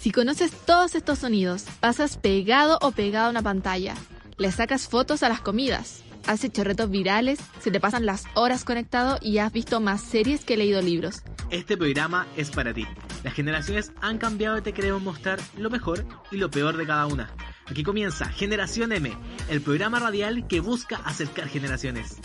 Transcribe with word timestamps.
Si 0.00 0.12
conoces 0.12 0.50
todos 0.66 0.94
estos 0.94 1.20
sonidos, 1.20 1.64
pasas 1.80 2.16
pegado 2.16 2.78
o 2.82 2.90
pegado 2.90 3.26
a 3.26 3.30
una 3.30 3.42
pantalla, 3.42 3.94
le 4.38 4.50
sacas 4.50 4.88
fotos 4.88 5.22
a 5.22 5.28
las 5.28 5.40
comidas, 5.40 6.02
haces 6.26 6.52
chorretos 6.52 6.90
virales, 6.90 7.38
se 7.60 7.70
te 7.70 7.80
pasan 7.80 8.06
las 8.06 8.24
horas 8.34 8.64
conectado 8.64 9.18
y 9.20 9.38
has 9.38 9.52
visto 9.52 9.80
más 9.80 10.00
series 10.00 10.44
que 10.44 10.56
leído 10.56 10.80
libros. 10.82 11.22
Este 11.50 11.76
programa 11.76 12.26
es 12.36 12.50
para 12.50 12.72
ti. 12.72 12.86
Las 13.24 13.34
generaciones 13.34 13.92
han 14.00 14.18
cambiado 14.18 14.58
y 14.58 14.62
te 14.62 14.72
queremos 14.72 15.02
mostrar 15.02 15.38
lo 15.58 15.68
mejor 15.68 16.04
y 16.30 16.36
lo 16.36 16.50
peor 16.50 16.76
de 16.76 16.86
cada 16.86 17.06
una. 17.06 17.30
Aquí 17.70 17.84
comienza 17.84 18.24
Generación 18.26 18.90
M, 18.90 19.12
el 19.48 19.60
programa 19.60 20.00
radial 20.00 20.48
que 20.48 20.58
busca 20.58 20.96
acercar 21.04 21.46
generaciones. 21.46 22.18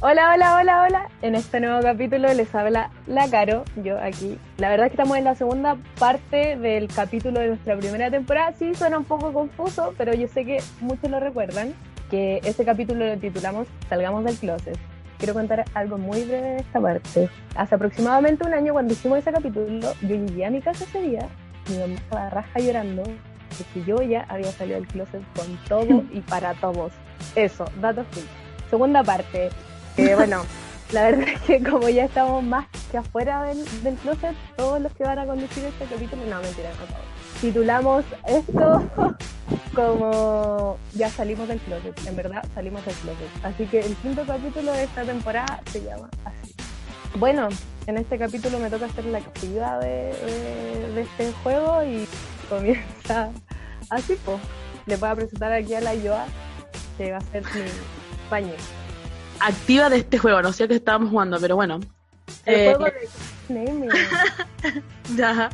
Hola, 0.00 0.32
hola, 0.32 0.58
hola, 0.60 0.82
hola. 0.84 1.10
En 1.22 1.34
este 1.34 1.58
nuevo 1.58 1.82
capítulo 1.82 2.32
les 2.32 2.54
habla 2.54 2.92
la 3.08 3.28
Caro, 3.28 3.64
yo 3.82 3.98
aquí. 4.00 4.38
La 4.58 4.68
verdad 4.68 4.86
es 4.86 4.92
que 4.92 5.02
estamos 5.02 5.18
en 5.18 5.24
la 5.24 5.34
segunda 5.34 5.76
parte 5.98 6.56
del 6.56 6.86
capítulo 6.86 7.40
de 7.40 7.48
nuestra 7.48 7.76
primera 7.76 8.12
temporada. 8.12 8.52
Sí, 8.52 8.76
suena 8.76 8.98
un 8.98 9.04
poco 9.04 9.32
confuso, 9.32 9.92
pero 9.98 10.14
yo 10.14 10.28
sé 10.28 10.44
que 10.44 10.62
muchos 10.80 11.10
lo 11.10 11.18
recuerdan, 11.18 11.74
que 12.12 12.38
ese 12.44 12.64
capítulo 12.64 13.08
lo 13.08 13.18
titulamos 13.18 13.66
Salgamos 13.88 14.24
del 14.24 14.36
Closet. 14.36 14.78
Quiero 15.18 15.34
contar 15.34 15.64
algo 15.74 15.98
muy 15.98 16.22
breve 16.22 16.48
de 16.50 16.56
esta 16.58 16.80
parte. 16.80 17.28
Hace 17.56 17.74
aproximadamente 17.74 18.46
un 18.46 18.54
año 18.54 18.72
cuando 18.72 18.92
hicimos 18.92 19.18
ese 19.18 19.32
capítulo, 19.32 19.92
yo 20.02 20.08
llegué 20.08 20.46
a 20.46 20.50
mi 20.50 20.60
casa 20.60 20.84
ese 20.84 21.02
día, 21.02 21.28
mi 21.68 21.78
mamá 21.78 21.94
estaba 21.94 22.30
raja 22.30 22.60
llorando, 22.60 23.02
porque 23.02 23.84
yo 23.84 24.00
ya 24.02 24.24
había 24.28 24.52
salido 24.52 24.78
del 24.78 24.88
closet 24.88 25.22
con 25.34 25.58
todo 25.68 26.04
y 26.12 26.20
para 26.20 26.54
todos. 26.54 26.92
Eso, 27.34 27.64
datos 27.80 28.06
fin. 28.12 28.24
Segunda 28.70 29.02
parte, 29.02 29.50
bueno, 30.14 30.42
la 30.92 31.02
verdad 31.02 31.28
es 31.28 31.40
que 31.42 31.62
como 31.62 31.88
ya 31.88 32.04
estamos 32.04 32.42
más 32.42 32.66
que 32.90 32.98
afuera 32.98 33.42
del, 33.44 33.64
del 33.82 33.94
closet, 33.96 34.34
todos 34.56 34.80
los 34.80 34.92
que 34.92 35.04
van 35.04 35.18
a 35.18 35.26
conducir 35.26 35.64
este 35.64 35.84
capítulo, 35.84 36.22
no, 36.24 36.40
mentira, 36.40 36.70
no 36.70 36.86
todos. 36.86 37.40
Titulamos 37.40 38.04
esto 38.26 38.90
como 39.74 40.78
ya 40.94 41.10
salimos 41.10 41.46
del 41.48 41.58
closet, 41.60 42.06
en 42.06 42.16
verdad 42.16 42.44
salimos 42.54 42.84
del 42.84 42.94
closet. 42.94 43.28
Así 43.44 43.66
que 43.66 43.80
el 43.80 43.94
quinto 43.96 44.24
capítulo 44.26 44.72
de 44.72 44.84
esta 44.84 45.02
temporada 45.02 45.60
se 45.70 45.82
llama 45.82 46.08
así. 46.24 46.54
Bueno, 47.16 47.48
en 47.86 47.98
este 47.98 48.18
capítulo 48.18 48.58
me 48.58 48.70
toca 48.70 48.86
hacer 48.86 49.04
la 49.06 49.18
actividad 49.18 49.80
de, 49.80 50.10
este 51.00 51.32
juego 51.42 51.82
y 51.84 52.06
comienza 52.48 53.30
así, 53.90 54.16
pues. 54.24 54.38
Le 54.86 54.96
voy 54.96 55.10
a 55.10 55.14
presentar 55.14 55.52
aquí 55.52 55.74
a 55.74 55.82
la 55.82 55.94
Yoa, 55.94 56.24
que 56.96 57.12
va 57.12 57.18
a 57.18 57.20
ser 57.20 57.44
mi 57.44 57.60
paño 58.30 58.54
activa 59.40 59.90
de 59.90 59.98
este 59.98 60.18
juego, 60.18 60.42
no 60.42 60.52
sé 60.52 60.68
qué 60.68 60.74
estábamos 60.74 61.10
jugando, 61.10 61.38
pero 61.40 61.56
bueno. 61.56 61.80
El 62.44 62.54
eh, 62.54 62.74
juego 62.74 62.84
de 62.84 63.08
ya. 65.16 65.50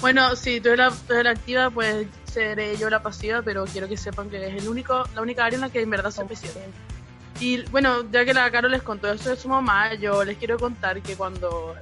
Bueno, 0.00 0.36
si 0.36 0.60
tú 0.60 0.68
eres, 0.68 0.92
la, 1.08 1.30
activa, 1.30 1.70
pues 1.70 2.06
seré 2.32 2.76
yo 2.76 2.88
la 2.88 3.02
pasiva, 3.02 3.42
pero 3.42 3.64
quiero 3.64 3.88
que 3.88 3.96
sepan 3.96 4.30
que 4.30 4.46
es 4.46 4.62
el 4.62 4.68
único, 4.68 5.04
la 5.14 5.22
única 5.22 5.44
área 5.44 5.56
en 5.56 5.62
la 5.62 5.70
que 5.70 5.80
en 5.80 5.90
verdad 5.90 6.10
soy 6.10 6.26
pasiva. 6.26 6.52
Y 7.40 7.62
bueno, 7.70 8.08
ya 8.10 8.24
que 8.24 8.34
la 8.34 8.50
Caro 8.50 8.68
les 8.68 8.82
contó 8.82 9.10
eso 9.10 9.30
de 9.30 9.36
su 9.36 9.48
mamá, 9.48 9.94
yo 9.94 10.24
les 10.24 10.36
quiero 10.38 10.58
contar 10.58 11.00
que 11.02 11.16
cuando, 11.16 11.74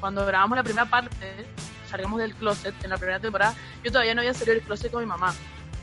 cuando 0.00 0.24
grabamos 0.26 0.56
la 0.56 0.62
primera 0.62 0.88
parte, 0.88 1.46
salgamos 1.88 2.20
del 2.20 2.34
closet 2.34 2.74
en 2.84 2.90
la 2.90 2.96
primera 2.96 3.18
temporada, 3.18 3.54
yo 3.82 3.90
todavía 3.90 4.14
no 4.14 4.20
había 4.20 4.34
salido 4.34 4.54
del 4.54 4.64
closet 4.64 4.92
con 4.92 5.00
mi 5.00 5.06
mamá. 5.06 5.34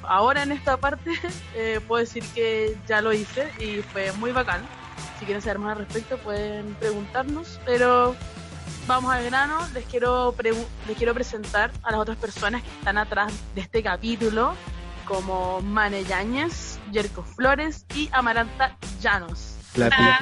Ahora 0.03 0.43
en 0.43 0.51
esta 0.51 0.77
parte 0.77 1.11
eh, 1.55 1.79
puedo 1.88 1.99
decir 1.99 2.23
que 2.33 2.77
ya 2.88 3.01
lo 3.01 3.11
hice 3.11 3.51
y 3.59 3.81
fue 3.81 4.11
muy 4.13 4.31
bacán 4.31 4.61
si 5.19 5.25
quieren 5.25 5.41
saber 5.41 5.59
más 5.59 5.74
al 5.74 5.85
respecto 5.85 6.18
pueden 6.18 6.74
preguntarnos, 6.75 7.59
pero 7.66 8.16
vamos 8.88 9.13
al 9.13 9.24
grano, 9.25 9.59
les 9.74 9.85
quiero, 9.85 10.35
les 10.88 10.97
quiero 10.97 11.13
presentar 11.13 11.72
a 11.84 11.91
las 11.91 12.00
otras 12.00 12.18
personas 12.18 12.63
que 12.63 12.69
están 12.69 12.97
atrás 12.97 13.31
de 13.56 13.62
este 13.62 13.84
capítulo, 13.84 14.53
como 15.06 15.62
Mane 15.62 16.03
Yáñez, 16.03 16.80
Yerko 16.91 17.24
Flores 17.24 17.85
y 17.96 18.09
Amaranta 18.12 18.78
Llanos. 19.00 19.56
Hola, 19.75 20.19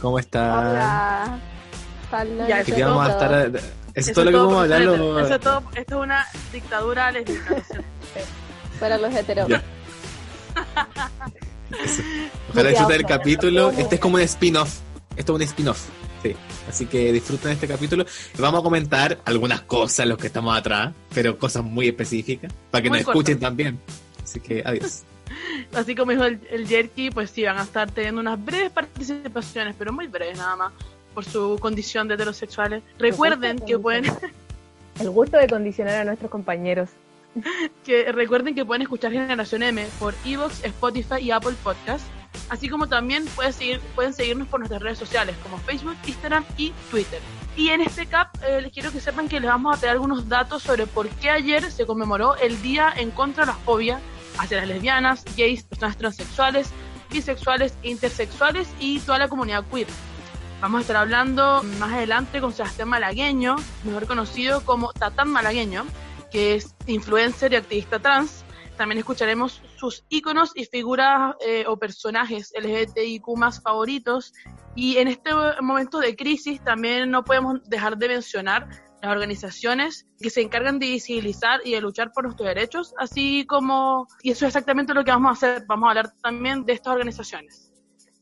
¿cómo 0.00 0.18
están? 0.18 0.66
Hola. 0.66 1.38
Ya, 2.46 2.60
eso 2.60 2.74
vamos 2.78 3.08
a 3.08 3.12
estar... 3.12 3.32
¿Eso, 3.94 4.10
es 4.10 4.12
todo 4.12 4.24
lo 4.26 4.30
que 4.30 4.36
vamos 4.36 4.56
a 4.56 4.62
hablar? 4.62 4.82
Eso 5.24 5.40
todo, 5.40 5.62
esto 5.74 5.96
es 5.96 6.02
una 6.02 6.26
dictadura 6.52 7.10
lesbiana. 7.12 7.62
Para 8.80 8.98
los 8.98 9.14
heteros. 9.14 9.48
Ojalá 12.50 12.70
disfruten 12.70 12.96
el 12.96 13.06
capítulo. 13.06 13.70
Este 13.70 13.96
es 13.96 14.00
como 14.00 14.16
un 14.16 14.22
spin-off. 14.22 14.78
Esto 15.16 15.32
es 15.32 15.36
un 15.36 15.42
spin-off. 15.42 15.88
Sí. 16.22 16.36
Así 16.68 16.86
que 16.86 17.12
disfruten 17.12 17.52
este 17.52 17.66
capítulo. 17.66 18.04
Vamos 18.38 18.60
a 18.60 18.62
comentar 18.62 19.18
algunas 19.24 19.62
cosas 19.62 20.06
los 20.06 20.18
que 20.18 20.28
estamos 20.28 20.56
atrás, 20.56 20.92
pero 21.12 21.38
cosas 21.38 21.64
muy 21.64 21.88
específicas, 21.88 22.52
para 22.70 22.82
que 22.82 22.90
nos 22.90 23.00
escuchen 23.00 23.40
también. 23.40 23.78
Así 24.22 24.40
que 24.40 24.62
adiós. 24.64 25.02
Así 25.74 25.94
como 25.94 26.12
dijo 26.12 26.24
el, 26.24 26.40
el 26.50 26.68
Jerky, 26.68 27.10
pues 27.10 27.30
sí, 27.30 27.42
van 27.44 27.58
a 27.58 27.62
estar 27.62 27.90
teniendo 27.90 28.20
unas 28.20 28.42
breves 28.42 28.70
participaciones, 28.70 29.74
pero 29.78 29.92
muy 29.92 30.06
breves 30.06 30.38
nada 30.38 30.56
más, 30.56 30.72
por 31.14 31.24
su 31.24 31.58
condición 31.60 32.06
de 32.08 32.14
heterosexuales. 32.14 32.82
Recuerden 32.98 33.58
que 33.58 33.78
pueden... 33.78 34.04
El 35.00 35.08
gusto 35.10 35.38
de 35.38 35.48
condicionar 35.48 35.94
a 35.96 36.04
nuestros 36.04 36.30
compañeros. 36.30 36.90
que 37.84 38.12
recuerden 38.12 38.54
que 38.54 38.64
pueden 38.64 38.82
escuchar 38.82 39.12
Generación 39.12 39.62
M 39.62 39.86
por 39.98 40.14
Evox, 40.24 40.64
Spotify 40.64 41.16
y 41.20 41.30
Apple 41.30 41.54
Podcast, 41.62 42.04
así 42.48 42.68
como 42.68 42.88
también 42.88 43.24
pueden, 43.34 43.52
seguir, 43.52 43.80
pueden 43.94 44.12
seguirnos 44.12 44.48
por 44.48 44.60
nuestras 44.60 44.82
redes 44.82 44.98
sociales 44.98 45.36
como 45.42 45.58
Facebook, 45.58 45.96
Instagram 46.06 46.44
y 46.56 46.72
Twitter. 46.90 47.20
Y 47.56 47.68
en 47.68 47.82
este 47.82 48.06
cap 48.06 48.28
eh, 48.46 48.62
les 48.62 48.72
quiero 48.72 48.90
que 48.90 49.00
sepan 49.00 49.28
que 49.28 49.38
les 49.40 49.48
vamos 49.48 49.76
a 49.76 49.80
pedir 49.80 49.92
algunos 49.92 50.28
datos 50.28 50.62
sobre 50.62 50.86
por 50.86 51.08
qué 51.08 51.30
ayer 51.30 51.70
se 51.70 51.86
conmemoró 51.86 52.36
el 52.36 52.60
Día 52.62 52.92
en 52.96 53.10
contra 53.10 53.44
de 53.44 53.52
la 53.52 53.58
fobia 53.58 54.00
hacia 54.38 54.58
las 54.58 54.68
lesbianas, 54.68 55.24
gays, 55.36 55.62
personas 55.64 55.98
transexuales, 55.98 56.70
bisexuales, 57.10 57.76
intersexuales 57.82 58.68
y 58.80 59.00
toda 59.00 59.18
la 59.18 59.28
comunidad 59.28 59.64
queer. 59.70 59.86
Vamos 60.62 60.78
a 60.78 60.80
estar 60.82 60.96
hablando 60.96 61.62
más 61.78 61.92
adelante 61.92 62.40
con 62.40 62.52
Sebastián 62.52 62.88
Malagueño, 62.88 63.56
mejor 63.84 64.06
conocido 64.06 64.64
como 64.64 64.92
Tatán 64.92 65.28
Malagueño, 65.28 65.84
que 66.32 66.56
es 66.56 66.74
influencer 66.86 67.52
y 67.52 67.56
activista 67.56 67.98
trans. 67.98 68.44
También 68.76 68.98
escucharemos 68.98 69.62
sus 69.76 70.04
iconos 70.08 70.52
y 70.54 70.64
figuras 70.64 71.34
eh, 71.46 71.64
o 71.68 71.76
personajes 71.78 72.52
LGBTIQ 72.58 73.36
más 73.36 73.62
favoritos. 73.62 74.32
Y 74.74 74.96
en 74.96 75.08
este 75.08 75.30
momento 75.60 75.98
de 75.98 76.16
crisis 76.16 76.64
también 76.64 77.10
no 77.10 77.22
podemos 77.22 77.62
dejar 77.68 77.98
de 77.98 78.08
mencionar 78.08 78.68
las 79.02 79.12
organizaciones 79.12 80.06
que 80.20 80.30
se 80.30 80.40
encargan 80.40 80.78
de 80.78 80.86
visibilizar 80.86 81.60
y 81.64 81.72
de 81.72 81.80
luchar 81.80 82.12
por 82.12 82.24
nuestros 82.24 82.48
derechos, 82.48 82.94
así 82.98 83.44
como, 83.46 84.06
y 84.22 84.30
eso 84.30 84.46
es 84.46 84.50
exactamente 84.50 84.94
lo 84.94 85.04
que 85.04 85.10
vamos 85.10 85.30
a 85.30 85.32
hacer, 85.32 85.64
vamos 85.66 85.88
a 85.88 85.90
hablar 85.90 86.12
también 86.22 86.64
de 86.64 86.74
estas 86.74 86.92
organizaciones. 86.92 87.71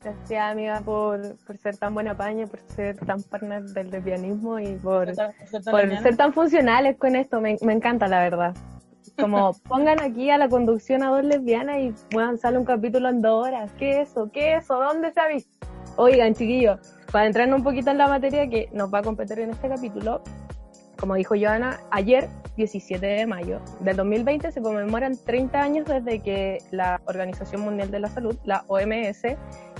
Gracias, 0.02 0.52
amiga, 0.52 0.80
por, 0.80 1.36
por 1.44 1.58
ser 1.58 1.76
tan 1.76 1.92
buena 1.92 2.16
paña, 2.16 2.46
por 2.46 2.58
ser 2.60 2.96
tan 2.96 3.22
partner 3.22 3.64
del 3.64 3.90
lesbianismo 3.90 4.58
y 4.58 4.76
por, 4.76 5.14
ser, 5.14 6.16
tan 6.16 6.32
funcionales 6.32 6.96
con 6.96 7.16
esto. 7.16 7.42
Me, 7.42 7.58
me, 7.60 7.74
encanta, 7.74 8.08
la 8.08 8.20
verdad. 8.20 8.54
Como 9.18 9.52
pongan 9.68 10.00
aquí 10.00 10.30
a 10.30 10.38
la 10.38 10.48
conducción 10.48 11.02
a 11.02 11.10
dos 11.10 11.22
lesbianas 11.22 11.80
y 11.80 11.94
puedan 12.10 12.38
sale 12.38 12.56
un 12.56 12.64
capítulo 12.64 13.10
en 13.10 13.20
dos 13.20 13.46
horas. 13.46 13.70
¿Qué 13.78 14.00
es 14.00 14.08
eso? 14.08 14.30
¿Qué 14.32 14.54
es 14.54 14.64
eso? 14.64 14.80
¿Dónde 14.80 15.12
se 15.12 15.20
ha 15.20 15.28
visto? 15.28 15.66
Oigan, 15.96 16.32
chiquillos, 16.32 16.80
para 17.12 17.26
entrar 17.26 17.52
un 17.52 17.62
poquito 17.62 17.90
en 17.90 17.98
la 17.98 18.08
materia 18.08 18.48
que 18.48 18.70
nos 18.72 18.92
va 18.92 19.00
a 19.00 19.02
competir 19.02 19.40
en 19.40 19.50
este 19.50 19.68
capítulo, 19.68 20.22
como 21.00 21.14
dijo 21.14 21.34
Joana, 21.34 21.80
ayer, 21.90 22.28
17 22.56 23.04
de 23.04 23.26
mayo 23.26 23.60
del 23.80 23.96
2020, 23.96 24.52
se 24.52 24.60
conmemoran 24.60 25.16
30 25.16 25.60
años 25.60 25.86
desde 25.86 26.20
que 26.20 26.58
la 26.70 27.00
Organización 27.06 27.62
Mundial 27.62 27.90
de 27.90 28.00
la 28.00 28.08
Salud, 28.08 28.36
la 28.44 28.64
OMS, 28.68 29.22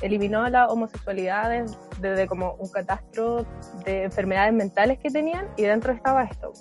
eliminó 0.01 0.49
la 0.49 0.67
homosexualidad 0.69 1.67
desde 2.01 2.27
como 2.27 2.55
un 2.55 2.71
catastro 2.71 3.45
de 3.85 4.05
enfermedades 4.05 4.55
mentales 4.55 4.99
que 4.99 5.11
tenían 5.11 5.47
y 5.59 5.63
dentro 5.63 5.93
estaba 5.93 6.25
esto. 6.25 6.53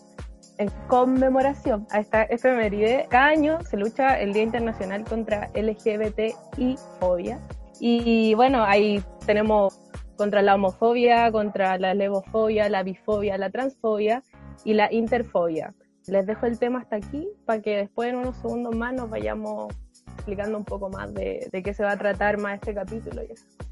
En 0.58 0.70
conmemoración 0.88 1.88
a 1.92 2.02
esta 2.02 2.24
efeméride, 2.24 3.08
cada 3.10 3.28
año 3.28 3.60
se 3.64 3.78
lucha 3.78 4.20
el 4.20 4.34
Día 4.34 4.44
Internacional 4.44 5.06
contra 5.06 5.50
LGBTI 5.56 6.76
fobia. 7.00 7.40
Y 7.80 8.34
bueno, 8.34 8.66
ahí 8.66 9.02
tenemos 9.26 9.80
contra 10.18 10.42
la 10.42 10.56
homofobia, 10.56 11.32
contra 11.32 11.78
la 11.78 11.94
lesbofobia, 11.94 12.68
la 12.68 12.84
bifobia, 12.84 13.38
la 13.38 13.50
transfobia 13.50 14.22
y 14.64 14.74
la 14.74 14.92
interfobia. 14.94 15.74
Les 16.08 16.26
dejo 16.26 16.46
el 16.46 16.58
tema 16.58 16.80
hasta 16.80 16.96
aquí 16.96 17.28
para 17.46 17.62
que 17.62 17.78
después 17.78 18.10
en 18.10 18.18
unos 18.18 18.36
segundos 18.38 18.76
más 18.76 18.94
nos 18.94 19.10
vayamos 19.10 19.74
explicando 20.16 20.58
un 20.58 20.66
poco 20.66 20.90
más 20.90 21.14
de, 21.14 21.48
de 21.52 21.64
qué 21.64 21.74
se 21.74 21.84
va 21.84 21.92
a 21.92 21.98
tratar 21.98 22.40
más 22.40 22.56
este 22.56 22.74
capítulo. 22.74 23.22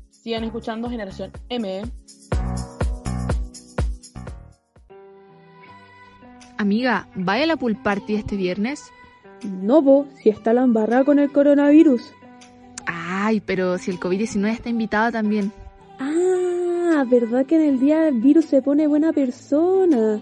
Sigan 0.10 0.44
escuchando 0.44 0.89
Generación 0.89 1.31
M. 1.50 1.84
Amiga, 6.57 7.07
¿vaya 7.16 7.44
a 7.44 7.48
la 7.48 7.56
pool 7.57 7.75
party 7.75 8.16
este 8.16 8.36
viernes? 8.36 8.92
No, 9.44 9.84
po, 9.84 10.07
si 10.16 10.30
está 10.30 10.54
la 10.54 10.63
embarrada 10.63 11.04
con 11.04 11.19
el 11.19 11.31
coronavirus. 11.31 12.01
Ay, 12.88 13.42
pero 13.42 13.78
si 13.78 13.92
el 13.92 14.00
COVID-19 14.00 14.51
está 14.51 14.69
invitado 14.69 15.12
también. 15.12 15.51
Ah, 16.00 17.06
¿verdad 17.07 17.45
que 17.45 17.56
en 17.56 17.69
el 17.69 17.80
día 17.80 18.01
del 18.01 18.22
virus 18.22 18.45
se 18.45 18.62
pone 18.62 18.88
buena 18.88 19.13
persona? 19.13 20.19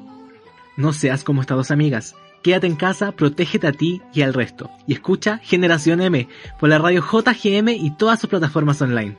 No 0.77 0.91
seas 0.91 1.23
como 1.23 1.39
estas 1.39 1.55
dos 1.55 1.71
amigas. 1.71 2.15
Quédate 2.43 2.67
en 2.67 2.75
casa, 2.75 3.13
protégete 3.13 3.65
a 3.67 3.71
ti 3.71 4.01
y 4.13 4.23
al 4.23 4.33
resto. 4.33 4.69
Y 4.85 4.93
escucha 4.93 5.37
Generación 5.37 6.01
M 6.01 6.27
por 6.59 6.67
la 6.67 6.77
radio 6.77 7.01
JGM 7.01 7.69
y 7.69 7.95
todas 7.95 8.19
sus 8.19 8.29
plataformas 8.29 8.81
online. 8.81 9.17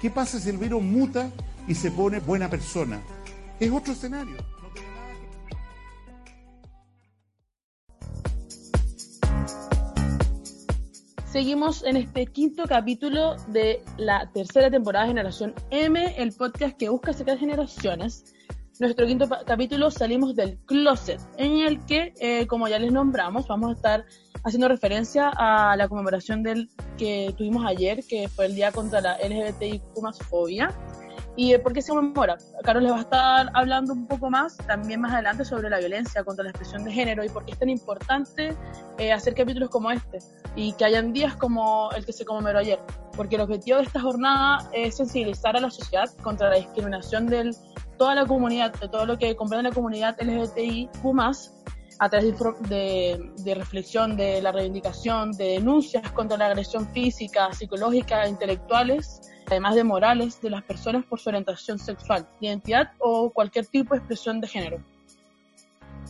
¿Qué 0.00 0.10
pasa 0.10 0.40
si 0.40 0.50
el 0.50 0.58
virus 0.58 0.82
muta 0.82 1.30
y 1.68 1.76
se 1.76 1.92
pone 1.92 2.18
buena 2.18 2.50
persona? 2.50 3.00
Es 3.60 3.70
otro 3.70 3.92
escenario. 3.92 4.36
Seguimos 11.30 11.84
en 11.84 11.96
este 11.96 12.26
quinto 12.26 12.64
capítulo 12.64 13.36
de 13.46 13.82
la 13.96 14.28
tercera 14.32 14.68
temporada 14.68 15.06
de 15.06 15.12
Generación 15.12 15.54
M, 15.70 16.14
el 16.18 16.32
podcast 16.32 16.76
que 16.76 16.88
busca 16.88 17.12
sacar 17.12 17.38
generaciones. 17.38 18.34
Nuestro 18.82 19.06
quinto 19.06 19.28
capítulo 19.46 19.92
salimos 19.92 20.34
del 20.34 20.58
closet, 20.66 21.20
en 21.36 21.58
el 21.58 21.86
que, 21.86 22.12
eh, 22.18 22.48
como 22.48 22.66
ya 22.66 22.80
les 22.80 22.90
nombramos, 22.90 23.46
vamos 23.46 23.70
a 23.70 23.74
estar 23.74 24.04
haciendo 24.42 24.66
referencia 24.66 25.30
a 25.36 25.76
la 25.76 25.86
conmemoración 25.86 26.42
del 26.42 26.68
que 26.98 27.32
tuvimos 27.38 27.64
ayer, 27.64 28.02
que 28.08 28.26
fue 28.26 28.46
el 28.46 28.56
Día 28.56 28.72
contra 28.72 29.00
la 29.00 29.18
LGBTIQ 29.18 29.82
fobia. 30.28 30.74
¿Y 31.36 31.56
por 31.58 31.72
qué 31.72 31.80
se 31.80 31.92
conmemora? 31.92 32.38
Carlos 32.64 32.82
les 32.82 32.92
va 32.92 32.96
a 32.96 33.02
estar 33.02 33.50
hablando 33.54 33.92
un 33.92 34.08
poco 34.08 34.30
más, 34.30 34.56
también 34.56 35.00
más 35.00 35.12
adelante, 35.12 35.44
sobre 35.44 35.70
la 35.70 35.78
violencia 35.78 36.24
contra 36.24 36.42
la 36.42 36.50
expresión 36.50 36.82
de 36.82 36.90
género 36.90 37.22
y 37.22 37.28
por 37.28 37.44
qué 37.44 37.52
es 37.52 37.60
tan 37.60 37.70
importante 37.70 38.52
eh, 38.98 39.12
hacer 39.12 39.34
capítulos 39.34 39.70
como 39.70 39.92
este 39.92 40.18
y 40.56 40.72
que 40.72 40.84
hayan 40.84 41.12
días 41.12 41.36
como 41.36 41.90
el 41.92 42.04
que 42.04 42.12
se 42.12 42.24
conmemoró 42.24 42.58
ayer. 42.58 42.80
Porque 43.16 43.36
el 43.36 43.42
objetivo 43.42 43.78
de 43.78 43.84
esta 43.84 44.00
jornada 44.00 44.68
es 44.72 44.96
sensibilizar 44.96 45.56
a 45.56 45.60
la 45.60 45.70
sociedad 45.70 46.10
contra 46.22 46.50
la 46.50 46.56
discriminación 46.56 47.28
de 47.28 47.54
toda 47.98 48.14
la 48.14 48.26
comunidad, 48.26 48.72
de 48.74 48.88
todo 48.88 49.06
lo 49.06 49.18
que 49.18 49.34
comprende 49.36 49.70
la 49.70 49.74
comunidad 49.74 50.16
LGBTIQ 50.20 50.90
a 51.98 52.08
través 52.08 52.34
de, 52.68 53.30
de, 53.44 53.54
reflexión, 53.54 54.16
de 54.16 54.42
la 54.42 54.50
reivindicación, 54.50 55.32
de 55.32 55.50
denuncias 55.50 56.10
contra 56.12 56.36
la 56.36 56.46
agresión 56.46 56.88
física, 56.88 57.52
psicológica, 57.52 58.26
intelectuales 58.28 59.20
además 59.52 59.74
de 59.74 59.84
morales, 59.84 60.40
de 60.40 60.50
las 60.50 60.62
personas 60.62 61.04
por 61.04 61.20
su 61.20 61.28
orientación 61.28 61.78
sexual, 61.78 62.26
identidad 62.40 62.92
o 62.98 63.30
cualquier 63.30 63.66
tipo 63.66 63.94
de 63.94 63.98
expresión 63.98 64.40
de 64.40 64.48
género. 64.48 64.84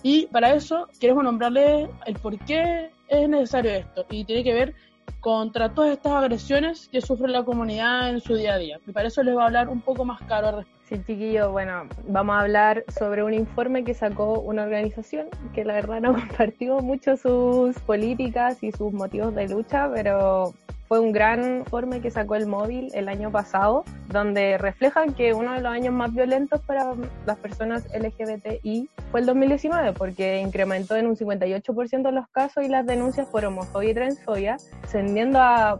Y 0.03 0.27
para 0.27 0.55
eso 0.55 0.89
queremos 1.01 1.25
nombrarle 1.25 1.91
el 2.07 2.19
por 2.19 2.39
qué 2.45 2.91
es 3.09 3.29
necesario 3.29 3.73
esto. 3.73 4.05
Y 4.11 4.25
tiene 4.25 4.45
que 4.45 4.53
ver 4.53 4.75
contra 5.21 5.73
todas 5.73 5.93
estas 5.93 6.13
agresiones 6.13 6.89
que 6.89 7.01
sufre 7.01 7.29
la 7.29 7.45
comunidad 7.45 8.11
en 8.11 8.21
su 8.21 8.35
día 8.35 8.55
a 8.55 8.59
día. 8.59 8.81
Y 8.87 8.93
para 8.93 9.09
eso 9.09 9.23
les 9.23 9.37
va 9.37 9.45
a 9.45 9.47
hablar 9.47 9.69
un 9.69 9.81
poco 9.81 10.05
más 10.05 10.21
caro 10.23 10.49
al 10.49 10.57
respecto. 10.57 10.83
Sí, 10.89 11.01
chiquillo, 11.07 11.53
bueno, 11.53 11.89
vamos 12.09 12.37
a 12.37 12.41
hablar 12.41 12.85
sobre 12.89 13.23
un 13.23 13.33
informe 13.33 13.83
que 13.83 13.95
sacó 13.95 14.41
una 14.41 14.65
organización 14.65 15.29
que 15.55 15.65
la 15.65 15.75
verdad 15.75 16.01
no 16.01 16.13
compartió 16.29 16.81
mucho 16.81 17.17
sus 17.17 17.79
políticas 17.81 18.63
y 18.63 18.73
sus 18.73 18.93
motivos 18.93 19.35
de 19.35 19.49
lucha, 19.49 19.91
pero 19.95 20.53
fue 20.93 21.01
un 21.01 21.11
gran 21.11 21.61
informe 21.61 22.03
que 22.03 22.11
sacó 22.11 22.35
el 22.35 22.47
móvil 22.47 22.91
el 22.93 23.09
año 23.09 23.31
pasado, 23.33 23.83
donde 24.09 24.59
reflejan 24.59 25.15
que 25.15 25.33
uno 25.33 25.55
de 25.55 25.63
los 25.63 25.73
años 25.73 25.95
más 25.95 26.13
violentos 26.13 26.61
para 26.61 26.93
las 27.25 27.39
personas 27.39 27.87
LGBTI 27.99 28.91
fue 29.11 29.21
el 29.21 29.25
2019, 29.25 29.95
porque 29.95 30.43
incrementó 30.43 30.95
en 30.97 31.07
un 31.07 31.17
58% 31.17 32.11
los 32.11 32.29
casos 32.29 32.63
y 32.65 32.69
las 32.69 32.85
denuncias 32.85 33.27
por 33.27 33.43
homofobia 33.43 33.89
y 33.89 33.95
transfobia, 33.95 34.57
ascendiendo 34.85 35.41
a 35.41 35.79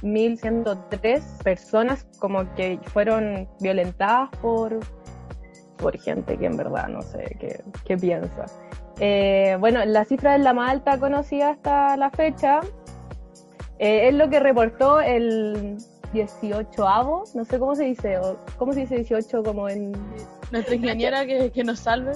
1.103 0.00 1.42
personas 1.42 2.06
como 2.18 2.54
que 2.54 2.80
fueron 2.84 3.46
violentadas 3.60 4.30
por, 4.40 4.80
por 5.76 5.98
gente 5.98 6.38
que 6.38 6.46
en 6.46 6.56
verdad 6.56 6.88
no 6.88 7.02
sé 7.02 7.36
qué, 7.38 7.62
qué 7.84 7.98
piensa. 7.98 8.46
Eh, 9.00 9.58
bueno, 9.60 9.84
la 9.84 10.06
cifra 10.06 10.36
es 10.36 10.42
la 10.42 10.54
más 10.54 10.70
alta 10.70 10.98
conocida 10.98 11.50
hasta 11.50 11.98
la 11.98 12.08
fecha, 12.08 12.62
eh, 13.78 14.08
es 14.08 14.14
lo 14.14 14.28
que 14.30 14.40
reportó 14.40 15.00
el 15.00 15.76
18avo, 16.12 17.34
no 17.34 17.44
sé 17.44 17.58
cómo 17.58 17.74
se 17.74 17.84
dice, 17.84 18.18
o 18.18 18.38
cómo 18.56 18.72
se 18.72 18.80
dice 18.80 18.96
18 18.96 19.42
como 19.42 19.68
en... 19.68 19.92
Nuestra 20.50 20.76
ingeniera 20.76 21.26
que, 21.26 21.50
que 21.50 21.64
nos 21.64 21.80
salve. 21.80 22.12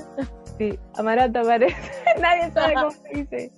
Sí, 0.56 0.78
Amaranta 0.94 1.42
parece, 1.42 1.76
nadie 2.20 2.50
sabe 2.52 2.74
cómo 2.74 2.90
se 2.90 3.08
dice. 3.14 3.52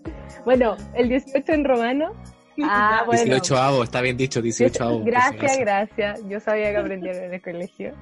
Bueno, 0.44 0.76
el 0.94 1.08
18 1.08 1.52
en 1.52 1.64
romano. 1.64 2.12
Ah, 2.64 3.04
bueno. 3.06 3.24
18 3.24 3.56
avo, 3.56 3.82
está 3.82 4.02
bien 4.02 4.18
dicho, 4.18 4.42
18 4.42 4.84
avo. 4.84 5.02
Gracias, 5.02 5.56
gracias. 5.58 6.20
Yo 6.28 6.38
sabía 6.38 6.70
que 6.70 6.76
aprendieron 6.76 7.24
en 7.24 7.32
el 7.32 7.42
colegio. 7.42 7.94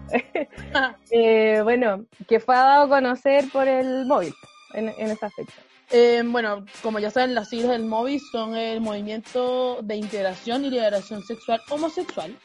eh, 1.13 1.61
bueno, 1.63 2.05
que 2.29 2.41
fue 2.41 2.57
dado 2.57 2.87
a 2.87 2.89
conocer 2.89 3.45
por 3.53 3.69
el 3.69 4.07
móvil 4.07 4.35
en, 4.75 4.89
en 4.89 5.11
esa 5.13 5.31
fecha. 5.31 5.55
Eh, 5.93 6.23
bueno, 6.25 6.65
como 6.83 7.01
ya 7.01 7.11
saben, 7.11 7.35
las 7.35 7.49
siglas 7.49 7.71
del 7.71 7.85
MOVI 7.85 8.21
son 8.21 8.55
el 8.55 8.81
Movimiento 8.81 9.81
de 9.83 9.97
Integración 9.97 10.65
y 10.65 10.71
Liberación 10.71 11.25
Sexual 11.25 11.61
Homosexual. 11.69 12.37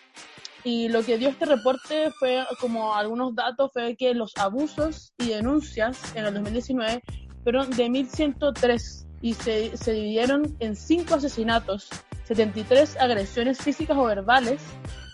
Y 0.63 0.89
lo 0.89 1.03
que 1.03 1.19
dio 1.19 1.30
este 1.30 1.45
reporte 1.45 2.09
fue, 2.18 2.44
como 2.59 2.95
algunos 2.95 3.36
datos, 3.36 3.69
fue 3.71 3.95
que 3.95 4.15
los 4.15 4.36
abusos 4.38 5.13
y 5.19 5.30
denuncias 5.30 6.15
en 6.15 6.25
el 6.25 6.33
2019 6.33 7.03
fueron 7.44 7.69
de 7.69 7.86
1.103 7.86 9.06
y 9.21 9.36
se, 9.36 9.77
se 9.77 9.94
dividieron 9.94 10.56
en 10.59 10.75
5 10.75 11.13
asesinatos, 11.13 11.89
73 12.24 12.97
agresiones 13.00 13.59
físicas 13.59 13.95
o 13.95 14.06
verbales, 14.06 14.59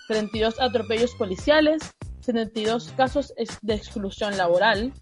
32 0.08 0.62
atropellos 0.62 1.14
policiales, 1.16 1.82
72 2.22 2.94
casos 2.96 3.34
de 3.62 3.74
exclusión 3.74 4.38
laboral, 4.38 4.94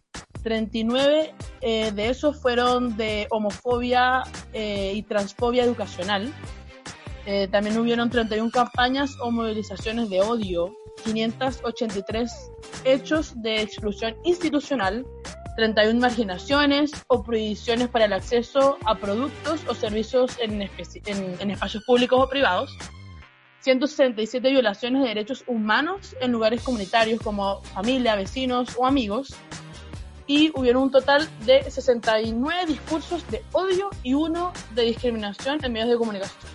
39 0.42 1.34
eh, 1.62 1.92
de 1.92 2.10
esos 2.10 2.40
fueron 2.42 2.96
de 2.98 3.28
homofobia 3.30 4.24
eh, 4.54 4.94
y 4.96 5.04
transfobia 5.04 5.64
educacional. 5.64 6.34
Eh, 7.26 7.48
también 7.52 7.78
hubieron 7.78 8.10
31 8.10 8.50
campañas 8.52 9.12
o 9.22 9.32
movilizaciones 9.32 10.10
de 10.10 10.22
odio, 10.22 10.76
583 11.04 12.32
hechos 12.86 13.34
de 13.42 13.62
exclusión 13.62 14.16
institucional, 14.24 15.06
31 15.56 16.00
marginaciones 16.00 16.92
o 17.08 17.24
prohibiciones 17.24 17.90
para 17.90 18.06
el 18.06 18.14
acceso 18.14 18.78
a 18.86 18.96
productos 18.96 19.62
o 19.68 19.76
servicios 19.76 20.38
en, 20.40 20.70
en 21.06 21.52
espacios 21.52 21.84
públicos 21.84 22.20
o 22.22 22.30
privados, 22.30 22.76
167 23.62 24.50
violaciones 24.50 25.02
de 25.02 25.10
derechos 25.10 25.44
humanos 25.46 26.16
en 26.22 26.32
lugares 26.32 26.62
comunitarios 26.62 27.22
como 27.22 27.62
familia, 27.64 28.16
vecinos 28.16 28.76
o 28.78 28.86
amigos, 28.86 29.36
y 30.30 30.52
hubieron 30.54 30.84
un 30.84 30.92
total 30.92 31.28
de 31.48 31.64
69 31.70 32.68
discursos 32.68 33.26
de 33.32 33.44
odio 33.52 33.90
y 34.04 34.14
uno 34.14 34.54
de 34.76 34.84
discriminación 34.84 35.58
en 35.66 35.74
medios 35.74 35.90
de 35.90 35.98
comunicación. 35.98 36.52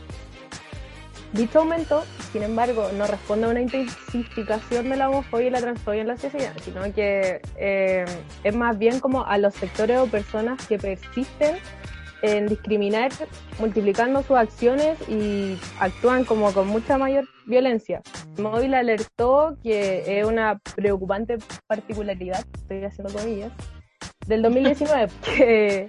Dicho 1.33 1.59
aumento, 1.59 2.05
sin 2.33 2.45
embargo, 2.45 2.91
no 2.97 3.09
responde 3.09 3.47
a 3.47 3.51
una 3.51 3.61
intensificación 3.61 4.91
de 4.91 4.97
la 4.97 5.11
homofobia 5.11 5.49
y 5.49 5.51
la 5.51 5.61
transfobia 5.61 6.03
en 6.03 6.07
la 6.07 6.17
sociedad, 6.17 6.53
sino 6.63 6.81
que 6.95 7.43
eh, 7.57 8.05
es 8.45 8.55
más 8.55 8.79
bien 8.79 9.01
como 9.01 9.27
a 9.27 9.39
los 9.39 9.53
sectores 9.55 9.99
o 9.99 10.07
personas 10.07 10.65
que 10.69 10.79
persisten 10.79 11.57
en 12.23 12.47
discriminar, 12.47 13.11
multiplicando 13.59 14.23
sus 14.23 14.37
acciones 14.37 14.97
y 15.09 15.59
actúan 15.81 16.25
como 16.25 16.53
con 16.53 16.69
mucha 16.69 16.97
mayor 16.97 17.29
violencia. 17.45 18.03
Móvil 18.39 18.75
alertó 18.75 19.57
que 19.63 20.21
es 20.21 20.27
una 20.27 20.61
preocupante 20.75 21.39
particularidad, 21.67 22.45
estoy 22.55 22.85
haciendo 22.85 23.13
comillas, 23.13 23.53
del 24.27 24.43
2019, 24.43 25.13
que 25.25 25.89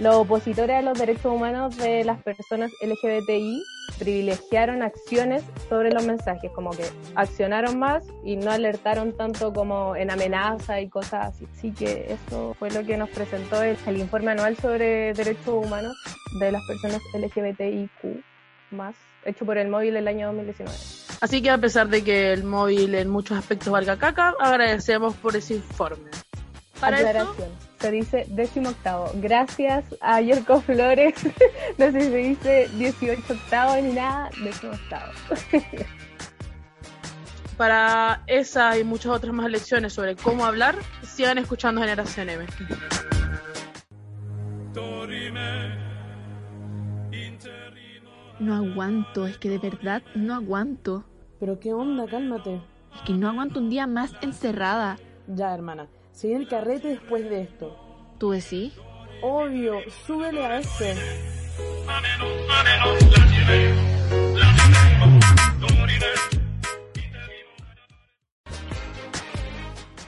los 0.00 0.14
opositores 0.16 0.76
a 0.76 0.82
los 0.82 0.98
derechos 0.98 1.26
humanos 1.26 1.76
de 1.76 2.04
las 2.04 2.20
personas 2.22 2.70
LGBTI 2.82 3.62
privilegiaron 3.98 4.82
acciones 4.82 5.44
sobre 5.68 5.92
los 5.92 6.04
mensajes, 6.04 6.50
como 6.52 6.70
que 6.70 6.84
accionaron 7.14 7.78
más 7.78 8.04
y 8.24 8.36
no 8.36 8.50
alertaron 8.50 9.16
tanto 9.16 9.52
como 9.52 9.94
en 9.94 10.10
amenaza 10.10 10.80
y 10.80 10.88
cosas 10.88 11.26
así. 11.26 11.46
Así 11.52 11.72
que 11.72 12.12
eso 12.12 12.54
fue 12.58 12.70
lo 12.70 12.84
que 12.84 12.96
nos 12.96 13.10
presentó 13.10 13.62
el, 13.62 13.76
informe 13.96 14.32
anual 14.32 14.56
sobre 14.56 15.12
derechos 15.12 15.64
humanos 15.64 15.94
de 16.40 16.52
las 16.52 16.62
personas 16.66 17.02
LGBTIQ 17.14 18.24
más 18.70 18.96
hecho 19.24 19.44
por 19.44 19.58
el 19.58 19.68
móvil 19.68 19.96
el 19.96 20.08
año 20.08 20.28
2019. 20.28 21.01
Así 21.22 21.40
que 21.40 21.50
a 21.50 21.58
pesar 21.58 21.88
de 21.88 22.02
que 22.02 22.32
el 22.32 22.42
móvil 22.42 22.96
en 22.96 23.08
muchos 23.08 23.38
aspectos 23.38 23.72
valga 23.72 23.96
caca, 23.96 24.34
agradecemos 24.40 25.14
por 25.14 25.36
ese 25.36 25.54
informe. 25.54 26.10
Para 26.80 26.96
Aclaración. 26.96 27.48
se 27.78 27.90
dice 27.92 28.26
décimo 28.28 28.70
octavo. 28.70 29.08
Gracias 29.14 29.84
a 30.00 30.20
Yerko 30.20 30.60
Flores. 30.62 31.14
no 31.78 31.92
sé 31.92 32.00
si 32.00 32.06
se 32.10 32.16
dice 32.16 32.70
18 32.74 33.34
octavo 33.34 33.76
ni 33.76 33.92
nada, 33.92 34.30
décimo 34.42 34.72
octavo. 34.72 35.12
Para 37.56 38.24
esa 38.26 38.76
y 38.76 38.82
muchas 38.82 39.12
otras 39.12 39.32
más 39.32 39.48
lecciones 39.48 39.92
sobre 39.92 40.16
cómo 40.16 40.44
hablar, 40.44 40.74
sigan 41.04 41.38
escuchando 41.38 41.82
Generación 41.82 42.30
M. 42.30 42.46
No 48.40 48.56
aguanto, 48.56 49.28
es 49.28 49.38
que 49.38 49.50
de 49.50 49.58
verdad 49.58 50.02
no 50.16 50.34
aguanto. 50.34 51.04
Pero 51.42 51.58
qué 51.58 51.72
onda, 51.74 52.06
cálmate. 52.06 52.60
Es 52.94 53.00
que 53.04 53.14
no 53.14 53.28
aguanto 53.28 53.58
un 53.58 53.68
día 53.68 53.88
más 53.88 54.12
encerrada. 54.22 54.96
Ya, 55.26 55.52
hermana. 55.52 55.88
Se 56.12 56.28
viene 56.28 56.44
el 56.44 56.48
carrete 56.48 56.86
después 56.86 57.28
de 57.28 57.40
esto. 57.42 57.76
¿Tú 58.18 58.30
decís? 58.30 58.72
Obvio, 59.22 59.80
súbele 60.06 60.46
a 60.46 60.60
este. 60.60 60.94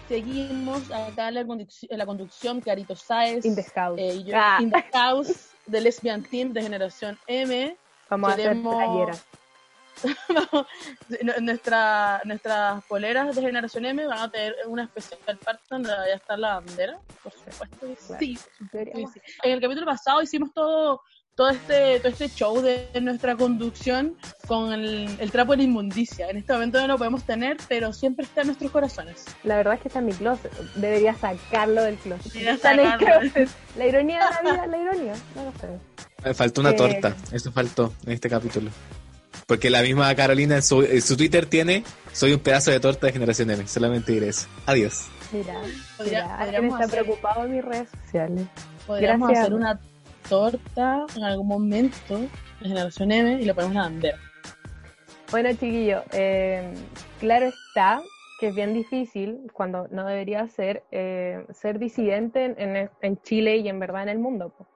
Seguimos 0.08 0.90
acá 0.90 1.28
en 1.28 1.34
la, 1.34 1.44
conduc- 1.44 1.86
en 1.88 1.98
la 1.98 2.06
conducción, 2.06 2.60
Carito 2.60 2.94
Sáez. 2.94 3.44
In 3.44 3.56
the 3.56 3.64
house. 3.74 3.98
eh, 3.98 4.14
y 4.16 4.24
yo, 4.24 4.34
Ah. 4.36 4.58
In 4.60 4.70
the 4.70 4.82
House, 4.92 5.50
de 5.66 5.80
Lesbian 5.80 6.22
Team 6.22 6.52
de 6.52 6.62
Generación 6.62 7.18
M. 7.26 7.76
Vamos 8.10 8.30
a 8.30 8.32
hacer 8.34 8.48
queremos-. 8.48 9.08
N- 9.08 9.18
Nuestra, 11.40 12.20
nuestras 12.24 12.84
poleras 12.84 13.34
de 13.34 13.42
Generación 13.42 13.84
M 13.86 14.06
van 14.06 14.18
a 14.18 14.30
tener 14.30 14.54
una 14.66 14.84
especial 14.84 15.38
parte 15.38 15.62
donde 15.70 15.90
vaya 15.90 16.14
a 16.14 16.16
estar 16.16 16.38
la 16.38 16.54
bandera, 16.60 16.98
por 17.22 17.32
supuesto. 17.32 17.86
Sí, 18.18 18.38
Sí. 18.94 19.04
En 19.42 19.52
el 19.52 19.60
capítulo 19.60 19.86
pasado 19.86 20.22
hicimos 20.22 20.52
todo 20.52 21.00
todo 21.36 21.48
este 21.50 21.98
todo 21.98 22.12
este 22.12 22.28
show 22.28 22.60
de 22.62 22.88
nuestra 23.02 23.34
conducción 23.36 24.16
con 24.46 24.72
el, 24.72 25.08
el 25.18 25.30
trapo 25.32 25.52
de 25.52 25.58
la 25.58 25.62
inmundicia. 25.64 26.28
En 26.30 26.36
este 26.36 26.52
momento 26.52 26.80
no 26.80 26.86
lo 26.86 26.96
podemos 26.98 27.24
tener, 27.24 27.56
pero 27.68 27.92
siempre 27.92 28.24
está 28.24 28.42
en 28.42 28.48
nuestros 28.48 28.70
corazones. 28.70 29.24
La 29.42 29.56
verdad 29.56 29.74
es 29.74 29.80
que 29.80 29.88
está 29.88 29.98
en 29.98 30.06
mi 30.06 30.12
closet. 30.12 30.52
Debería 30.76 31.12
sacarlo 31.14 31.82
del 31.82 31.96
closet. 31.96 32.32
Debería 32.32 32.52
Está 32.54 32.72
en 32.74 32.80
el 32.80 32.96
closet. 32.98 33.48
La 33.76 33.86
ironía 33.86 34.18
de 34.18 34.24
la 34.24 34.52
vida, 34.52 34.66
la 34.68 34.78
ironía. 34.78 35.14
No 35.34 35.44
lo 35.44 35.52
sé. 35.58 35.68
Me 36.24 36.34
faltó 36.34 36.60
una 36.60 36.70
Eh. 36.70 36.74
torta, 36.74 37.16
eso 37.32 37.50
faltó 37.52 37.92
en 38.06 38.12
este 38.12 38.30
capítulo. 38.30 38.70
Porque 39.46 39.70
la 39.70 39.82
misma 39.82 40.14
Carolina 40.14 40.56
en 40.56 40.62
su, 40.62 40.82
en 40.82 41.02
su 41.02 41.16
Twitter 41.16 41.46
tiene, 41.46 41.84
soy 42.12 42.32
un 42.32 42.40
pedazo 42.40 42.70
de 42.70 42.80
torta 42.80 43.06
de 43.06 43.12
generación 43.12 43.50
M, 43.50 43.66
solamente 43.66 44.12
diré 44.12 44.28
eso. 44.28 44.46
Adiós. 44.66 45.06
Mira, 45.32 45.54
Podría- 45.96 46.22
mira, 46.24 46.36
podríamos 46.38 46.40
alguien 46.40 46.64
está 46.72 46.84
hacer- 46.84 46.90
preocupado 47.04 47.44
en 47.44 47.52
mis 47.52 47.64
redes 47.64 47.88
sociales. 48.04 48.46
Podríamos 48.86 49.28
Gracias. 49.28 49.44
hacer 49.46 49.54
una 49.54 49.80
torta 50.28 51.06
en 51.16 51.24
algún 51.24 51.48
momento 51.48 52.18
de 52.18 52.28
Generación 52.68 53.12
M 53.12 53.42
y 53.42 53.44
le 53.44 53.54
ponemos 53.54 53.74
la 53.74 53.82
bandera. 53.82 54.18
Bueno, 55.30 55.50
chiquillo, 55.50 56.02
eh, 56.12 56.72
claro 57.20 57.46
está 57.46 58.00
que 58.40 58.48
es 58.48 58.54
bien 58.54 58.74
difícil, 58.74 59.38
cuando 59.52 59.88
no 59.90 60.06
debería 60.06 60.46
ser, 60.48 60.82
eh, 60.90 61.44
ser 61.52 61.78
disidente 61.78 62.44
en, 62.44 62.60
en- 62.76 62.90
en 63.00 63.22
Chile 63.22 63.56
y 63.58 63.68
en 63.68 63.78
verdad 63.78 64.02
en 64.04 64.08
el 64.10 64.18
mundo. 64.18 64.50
po. 64.56 64.66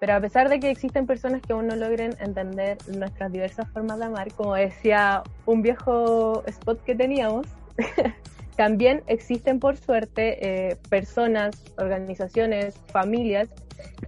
Pero 0.00 0.14
a 0.14 0.20
pesar 0.20 0.48
de 0.48 0.58
que 0.58 0.70
existen 0.70 1.06
personas 1.06 1.42
que 1.42 1.52
aún 1.52 1.66
no 1.66 1.76
logren 1.76 2.16
entender 2.20 2.78
nuestras 2.88 3.30
diversas 3.30 3.68
formas 3.68 3.98
de 3.98 4.06
amar, 4.06 4.32
como 4.32 4.54
decía 4.54 5.22
un 5.44 5.60
viejo 5.60 6.42
spot 6.46 6.82
que 6.84 6.94
teníamos, 6.94 7.46
también 8.56 9.02
existen 9.06 9.60
por 9.60 9.76
suerte 9.76 10.70
eh, 10.70 10.76
personas, 10.88 11.62
organizaciones, 11.76 12.74
familias 12.90 13.50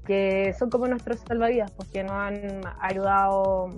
que 0.06 0.54
son 0.58 0.70
como 0.70 0.87
nuestros 0.88 1.20
salvavidas, 1.20 1.70
porque 1.72 2.02
nos 2.02 2.12
han 2.12 2.62
ayudado 2.80 3.70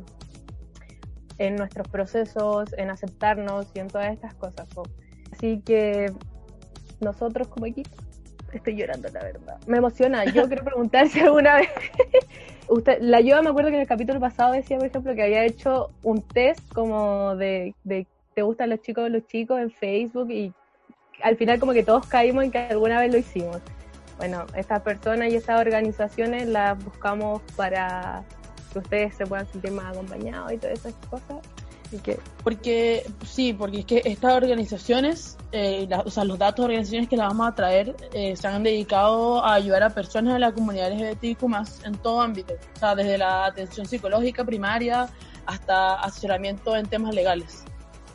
en 1.39 1.57
nuestros 1.57 1.89
procesos, 1.89 2.73
en 2.79 2.91
aceptarnos 2.91 3.67
y 3.75 3.81
en 3.81 3.89
todas 3.89 4.13
estas 4.13 4.35
cosas. 4.35 4.69
po. 4.69 4.85
Así 5.33 5.61
que 5.61 6.13
nosotros 7.01 7.49
como 7.49 7.67
equipo, 7.67 8.04
estoy 8.59 8.77
llorando 8.77 9.09
la 9.09 9.23
verdad. 9.23 9.59
Me 9.67 9.79
emociona. 9.79 10.25
Yo 10.25 10.45
quiero 10.49 10.65
preguntar 10.65 11.09
si 11.09 11.21
alguna 11.21 11.57
vez... 11.57 11.69
Usted, 12.69 12.99
la 13.03 13.21
yo 13.21 13.43
me 13.43 13.51
acuerdo 13.51 13.69
que 13.69 13.77
en 13.77 13.83
el 13.83 13.87
capítulo 13.87 14.19
pasado 14.21 14.55
decía, 14.55 14.79
por 14.79 14.87
ejemplo, 14.87 15.15
que 15.15 15.23
había 15.23 15.45
hecho 15.45 15.91
un 16.03 16.23
test 16.23 16.61
como 16.73 17.37
de, 17.37 17.75
de 17.85 18.07
¿te 18.35 18.41
gustan 18.41 18.71
los 18.71 18.81
chicos 18.81 19.05
o 19.05 19.09
los 19.11 19.27
chicos 19.27 19.61
en 19.61 19.71
Facebook? 19.71 20.31
Y 20.31 20.53
al 21.23 21.37
final 21.37 21.61
como 21.61 21.73
que 21.73 21.83
todos 21.83 22.07
caímos 22.07 22.45
en 22.45 22.51
que 22.51 22.59
alguna 22.59 23.01
vez 23.01 23.13
lo 23.13 23.19
hicimos. 23.19 23.59
Bueno, 24.17 24.47
estas 24.57 24.81
personas 24.81 25.33
y 25.33 25.37
estas 25.37 25.61
organizaciones 25.61 26.47
las 26.49 26.83
buscamos 26.83 27.43
para 27.57 28.23
que 28.73 28.79
ustedes 28.79 29.15
se 29.15 29.27
puedan 29.27 29.47
sentir 29.47 29.73
más 29.73 29.93
acompañados 29.93 30.53
y 30.53 30.57
todas 30.57 30.79
esas 30.79 30.95
cosas. 31.11 31.39
Porque, 32.43 33.07
sí, 33.25 33.53
porque 33.53 33.81
es 33.81 33.85
que 33.87 34.03
estas 34.05 34.35
organizaciones, 34.35 35.37
eh, 35.53 35.87
la- 35.89 36.01
o 36.01 36.11
sea, 36.11 36.25
los 36.25 36.39
datos 36.39 36.59
de 36.59 36.65
organizaciones 36.65 37.09
que 37.09 37.17
las 37.17 37.29
vamos 37.29 37.49
a 37.49 37.55
traer 37.55 37.95
eh, 38.13 38.37
se 38.37 38.49
han 38.49 38.63
dedicado 38.63 39.45
a 39.45 39.55
ayudar 39.55 39.83
a 39.83 39.91
personas 39.91 40.35
de 40.35 40.41
la 40.41 40.53
comunidad 40.53 40.91
LGBTIQ 40.93 41.39
en 41.85 41.95
todo 41.99 42.21
ámbito, 42.21 42.55
o 42.75 42.79
sea, 42.79 42.95
desde 42.95 43.19
la 43.19 43.47
atención 43.47 43.87
psicológica 43.87 44.45
primaria 44.45 45.09
hasta 45.47 45.95
asesoramiento 45.95 46.75
en 46.77 46.87
temas 46.87 47.15
legales. 47.15 47.65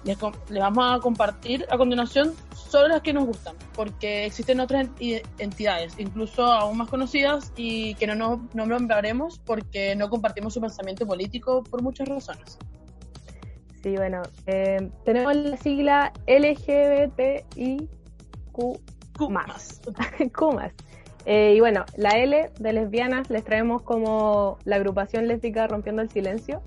Les, 0.04 0.18
les 0.50 0.60
vamos 0.62 0.86
a 0.98 1.00
compartir 1.02 1.66
a 1.70 1.78
continuación 1.78 2.34
solo 2.56 2.88
las 2.88 3.02
que 3.02 3.12
nos 3.14 3.26
gustan, 3.26 3.56
porque 3.76 4.26
existen 4.26 4.60
otras 4.60 4.88
enti- 4.88 5.22
entidades, 5.40 5.94
incluso 5.98 6.46
aún 6.46 6.78
más 6.78 6.88
conocidas, 6.90 7.52
y 7.58 7.96
que 7.96 8.08
no 8.08 8.16
nos 8.16 8.40
no 8.54 8.66
nombraremos 8.66 9.40
porque 9.40 9.96
no 9.96 10.10
compartimos 10.10 10.54
su 10.54 10.62
pensamiento 10.62 11.06
político 11.06 11.64
por 11.64 11.82
muchas 11.82 12.08
razones. 12.08 12.58
Sí, 13.82 13.96
bueno, 13.96 14.22
eh, 14.46 14.90
tenemos 15.04 15.36
la 15.36 15.58
sigla 15.58 16.14
LGBTIQ 16.28 17.90
más. 19.30 19.82
Q 20.38 20.52
más. 20.54 20.74
Eh, 21.26 21.54
y 21.56 21.60
bueno, 21.60 21.86
la 21.98 22.12
L 22.12 22.50
de 22.58 22.74
lesbianas 22.74 23.30
les 23.30 23.44
traemos 23.44 23.82
como 23.82 24.58
la 24.64 24.78
agrupación 24.78 25.28
lésbica 25.28 25.68
Rompiendo 25.68 26.02
el 26.02 26.10
Silencio, 26.10 26.62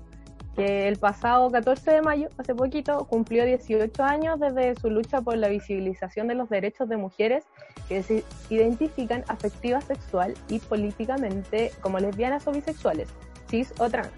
que 0.55 0.87
el 0.87 0.97
pasado 0.97 1.49
14 1.49 1.91
de 1.91 2.01
mayo, 2.01 2.29
hace 2.37 2.53
poquito, 2.53 3.05
cumplió 3.05 3.43
18 3.45 4.03
años 4.03 4.39
desde 4.39 4.75
su 4.79 4.91
lucha 4.91 5.21
por 5.21 5.35
la 5.37 5.47
visibilización 5.47 6.27
de 6.27 6.35
los 6.35 6.49
derechos 6.49 6.87
de 6.87 6.97
mujeres 6.97 7.45
que 7.89 8.03
se 8.03 8.23
identifican 8.51 9.23
afectiva, 9.27 9.81
sexual 9.81 10.35
y 10.47 10.59
políticamente 10.59 11.71
como 11.81 11.99
lesbianas 11.99 12.47
o 12.47 12.51
bisexuales, 12.51 13.09
cis 13.49 13.73
o 13.79 13.89
trans. 13.89 14.11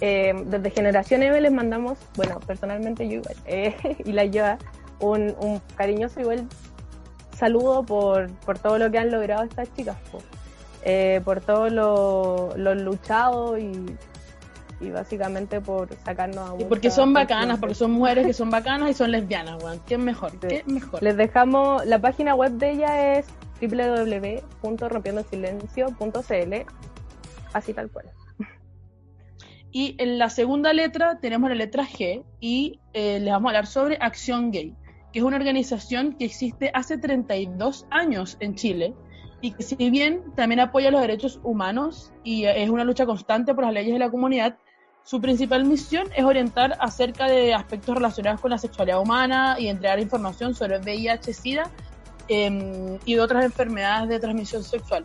Eh, 0.00 0.34
desde 0.46 0.70
Generación 0.70 1.22
M 1.22 1.40
les 1.40 1.52
mandamos, 1.52 1.98
bueno, 2.16 2.40
personalmente 2.40 3.08
yo 3.08 3.14
igual, 3.14 3.36
eh, 3.46 3.74
y 4.04 4.12
la 4.12 4.24
lleva 4.24 4.58
un, 5.00 5.34
un 5.38 5.60
cariñoso 5.76 6.20
igual 6.20 6.48
saludo 7.36 7.82
por, 7.82 8.30
por 8.44 8.58
todo 8.58 8.78
lo 8.78 8.90
que 8.90 8.98
han 8.98 9.10
logrado 9.10 9.44
estas 9.44 9.72
chicas, 9.74 9.96
po. 10.10 10.18
Eh, 10.86 11.22
por 11.24 11.40
todo 11.40 11.70
lo, 11.70 12.52
lo 12.56 12.74
luchado 12.74 13.56
y, 13.58 13.96
y 14.80 14.90
básicamente 14.90 15.62
por 15.62 15.88
sacarnos 16.04 16.50
a 16.50 16.56
Y 16.60 16.64
porque 16.64 16.90
son 16.90 17.14
bacanas, 17.14 17.58
porque 17.58 17.74
son 17.74 17.92
mujeres 17.92 18.26
que 18.26 18.34
son 18.34 18.50
bacanas 18.50 18.90
y 18.90 18.94
son 18.94 19.10
lesbianas, 19.10 19.62
weón. 19.62 19.80
¿Qué 19.86 19.96
mejor? 19.96 20.32
Sí. 20.32 20.48
¿Qué 20.48 20.62
mejor? 20.66 21.02
Les 21.02 21.16
dejamos, 21.16 21.86
la 21.86 21.98
página 22.00 22.34
web 22.34 22.52
de 22.52 22.72
ella 22.72 23.16
es 23.16 23.24
www.rompiendosilencio.cl, 23.62 26.54
así 27.54 27.72
tal 27.72 27.90
cual. 27.90 28.12
Y 29.74 29.96
en 29.98 30.18
la 30.20 30.30
segunda 30.30 30.72
letra 30.72 31.18
tenemos 31.18 31.50
la 31.50 31.56
letra 31.56 31.84
G 31.84 32.22
y 32.38 32.78
eh, 32.92 33.18
les 33.18 33.32
vamos 33.32 33.48
a 33.48 33.50
hablar 33.50 33.66
sobre 33.66 33.98
Acción 34.00 34.52
Gay, 34.52 34.72
que 35.12 35.18
es 35.18 35.24
una 35.24 35.36
organización 35.36 36.12
que 36.12 36.26
existe 36.26 36.70
hace 36.72 36.96
32 36.96 37.84
años 37.90 38.36
en 38.38 38.54
Chile 38.54 38.94
y 39.40 39.50
que 39.50 39.64
si 39.64 39.74
bien 39.90 40.22
también 40.36 40.60
apoya 40.60 40.92
los 40.92 41.00
derechos 41.00 41.40
humanos 41.42 42.12
y 42.22 42.44
eh, 42.44 42.62
es 42.62 42.70
una 42.70 42.84
lucha 42.84 43.04
constante 43.04 43.52
por 43.52 43.64
las 43.64 43.72
leyes 43.72 43.94
de 43.94 43.98
la 43.98 44.12
comunidad, 44.12 44.56
su 45.02 45.20
principal 45.20 45.64
misión 45.64 46.06
es 46.16 46.24
orientar 46.24 46.76
acerca 46.78 47.26
de 47.26 47.52
aspectos 47.52 47.96
relacionados 47.96 48.40
con 48.40 48.52
la 48.52 48.58
sexualidad 48.58 49.00
humana 49.00 49.56
y 49.58 49.66
entregar 49.66 49.98
información 49.98 50.54
sobre 50.54 50.78
VIH, 50.78 51.34
SIDA 51.34 51.68
em, 52.28 53.00
y 53.04 53.18
otras 53.18 53.44
enfermedades 53.44 54.08
de 54.08 54.20
transmisión 54.20 54.62
sexual. 54.62 55.04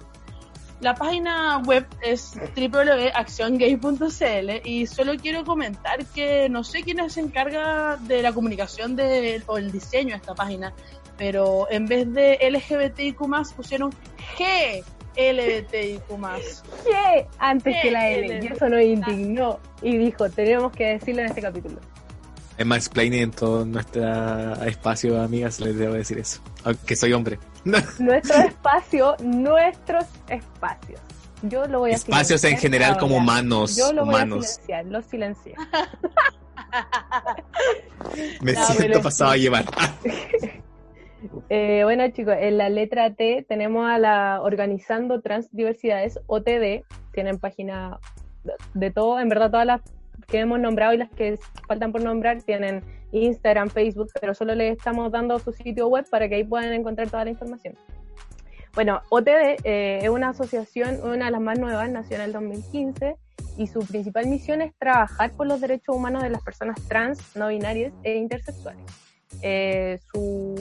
La 0.81 0.95
página 0.95 1.62
web 1.65 1.86
es 2.01 2.39
www.acciongay.cl 2.55 4.50
y 4.63 4.88
solo 4.88 5.17
quiero 5.17 5.43
comentar 5.43 6.05
que 6.05 6.48
no 6.48 6.63
sé 6.63 6.83
quién 6.83 7.09
se 7.09 7.19
encarga 7.19 7.98
de 7.98 8.21
la 8.21 8.31
comunicación 8.31 8.95
de, 8.95 9.43
o 9.48 9.57
el 9.57 9.74
diseño 9.74 10.12
de 10.12 10.17
esta 10.17 10.36
página, 10.36 10.74
pero 11.17 11.67
en 11.69 11.86
vez 11.86 12.13
de 12.13 12.39
LGBTIQ+, 12.50 13.19
pusieron 13.57 13.91
G 14.38 14.86
LGBTIQ+. 15.17 16.03
¿Qué? 16.86 17.27
Antes 17.39 17.75
¿Qué? 17.75 17.81
que 17.81 17.91
la 17.91 18.09
L. 18.09 18.39
Y 18.41 18.48
eso 18.48 18.69
nos 18.69 18.81
indignó 18.81 19.59
y 19.81 19.98
dijo, 19.98 20.29
tenemos 20.29 20.71
que 20.71 20.86
decirlo 20.86 21.21
en 21.21 21.27
este 21.27 21.41
capítulo. 21.41 21.81
Es 22.60 22.66
más 22.66 22.80
explaining 22.80 23.22
en 23.22 23.32
todo 23.32 23.66
nuestro 23.66 24.04
espacio, 24.66 25.22
amigas, 25.22 25.62
les 25.62 25.78
debo 25.78 25.94
decir 25.94 26.18
eso. 26.20 26.42
Aunque 26.66 26.94
soy 26.98 27.13
hombre. 27.13 27.39
Nuestro 28.00 28.36
espacio, 28.36 29.16
nuestros 29.24 30.04
espacios. 30.28 31.00
Yo 31.44 31.66
lo 31.68 31.80
voy 31.80 31.92
a 31.92 31.96
Espacios 31.96 32.44
en 32.44 32.58
general 32.58 32.89
ahora. 32.89 33.00
como 33.00 33.16
humanos. 33.16 33.78
Yo 33.78 33.94
lo 33.94 34.06
voy 34.06 34.16
a 34.16 34.24
silenciar, 34.25 34.86
lo 34.88 35.01
silencié. 35.01 35.56
Me 38.42 38.51
No, 38.51 38.66
siento 38.66 39.01
pasado 39.01 39.32
a 39.32 39.38
llevar. 39.38 39.63
Eh, 41.50 41.82
bueno 41.84 42.08
chicos, 42.12 42.36
en 42.39 42.58
la 42.58 42.70
letra 42.70 43.13
T 43.13 43.46
tenemos 43.48 43.89
a 43.89 43.98
la 43.98 44.39
Organizando 44.42 45.20
Transdiversidades, 45.20 46.18
OTD, 46.28 46.86
tienen 47.12 47.39
página 47.39 48.00
de 48.74 48.92
todo, 48.92 49.20
en 49.20 49.28
verdad 49.28 49.51
todas 49.51 49.66
las 49.66 49.82
que 50.29 50.39
hemos 50.39 50.59
nombrado 50.59 50.93
y 50.93 50.98
las 50.98 51.09
que 51.09 51.39
faltan 51.67 51.91
por 51.91 52.01
nombrar 52.01 52.41
tienen 52.41 52.83
Instagram, 53.12 53.69
Facebook, 53.69 54.09
pero 54.19 54.33
solo 54.33 54.55
les 54.55 54.77
estamos 54.77 55.12
dando 55.12 55.39
su 55.39 55.51
sitio 55.51 55.88
web 55.88 56.05
para 56.09 56.29
que 56.29 56.36
ahí 56.36 56.43
puedan 56.43 56.71
encontrar 56.74 57.09
toda 57.09 57.25
la 57.25 57.31
información. 57.31 57.75
Bueno, 58.75 59.01
OTD 59.09 59.57
eh, 59.63 60.00
es 60.03 60.09
una 60.09 60.29
asociación, 60.29 61.00
una 61.03 61.25
de 61.25 61.31
las 61.31 61.41
más 61.41 61.57
nuevas, 61.57 61.89
nació 61.89 62.17
en 62.17 62.21
el 62.21 62.33
2015 62.33 63.15
y 63.57 63.67
su 63.67 63.79
principal 63.79 64.27
misión 64.27 64.62
es 64.62 64.74
trabajar 64.77 65.31
por 65.31 65.48
los 65.48 65.59
derechos 65.59 65.95
humanos 65.95 66.24
de 66.24 66.29
las 66.29 66.41
personas 66.43 66.79
trans, 66.88 67.36
no 67.36 67.48
binarias 67.48 67.91
e 68.03 68.15
intersexuales. 68.15 68.83
Eh, 69.41 70.00
su 70.12 70.55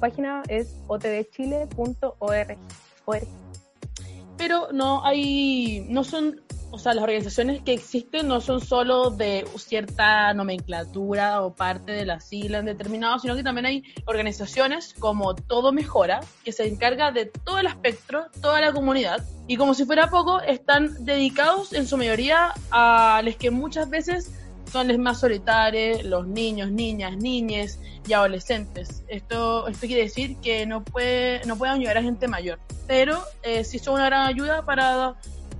página 0.00 0.42
es 0.48 0.74
otdchile.org. 0.86 2.56
Pero 4.36 4.72
no 4.72 5.04
hay, 5.04 5.86
no 5.88 6.02
son 6.02 6.40
o 6.74 6.78
sea, 6.78 6.92
las 6.92 7.04
organizaciones 7.04 7.62
que 7.62 7.72
existen 7.72 8.26
no 8.26 8.40
son 8.40 8.60
solo 8.60 9.10
de 9.10 9.46
cierta 9.56 10.34
nomenclatura 10.34 11.42
o 11.42 11.54
parte 11.54 11.92
de 11.92 12.04
la 12.04 12.18
sigla 12.18 12.58
en 12.58 12.66
determinado, 12.66 13.20
sino 13.20 13.36
que 13.36 13.44
también 13.44 13.66
hay 13.66 13.84
organizaciones 14.06 14.92
como 14.98 15.36
Todo 15.36 15.70
Mejora, 15.70 16.18
que 16.44 16.50
se 16.50 16.66
encarga 16.66 17.12
de 17.12 17.26
todo 17.26 17.60
el 17.60 17.66
espectro, 17.66 18.26
toda 18.42 18.60
la 18.60 18.72
comunidad, 18.72 19.24
y 19.46 19.56
como 19.56 19.74
si 19.74 19.84
fuera 19.84 20.10
poco, 20.10 20.40
están 20.40 21.04
dedicados 21.04 21.72
en 21.72 21.86
su 21.86 21.96
mayoría 21.96 22.52
a 22.72 23.22
los 23.24 23.36
que 23.36 23.52
muchas 23.52 23.88
veces 23.88 24.32
son 24.72 24.88
los 24.88 24.98
más 24.98 25.20
solitarios, 25.20 26.02
los 26.02 26.26
niños, 26.26 26.72
niñas, 26.72 27.16
niñes 27.16 27.78
y 28.08 28.14
adolescentes. 28.14 29.04
Esto, 29.06 29.68
esto 29.68 29.86
quiere 29.86 30.02
decir 30.02 30.38
que 30.38 30.66
no, 30.66 30.82
puede, 30.82 31.44
no 31.46 31.56
pueden 31.56 31.76
ayudar 31.76 31.98
a 31.98 32.02
gente 32.02 32.26
mayor, 32.26 32.58
pero 32.88 33.22
eh, 33.44 33.62
sí 33.62 33.78
son 33.78 33.94
una 33.94 34.06
gran 34.06 34.26
ayuda 34.26 34.64
para 34.64 35.14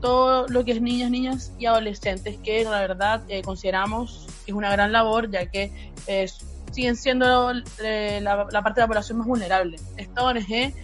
todo 0.05 0.47
lo 0.49 0.67
que 0.67 0.73
es 0.73 0.83
niñas, 0.83 1.11
niñas 1.11 1.53
y 1.59 1.65
adolescentes, 1.65 2.37
que 2.45 2.63
la 2.63 2.81
verdad 2.81 3.23
eh, 3.29 3.41
consideramos 3.41 4.27
que 4.45 4.53
es 4.53 4.55
una 4.55 4.71
gran 4.71 4.93
labor, 4.93 5.31
ya 5.31 5.47
que 5.51 5.73
eh, 6.07 6.29
siguen 6.73 6.95
siendo 6.95 7.51
eh, 7.83 8.21
la, 8.21 8.47
parte 8.47 8.75
de 8.75 8.81
la 8.83 8.87
población 8.87 9.17
más 9.17 9.27
vulnerable. 9.27 9.79
Esta 9.97 10.23
ONG 10.23 10.75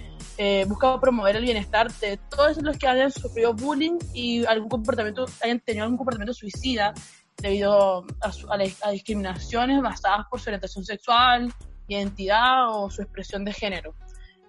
busca 0.66 0.98
promover 0.98 1.36
el 1.36 1.42
bienestar 1.42 1.92
de 2.00 2.16
todos 2.16 2.62
los 2.62 2.78
que 2.78 2.86
hayan 2.86 3.12
sufrido 3.12 3.52
bullying 3.52 3.98
y 4.14 4.46
algún 4.46 4.70
comportamiento, 4.70 5.26
hayan 5.42 5.60
tenido 5.60 5.84
algún 5.84 5.98
comportamiento 5.98 6.32
suicida 6.32 6.94
debido 7.36 8.06
a, 8.22 8.32
a 8.80 8.90
discriminaciones 8.90 9.82
basadas 9.82 10.24
por 10.30 10.40
su 10.40 10.48
orientación 10.48 10.82
sexual, 10.82 11.52
identidad 11.88 12.74
o 12.74 12.88
su 12.88 13.02
expresión 13.02 13.44
de 13.44 13.52
género. 13.52 13.94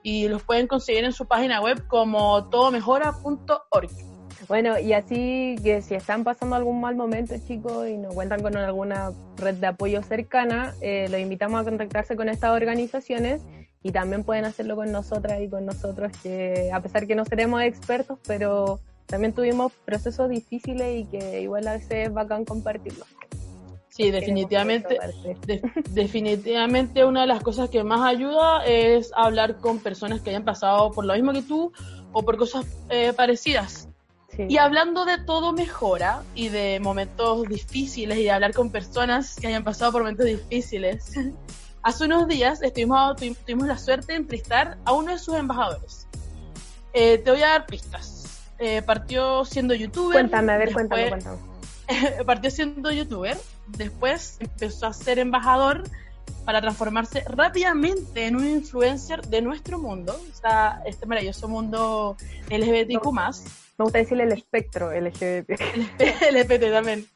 Y 0.01 0.29
los 0.29 0.43
pueden 0.43 0.67
conseguir 0.67 1.03
en 1.03 1.11
su 1.11 1.25
página 1.25 1.59
web 1.59 1.85
como 1.87 2.47
todomejora.org. 2.47 4.10
Bueno, 4.47 4.79
y 4.79 4.93
así 4.93 5.55
que 5.63 5.81
si 5.81 5.95
están 5.95 6.23
pasando 6.23 6.55
algún 6.55 6.81
mal 6.81 6.95
momento, 6.95 7.35
chicos, 7.47 7.87
y 7.87 7.97
no 7.97 8.09
cuentan 8.09 8.41
con 8.41 8.57
alguna 8.57 9.11
red 9.37 9.55
de 9.55 9.67
apoyo 9.67 10.01
cercana, 10.03 10.73
eh, 10.81 11.07
los 11.09 11.19
invitamos 11.19 11.61
a 11.61 11.63
contactarse 11.63 12.15
con 12.15 12.29
estas 12.29 12.51
organizaciones 12.51 13.41
y 13.83 13.91
también 13.91 14.23
pueden 14.23 14.45
hacerlo 14.45 14.75
con 14.75 14.91
nosotras 14.91 15.41
y 15.41 15.49
con 15.49 15.65
nosotros, 15.65 16.11
que 16.23 16.69
a 16.73 16.81
pesar 16.81 17.07
que 17.07 17.15
no 17.15 17.25
seremos 17.25 17.61
expertos, 17.61 18.19
pero 18.27 18.79
también 19.05 19.33
tuvimos 19.33 19.71
procesos 19.85 20.29
difíciles 20.29 21.01
y 21.01 21.05
que 21.05 21.41
igual 21.41 21.67
a 21.67 21.73
veces 21.73 22.07
es 22.07 22.13
bacán 22.13 22.45
compartirlo. 22.45 23.05
Sí, 23.89 24.09
definitivamente, 24.09 24.97
definitivamente 25.89 27.03
una 27.03 27.21
de 27.21 27.27
las 27.27 27.43
cosas 27.43 27.69
que 27.69 27.83
más 27.83 28.01
ayuda 28.01 28.65
es 28.65 29.11
hablar 29.15 29.57
con 29.57 29.79
personas 29.79 30.21
que 30.21 30.29
hayan 30.29 30.45
pasado 30.45 30.91
por 30.91 31.05
lo 31.05 31.13
mismo 31.13 31.33
que 31.33 31.41
tú 31.41 31.73
o 32.13 32.23
por 32.23 32.37
cosas 32.37 32.65
eh, 32.89 33.11
parecidas. 33.13 33.90
Y 34.37 34.57
hablando 34.57 35.05
de 35.05 35.17
todo 35.17 35.53
mejora 35.53 36.23
y 36.35 36.49
de 36.49 36.79
momentos 36.79 37.47
difíciles 37.47 38.17
y 38.17 38.23
de 38.23 38.31
hablar 38.31 38.53
con 38.53 38.69
personas 38.69 39.35
que 39.35 39.47
hayan 39.47 39.63
pasado 39.63 39.91
por 39.91 40.01
momentos 40.01 40.25
difíciles, 40.25 41.11
hace 41.83 42.05
unos 42.05 42.27
días 42.27 42.61
estuvimos, 42.61 43.15
tuvimos 43.17 43.67
la 43.67 43.77
suerte 43.77 44.13
de 44.13 44.19
entrevistar 44.19 44.77
a 44.85 44.93
uno 44.93 45.11
de 45.11 45.19
sus 45.19 45.35
embajadores. 45.35 46.07
Eh, 46.93 47.17
te 47.17 47.31
voy 47.31 47.41
a 47.41 47.47
dar 47.47 47.65
pistas. 47.65 48.41
Eh, 48.59 48.81
partió 48.81 49.43
siendo 49.43 49.73
youtuber. 49.73 50.13
Cuéntame, 50.13 50.53
a 50.53 50.57
ver, 50.57 50.73
cuéntame, 50.73 51.09
cuéntame. 51.09 51.37
partió 52.25 52.51
siendo 52.51 52.91
youtuber, 52.91 53.37
después 53.67 54.37
empezó 54.39 54.87
a 54.87 54.93
ser 54.93 55.19
embajador 55.19 55.83
para 56.45 56.61
transformarse 56.61 57.23
rápidamente 57.27 58.25
en 58.25 58.35
un 58.35 58.47
influencer 58.47 59.21
de 59.27 59.41
nuestro 59.41 59.79
mundo, 59.79 60.13
o 60.13 60.35
sea, 60.35 60.81
este 60.85 61.05
maravilloso 61.05 61.47
mundo 61.47 62.17
LGBTQ+. 62.49 63.11
Me 63.81 63.85
gusta 63.85 63.97
decirle 63.97 64.25
el 64.25 64.31
espectro 64.33 64.91
LGBT. 64.91 65.59
El 66.21 66.35
LGBT 66.35 66.71
también. 66.71 67.07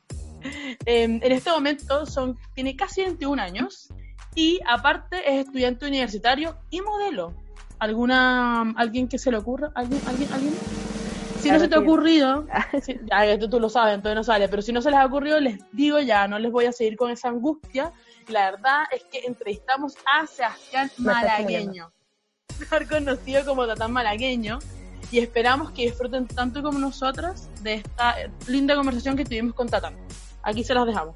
Em, 0.88 1.20
en 1.22 1.32
este 1.32 1.52
momento 1.52 2.08
son, 2.08 2.40
tiene 2.56 2.76
casi 2.76 3.04
21 3.04 3.40
años 3.40 3.90
y 4.34 4.60
aparte 4.68 5.18
es 5.30 5.46
estudiante 5.46 5.86
universitario 5.86 6.58
y 6.72 6.82
modelo. 6.82 7.36
¿Alguna, 7.78 8.62
¿Alguien 8.78 9.08
que 9.08 9.20
se 9.20 9.30
le 9.30 9.38
ocurra? 9.38 9.72
¿Alguien? 9.76 10.02
¿Alguien? 10.08 10.34
¿Alguien? 10.34 10.54
Si 11.40 11.52
no 11.52 11.60
se 11.60 11.68
te 11.68 11.76
ha 11.76 11.80
ocurrido, 11.80 12.48
ya 13.12 13.26
esto 13.28 13.48
tú 13.48 13.60
lo 13.60 13.70
sabes, 13.70 13.94
entonces 13.94 14.16
no 14.16 14.24
sale, 14.24 14.50
pero 14.50 14.64
si 14.64 14.74
no 14.74 14.82
se 14.82 14.90
les 14.90 14.98
ha 14.98 15.06
ocurrido, 15.06 15.40
les 15.40 15.60
digo 15.72 16.00
ya, 16.00 16.28
no 16.28 16.40
les 16.40 16.52
voy 16.52 16.66
a 16.66 16.72
seguir 16.72 16.98
con 16.98 17.12
esa 17.12 17.28
angustia. 17.28 17.92
La 18.28 18.50
verdad 18.50 18.86
es 18.92 19.04
que 19.04 19.20
entrevistamos 19.20 19.96
a 20.08 20.26
Sebastián 20.26 20.90
Malagueño, 20.98 21.92
mejor 22.60 22.88
conocido 22.88 23.46
como 23.46 23.68
Tatán 23.68 23.92
Malagueño, 23.92 24.58
y 25.16 25.20
esperamos 25.20 25.72
que 25.72 25.84
disfruten 25.84 26.28
tanto 26.28 26.62
como 26.62 26.78
nosotros 26.78 27.48
de 27.64 27.76
esta 27.76 28.16
linda 28.50 28.76
conversación 28.76 29.16
que 29.16 29.24
tuvimos 29.24 29.54
con 29.54 29.70
Tatán. 29.70 29.96
Aquí 30.44 30.62
se 30.62 30.74
las 30.74 30.86
dejamos. 30.86 31.16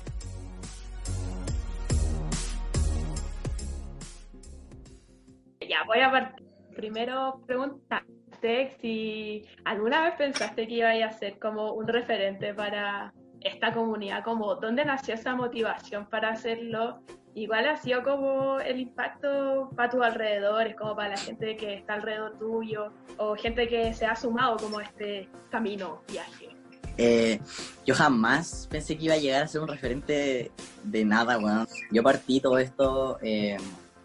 Ya, 5.59 5.83
voy 5.85 5.99
a 5.99 6.09
partir. 6.09 6.47
Primero 6.73 7.41
preguntarte 7.45 8.77
si 8.79 9.45
alguna 9.65 10.03
vez 10.03 10.13
pensaste 10.17 10.65
que 10.65 10.75
iba 10.75 10.91
a 10.91 11.11
ser 11.11 11.37
como 11.37 11.73
un 11.73 11.85
referente 11.85 12.53
para 12.53 13.13
esta 13.41 13.73
comunidad, 13.73 14.23
como 14.23 14.55
dónde 14.55 14.85
nació 14.85 15.15
esa 15.15 15.35
motivación 15.35 16.09
para 16.09 16.29
hacerlo 16.29 17.01
igual 17.35 17.67
ha 17.67 17.77
sido 17.77 18.03
como 18.03 18.59
el 18.59 18.79
impacto 18.79 19.69
para 19.75 19.89
tus 19.89 20.01
alrededores, 20.01 20.75
como 20.75 20.95
para 20.95 21.09
la 21.09 21.17
gente 21.17 21.55
que 21.55 21.75
está 21.75 21.95
alrededor 21.95 22.37
tuyo, 22.37 22.91
o 23.17 23.35
gente 23.35 23.67
que 23.67 23.93
se 23.93 24.05
ha 24.05 24.15
sumado 24.15 24.57
como 24.57 24.79
a 24.79 24.83
este 24.83 25.29
camino, 25.49 26.01
viaje. 26.11 26.49
Eh, 26.97 27.39
yo 27.85 27.95
jamás 27.95 28.67
pensé 28.69 28.97
que 28.97 29.05
iba 29.05 29.13
a 29.13 29.17
llegar 29.17 29.43
a 29.43 29.47
ser 29.47 29.61
un 29.61 29.69
referente 29.69 30.51
de 30.83 31.05
nada, 31.05 31.37
weón. 31.37 31.67
Yo 31.91 32.03
partí 32.03 32.41
todo 32.41 32.57
esto 32.57 33.17
eh, 33.21 33.55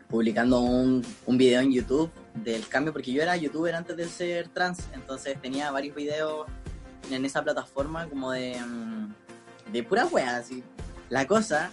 publicando 0.09 0.61
un, 0.61 1.05
un 1.27 1.37
video 1.37 1.61
en 1.61 1.73
YouTube 1.73 2.11
del 2.35 2.67
cambio, 2.69 2.93
porque 2.93 3.13
yo 3.13 3.21
era 3.21 3.37
youtuber 3.37 3.75
antes 3.75 3.97
de 3.97 4.07
ser 4.07 4.49
trans, 4.49 4.89
entonces 4.93 5.41
tenía 5.41 5.71
varios 5.73 5.97
videos 5.97 6.47
en 7.11 7.25
esa 7.25 7.43
plataforma 7.43 8.07
como 8.09 8.31
de, 8.31 8.57
mm, 8.61 9.73
de 9.73 9.83
pura 9.83 10.07
weá, 10.07 10.37
así. 10.37 10.63
La 11.09 11.27
cosa 11.27 11.71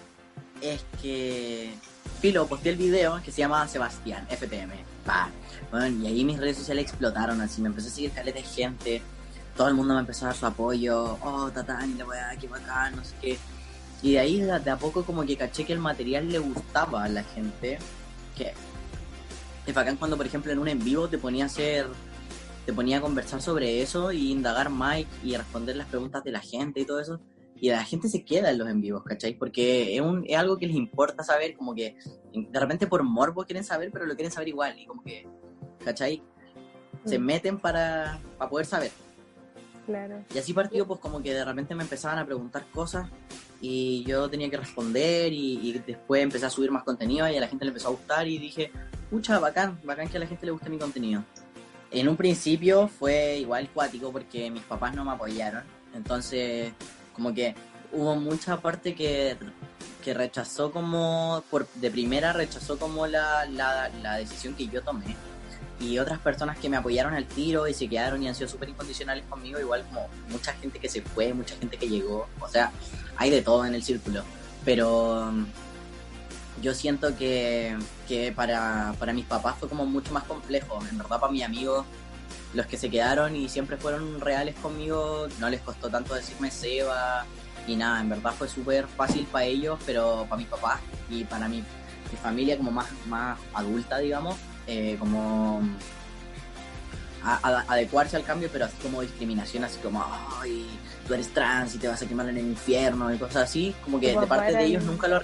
es 0.62 0.84
que 1.02 1.74
Filo 2.20 2.48
posté 2.48 2.70
el 2.70 2.78
video 2.78 3.22
que 3.24 3.32
se 3.32 3.40
llama 3.40 3.68
Sebastián, 3.68 4.28
FTM. 4.30 4.72
Bueno, 5.72 6.04
y 6.04 6.08
ahí 6.08 6.24
mis 6.24 6.40
redes 6.40 6.58
sociales 6.58 6.86
explotaron 6.86 7.42
así, 7.42 7.62
me 7.62 7.70
empezó 7.70 7.88
a 7.88 7.92
seguir 7.92 8.12
caleta 8.12 8.40
de 8.40 8.46
gente, 8.46 9.02
todo 9.56 9.68
el 9.68 9.74
mundo 9.74 9.94
me 9.94 10.02
empezó 10.02 10.26
a 10.26 10.28
dar 10.30 10.38
su 10.38 10.46
apoyo, 10.46 11.18
oh, 11.22 11.50
Tatán, 11.52 11.98
le 11.98 12.04
voy 12.04 12.18
a 12.18 12.28
dar 12.28 12.38
qué 12.38 12.48
bacán, 12.48 12.96
no 12.96 13.04
sé 13.04 13.16
qué. 13.22 13.38
Y 14.04 14.14
de 14.14 14.20
ahí 14.20 14.40
de 14.42 14.72
a 14.72 14.78
poco 14.78 15.04
como 15.04 15.24
que 15.26 15.38
caché 15.38 15.66
que 15.66 15.74
el 15.74 15.80
material 15.80 16.32
le 16.32 16.40
gustaba 16.40 17.04
a 17.04 17.10
la 17.10 17.24
gente, 17.24 17.80
que 18.36 18.54
es 19.66 19.74
bacán 19.74 19.98
cuando 19.98 20.18
por 20.18 20.26
ejemplo 20.26 20.52
en 20.52 20.60
un 20.60 20.68
en 20.68 20.84
vivo 20.84 21.08
te 21.08 21.18
ponía 21.18 21.46
a 21.46 21.48
hacer, 21.48 21.88
te 22.66 22.74
ponía 22.74 22.98
a 22.98 23.02
conversar 23.02 23.42
sobre 23.42 23.82
eso 23.82 24.12
y 24.12 24.32
indagar 24.32 24.70
más 24.70 25.04
y 25.24 25.36
responder 25.36 25.76
las 25.76 25.88
preguntas 25.88 26.24
de 26.24 26.32
la 26.32 26.40
gente 26.40 26.80
y 26.80 26.86
todo 26.86 27.00
eso 27.00 27.20
y 27.62 27.70
la 27.70 27.86
gente 27.86 28.10
se 28.10 28.26
queda 28.26 28.50
en 28.50 28.58
los 28.58 28.68
en 28.68 28.82
vivos, 28.82 29.04
¿cachai? 29.04 29.36
Porque 29.36 29.96
es, 29.96 30.02
un, 30.02 30.26
es 30.28 30.36
algo 30.36 30.58
que 30.58 30.66
les 30.66 30.76
importa 30.76 31.24
saber, 31.24 31.56
como 31.56 31.76
que 31.76 31.96
de 32.34 32.60
repente 32.60 32.88
por 32.88 33.04
morbo 33.04 33.46
quieren 33.46 33.64
saber, 33.64 33.92
pero 33.94 34.08
lo 34.08 34.16
quieren 34.16 34.32
saber 34.32 34.48
igual, 34.48 34.80
y 34.80 34.88
como 34.88 35.04
que, 35.04 35.28
¿cachai? 35.86 36.24
Se 37.06 37.20
mm. 37.20 37.24
meten 37.24 37.60
para, 37.60 38.20
para 38.40 38.50
poder 38.50 38.66
saber. 38.66 38.92
Claro. 39.86 40.26
Y 40.34 40.40
así 40.40 40.54
partió, 40.54 40.88
pues 40.88 41.00
como 41.00 41.22
que 41.22 41.36
de 41.36 41.46
repente 41.46 41.76
me 41.76 41.84
empezaban 41.84 42.18
a 42.18 42.26
preguntar 42.26 42.66
cosas 42.72 43.08
y 43.62 44.04
yo 44.06 44.28
tenía 44.28 44.50
que 44.50 44.58
responder 44.58 45.32
y, 45.32 45.60
y, 45.62 45.74
después 45.74 46.24
empecé 46.24 46.48
a 46.48 46.50
subir 46.50 46.72
más 46.72 46.84
contenido 46.84 47.30
y 47.30 47.38
a 47.38 47.42
la 47.42 47.48
gente 47.48 47.66
le 47.66 47.70
empezó 47.70 47.90
a 47.90 47.92
gustar 47.92 48.28
y 48.28 48.40
dije, 48.40 48.72
pucha, 49.12 49.38
bacán, 49.38 49.80
bacán 49.84 50.10
que 50.10 50.18
a 50.18 50.20
la 50.20 50.26
gente 50.26 50.48
le 50.48 50.52
guste 50.52 50.72
mi 50.72 50.80
contenido. 50.80 51.24
En 51.92 52.10
un 52.10 52.18
principio 52.18 52.88
fue 52.88 53.38
igual 53.38 53.70
cuático 53.70 54.12
porque 54.12 54.50
mis 54.50 54.64
papás 54.64 54.96
no 54.96 55.06
me 55.06 55.12
apoyaron, 55.12 55.64
entonces 55.94 56.74
como 57.14 57.34
que 57.34 57.56
hubo 57.92 58.16
mucha 58.16 58.58
parte 58.58 58.96
que, 58.96 59.38
que 60.04 60.14
rechazó 60.14 60.72
como, 60.72 61.44
por, 61.50 61.68
de 61.76 61.92
primera 61.92 62.34
rechazó 62.34 62.78
como 62.78 63.08
la, 63.08 63.46
la, 63.46 63.90
la, 64.02 64.18
decisión 64.18 64.56
que 64.56 64.68
yo 64.68 64.82
tomé. 64.82 65.16
y 65.80 65.98
otras 66.00 66.20
personas 66.20 66.58
que 66.58 66.70
me 66.70 66.78
apoyaron 66.78 67.14
al 67.14 67.26
tiro 67.26 67.68
y 67.68 67.74
se 67.74 67.88
quedaron 67.88 68.22
y 68.24 68.28
han 68.28 68.36
sido 68.36 68.48
súper 68.48 68.70
incondicionales 68.70 69.26
conmigo, 69.26 69.60
igual 69.60 69.84
como 69.88 70.08
mucha 70.30 70.54
gente 70.54 70.80
que 70.80 70.90
se 70.90 71.02
fue, 71.02 71.34
mucha 71.34 71.56
gente 71.56 71.78
que 71.78 71.88
llegó, 71.88 72.28
o 72.40 72.48
sea, 72.48 72.72
hay 73.18 73.30
de 73.30 73.42
todo 73.42 73.66
en 73.66 73.76
el 73.76 73.84
círculo, 73.84 74.24
pero 74.64 75.28
um, 75.30 75.46
yo 76.62 76.74
siento 76.74 77.16
que, 77.18 77.76
que 78.08 78.32
para, 78.32 78.94
para 79.00 79.14
mis 79.14 79.26
papás 79.26 79.56
fue 79.60 79.68
como 79.68 79.86
mucho 79.86 80.14
más 80.14 80.24
complejo, 80.24 80.80
en 80.90 80.98
verdad 80.98 81.20
para 81.20 81.32
mis 81.32 81.44
amigos, 81.44 81.86
los 82.54 82.66
que 82.66 82.78
se 82.78 82.90
quedaron 82.90 83.36
y 83.36 83.48
siempre 83.50 83.78
fueron 83.78 84.20
reales 84.20 84.56
conmigo, 84.62 85.28
no 85.40 85.50
les 85.50 85.62
costó 85.62 85.90
tanto 85.90 86.14
decirme 86.16 86.52
Seba 86.52 87.26
y 87.68 87.76
nada, 87.76 88.02
en 88.02 88.10
verdad 88.10 88.34
fue 88.38 88.48
súper 88.48 88.88
fácil 88.88 89.26
para 89.32 89.46
ellos, 89.46 89.80
pero 89.86 90.26
para 90.28 90.38
mis 90.38 90.48
papás 90.48 90.80
y 91.10 91.24
para 91.24 91.48
mi, 91.48 91.58
mi 91.60 92.18
familia 92.22 92.58
como 92.58 92.72
más, 92.72 92.88
más 93.08 93.40
adulta, 93.54 94.00
digamos, 94.00 94.36
eh, 94.68 94.98
como 95.00 95.62
a- 97.24 97.40
a- 97.48 97.66
adecuarse 97.74 98.18
al 98.18 98.24
cambio, 98.24 98.50
pero 98.52 98.66
así 98.66 98.76
como 98.82 99.02
discriminación, 99.02 99.64
así 99.64 99.78
como, 99.80 100.04
ay, 100.42 100.68
tú 101.08 101.14
eres 101.14 101.32
trans 101.34 101.76
y 101.76 101.78
te 101.78 101.88
vas 101.88 102.02
a 102.02 102.06
quemar 102.08 102.28
en 102.30 102.38
el 102.38 102.48
infierno 102.48 103.14
y 103.14 103.18
cosas 103.18 103.44
así, 103.44 103.76
como 103.84 104.00
que 104.00 104.08
de 104.08 104.28
parte 104.28 104.54
de 104.54 104.66
ellos 104.66 104.82
el- 104.84 104.88
nunca 104.90 105.08
lo... 105.08 105.22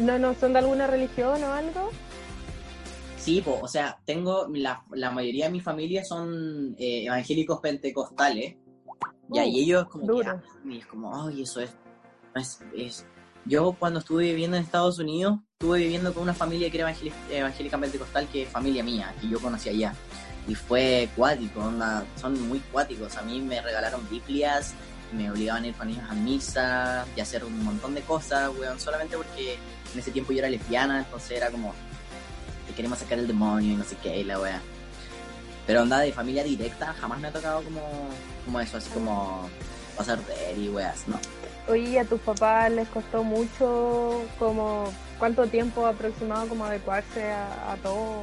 ¿No, 0.00 0.18
no 0.18 0.34
son 0.34 0.52
de 0.52 0.58
alguna 0.58 0.86
religión 0.86 1.42
o 1.42 1.52
algo? 1.52 1.90
Sí, 3.26 3.40
po, 3.40 3.58
o 3.60 3.66
sea, 3.66 3.98
tengo, 4.04 4.46
la, 4.54 4.84
la 4.92 5.10
mayoría 5.10 5.46
de 5.46 5.50
mi 5.50 5.60
familia 5.60 6.04
son 6.04 6.76
eh, 6.78 7.06
evangélicos 7.06 7.58
pentecostales, 7.60 8.54
y 9.32 9.38
ahí 9.40 9.50
Uh, 9.56 9.62
ellos 9.64 9.88
como 9.88 10.06
que, 10.06 10.12
duro. 10.12 10.30
ah, 10.30 10.42
y 10.64 10.78
es 10.78 10.86
como, 10.86 11.26
ay, 11.26 11.42
eso 11.42 11.60
es, 11.60 11.70
es, 12.36 12.60
es- 12.76 13.06
Yo 13.44 13.72
cuando 13.76 13.98
estuve 13.98 14.24
viviendo 14.26 14.56
en 14.56 14.62
Estados 14.62 15.00
Unidos, 15.00 15.40
estuve 15.58 15.78
viviendo 15.80 16.14
con 16.14 16.22
una 16.22 16.34
familia 16.34 16.70
que 16.70 16.78
era 16.78 16.94
evangélica 17.30 17.78
pentecostal, 17.78 18.28
que 18.28 18.42
es 18.44 18.48
familia 18.48 18.84
mía, 18.84 19.12
que 19.20 19.28
yo 19.28 19.40
conocí 19.40 19.70
allá. 19.70 19.92
Y 20.46 20.54
fue 20.54 21.08
cuático, 21.16 21.58
onda, 21.60 22.04
son 22.14 22.40
muy 22.48 22.60
cuáticos. 22.70 23.16
A 23.16 23.22
mí 23.22 23.40
me 23.40 23.60
regalaron 23.60 24.08
Biblias, 24.08 24.72
me 25.12 25.28
obligaban 25.32 25.64
a 25.64 25.66
ir 25.66 25.74
con 25.74 25.88
ellos 25.88 26.04
a 26.08 26.14
misa 26.14 27.04
y 27.16 27.20
a 27.20 27.22
hacer 27.24 27.44
un 27.44 27.64
montón 27.64 27.92
de 27.94 28.02
cosas, 28.02 28.50
weón, 28.56 28.78
solamente 28.78 29.16
porque 29.16 29.54
en 29.92 29.98
ese 29.98 30.12
tiempo 30.12 30.32
yo 30.32 30.38
era 30.38 30.48
lesbiana, 30.48 30.98
entonces 31.00 31.32
era 31.32 31.50
como, 31.50 31.72
te 32.66 32.74
queremos 32.74 32.98
sacar 32.98 33.18
el 33.18 33.26
demonio 33.26 33.72
y 33.72 33.76
no 33.76 33.84
sé 33.84 33.96
qué, 34.02 34.20
y 34.20 34.24
la 34.24 34.38
wea. 34.40 34.60
Pero 35.66 35.82
onda 35.82 35.98
de 35.98 36.12
familia 36.12 36.44
directa, 36.44 36.94
jamás 37.00 37.20
me 37.20 37.28
ha 37.28 37.32
tocado 37.32 37.62
como, 37.62 37.80
como 38.44 38.60
eso, 38.60 38.76
así 38.76 38.88
como 38.90 39.48
pasar 39.96 40.18
ver 40.26 40.58
y 40.58 40.68
weas, 40.68 41.08
no. 41.08 41.18
Oye, 41.68 41.90
¿y 41.90 41.98
a 41.98 42.04
tus 42.04 42.20
papás 42.20 42.70
les 42.70 42.88
costó 42.88 43.24
mucho, 43.24 44.22
como, 44.38 44.84
cuánto 45.18 45.46
tiempo 45.48 45.86
aproximado 45.86 46.48
como 46.48 46.64
adecuarse 46.64 47.32
a, 47.32 47.72
a 47.72 47.76
todo 47.78 48.22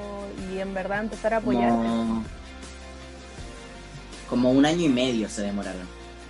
y 0.51 0.60
en 0.60 0.73
verdad 0.73 1.01
empezar 1.01 1.34
a 1.34 1.38
apoyarte? 1.38 1.75
Como, 1.75 2.23
como 4.29 4.51
un 4.51 4.65
año 4.65 4.86
y 4.86 4.89
medio 4.89 5.27
se 5.27 5.41
demoraron. 5.41 5.88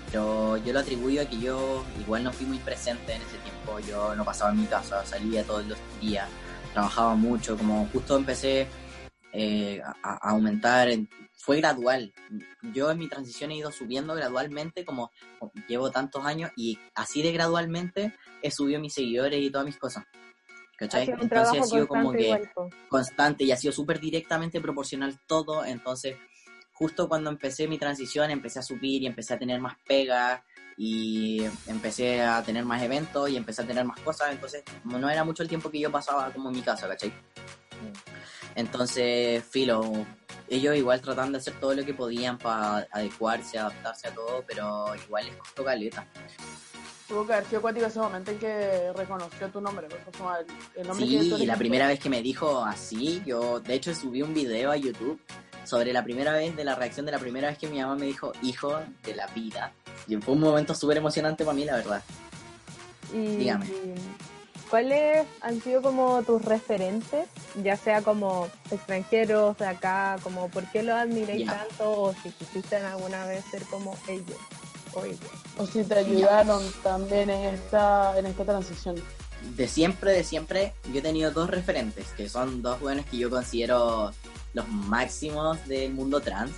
Pero 0.07 0.57
yo 0.57 0.73
lo 0.73 0.79
atribuyo 0.79 1.21
a 1.21 1.25
que 1.25 1.39
yo 1.39 1.83
igual 1.99 2.23
no 2.23 2.31
fui 2.31 2.45
muy 2.45 2.59
presente 2.59 3.13
en 3.13 3.21
ese 3.21 3.37
tiempo. 3.37 3.79
Yo 3.79 4.15
no 4.15 4.25
pasaba 4.25 4.51
en 4.51 4.61
mi 4.61 4.65
casa, 4.65 5.05
salía 5.05 5.43
todos 5.43 5.65
los 5.65 5.77
días, 6.01 6.27
trabajaba 6.73 7.15
mucho. 7.15 7.57
Como 7.57 7.87
justo 7.93 8.17
empecé 8.17 8.67
eh, 9.31 9.81
a, 9.83 9.95
a 10.03 10.31
aumentar, 10.31 10.89
en- 10.89 11.09
fue 11.35 11.57
gradual. 11.57 12.13
Yo 12.73 12.89
en 12.91 12.99
mi 12.99 13.09
transición 13.09 13.51
he 13.51 13.57
ido 13.57 13.71
subiendo 13.71 14.15
gradualmente, 14.15 14.85
como 14.85 15.11
llevo 15.67 15.91
tantos 15.91 16.25
años, 16.25 16.51
y 16.55 16.79
así 16.95 17.21
de 17.21 17.31
gradualmente 17.33 18.13
he 18.41 18.49
subido 18.49 18.79
mis 18.79 18.93
seguidores 18.93 19.41
y 19.41 19.49
todas 19.49 19.65
mis 19.65 19.77
cosas. 19.77 20.05
Ha 20.05 20.77
¿Cachai? 20.77 21.09
Entonces 21.09 21.59
ha 21.61 21.63
sido 21.63 21.87
como 21.87 22.11
que 22.13 22.23
igual, 22.23 22.51
constante 22.89 23.43
y 23.43 23.51
ha 23.51 23.57
sido 23.57 23.73
súper 23.73 23.99
directamente 23.99 24.59
proporcional 24.61 25.19
todo. 25.27 25.65
Entonces, 25.65 26.15
justo 26.73 27.07
cuando 27.09 27.29
empecé 27.29 27.67
mi 27.67 27.77
transición, 27.77 28.31
empecé 28.31 28.59
a 28.59 28.63
subir 28.63 29.01
y 29.03 29.07
empecé 29.07 29.33
a 29.33 29.39
tener 29.39 29.59
más 29.59 29.75
pegas 29.85 30.41
y 30.77 31.43
empecé 31.67 32.21
a 32.21 32.43
tener 32.43 32.65
más 32.65 32.81
eventos 32.81 33.29
y 33.29 33.37
empecé 33.37 33.61
a 33.61 33.67
tener 33.67 33.85
más 33.85 33.99
cosas. 33.99 34.31
Entonces, 34.31 34.63
no 34.83 35.09
era 35.09 35.23
mucho 35.23 35.43
el 35.43 35.49
tiempo 35.49 35.69
que 35.69 35.79
yo 35.79 35.91
pasaba 35.91 36.31
como 36.31 36.49
en 36.49 36.55
mi 36.55 36.61
casa, 36.61 36.87
¿cachai? 36.87 37.13
Entonces, 38.55 39.43
filo, 39.43 40.05
ellos 40.49 40.75
igual 40.75 41.01
tratando 41.01 41.33
de 41.33 41.37
hacer 41.39 41.59
todo 41.59 41.73
lo 41.73 41.85
que 41.85 41.93
podían 41.93 42.37
para 42.37 42.87
adecuarse, 42.91 43.57
adaptarse 43.57 44.07
a 44.07 44.13
todo, 44.13 44.43
pero 44.47 44.95
igual 44.95 45.25
les 45.25 45.35
costó 45.37 45.63
caleta. 45.63 46.07
Tuvo 47.07 47.27
que 47.27 47.33
haber 47.33 47.45
sido 47.45 47.61
cuático 47.61 47.85
ese 47.85 47.99
momento 47.99 48.31
en 48.31 48.39
que 48.39 48.93
reconoció 48.93 49.49
tu 49.49 49.59
nombre, 49.59 49.87
el, 49.87 50.87
nombre 50.87 51.05
Sí, 51.05 51.45
la 51.45 51.57
primera 51.57 51.87
vez 51.87 51.99
que 51.99 52.09
me 52.09 52.21
dijo 52.21 52.63
así, 52.63 53.21
yo 53.25 53.59
de 53.59 53.73
hecho 53.73 53.93
subí 53.93 54.21
un 54.21 54.33
video 54.33 54.71
a 54.71 54.77
YouTube 54.77 55.19
sobre 55.65 55.93
la 55.93 56.03
primera 56.03 56.33
vez, 56.33 56.55
de 56.55 56.63
la 56.63 56.75
reacción 56.75 57.05
de 57.05 57.11
la 57.11 57.19
primera 57.19 57.49
vez 57.49 57.57
que 57.57 57.67
mi 57.67 57.79
mamá 57.79 57.95
me 57.95 58.05
dijo 58.05 58.31
hijo 58.41 58.79
de 59.03 59.15
la 59.15 59.27
vida. 59.27 59.73
Y 60.07 60.17
fue 60.17 60.33
un 60.33 60.41
momento 60.41 60.75
súper 60.75 60.97
emocionante 60.97 61.43
para 61.43 61.55
mí, 61.55 61.65
la 61.65 61.75
verdad. 61.75 62.03
Y, 63.13 63.37
Dígame. 63.37 63.67
¿Cuáles 64.69 65.27
han 65.41 65.61
sido 65.61 65.83
como 65.83 66.23
tus 66.23 66.41
referentes? 66.43 67.27
Ya 67.63 67.77
sea 67.77 68.01
como 68.01 68.47
extranjeros 68.71 69.55
de 69.59 69.67
acá, 69.67 70.15
como 70.23 70.49
por 70.49 70.65
qué 70.71 70.81
los 70.81 70.95
admiráis 70.95 71.45
Ya. 71.45 71.59
tanto 71.67 71.91
o 72.01 72.13
si 72.23 72.31
quisiste 72.31 72.77
alguna 72.77 73.25
vez 73.27 73.45
ser 73.51 73.61
como 73.65 73.95
ellos 74.07 74.37
o 74.93 75.05
ellos. 75.05 75.19
O 75.59 75.67
si 75.67 75.83
te 75.83 75.99
ayudaron 75.99 76.63
también 76.81 77.29
en 77.29 77.53
esta, 77.53 78.17
en 78.17 78.25
esta 78.25 78.45
transición. 78.45 78.95
De 79.55 79.67
siempre, 79.67 80.11
de 80.11 80.23
siempre, 80.23 80.73
yo 80.91 80.99
he 80.99 81.01
tenido 81.03 81.29
dos 81.29 81.51
referentes, 81.51 82.07
que 82.17 82.27
son 82.27 82.63
dos 82.63 82.79
jóvenes 82.79 83.05
que 83.05 83.17
yo 83.17 83.29
considero 83.29 84.11
los 84.53 84.67
máximos 84.69 85.63
del 85.67 85.93
mundo 85.93 86.21
trans, 86.21 86.51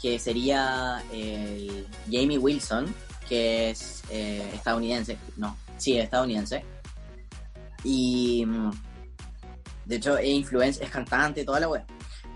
que 0.00 0.18
sería 0.18 1.02
el 1.12 1.86
Jamie 2.10 2.38
Wilson, 2.38 2.94
que 3.28 3.70
es 3.70 4.02
eh, 4.10 4.48
estadounidense, 4.54 5.18
no, 5.36 5.56
sí, 5.76 5.98
estadounidense, 5.98 6.64
y 7.84 8.44
mm, 8.46 8.70
de 9.86 9.96
hecho 9.96 10.16
es 10.18 10.28
influencer, 10.28 10.84
es 10.84 10.90
cantante, 10.90 11.44
toda 11.44 11.60
la 11.60 11.68
web, 11.68 11.84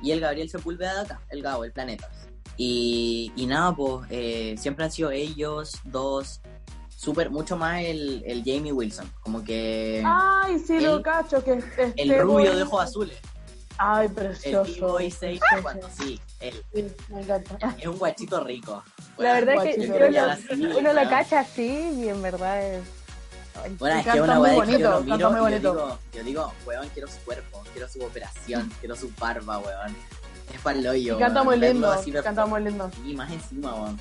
y 0.02 0.10
el 0.10 0.20
Gabriel 0.20 0.48
Sepúlveda 0.50 0.94
de 0.94 1.00
acá, 1.02 1.20
el 1.30 1.42
Gabo, 1.42 1.64
el 1.64 1.72
Planeta. 1.72 2.10
Y, 2.56 3.32
y 3.34 3.46
nada, 3.46 3.74
pues 3.74 4.06
eh, 4.10 4.54
siempre 4.58 4.84
han 4.84 4.90
sido 4.92 5.10
ellos 5.10 5.72
dos, 5.84 6.40
súper, 6.88 7.30
mucho 7.30 7.56
más 7.56 7.82
el, 7.82 8.22
el 8.26 8.42
Jamie 8.44 8.72
Wilson, 8.72 9.10
como 9.22 9.42
que 9.42 10.02
Ay, 10.04 10.58
sí, 10.58 10.78
lo 10.80 10.96
el- 10.96 11.02
cacho, 11.02 11.42
que 11.42 11.54
es 11.54 11.64
el 11.78 11.92
este 11.96 12.22
rubio 12.22 12.54
de 12.54 12.62
ojos 12.62 12.82
azules. 12.84 13.16
Ay, 13.78 14.06
El 14.08 14.12
precioso. 14.12 14.70
B-Boy 14.86 15.10
6, 15.10 15.40
precioso. 15.40 15.62
bueno, 15.62 15.88
sí, 15.96 16.20
él. 16.48 16.62
Sí, 16.74 16.86
me 17.10 17.20
encanta. 17.22 17.76
Es 17.78 17.86
un 17.86 17.98
guachito 17.98 18.42
rico. 18.44 18.82
La 19.18 19.34
verdad 19.34 19.66
es 19.66 19.76
que 19.76 19.86
lo- 20.56 20.78
uno 20.78 20.92
lo 20.92 21.08
cacha 21.08 21.40
así 21.40 21.66
y 21.96 22.08
en 22.08 22.20
verdad 22.22 22.62
es... 22.64 22.82
ay, 23.62 23.76
Bueno, 23.78 23.96
es 23.98 24.04
que 24.04 24.10
canta 24.10 24.24
una 24.24 24.38
muy 24.38 24.50
weá 24.50 24.60
de 24.66 24.72
que 24.72 24.78
yo 24.82 24.90
bonito, 24.90 24.90
lo 24.90 24.96
canta 24.98 25.16
miro 25.16 25.30
muy 25.30 25.36
y 25.36 25.38
yo 25.38 25.42
bonito. 25.42 25.72
digo, 25.72 25.98
yo 26.14 26.24
digo, 26.24 26.52
weón, 26.66 26.88
quiero 26.94 27.08
su 27.08 27.18
cuerpo, 27.24 27.62
quiero 27.72 27.88
su 27.88 28.02
operación, 28.02 28.70
quiero 28.80 28.96
su 28.96 29.10
barba, 29.18 29.58
weón. 29.58 29.96
Es 30.52 30.60
para 30.60 30.78
el 30.78 30.86
hoyo, 30.86 31.16
Y 31.16 31.18
canta 31.18 31.42
muy 31.44 31.58
lindo, 31.58 31.90
así 31.90 32.10
me- 32.12 32.22
canta 32.22 32.44
muy 32.46 32.62
lindo. 32.62 32.90
Y 33.06 33.14
más 33.14 33.30
encima, 33.32 33.74
weón. 33.74 33.98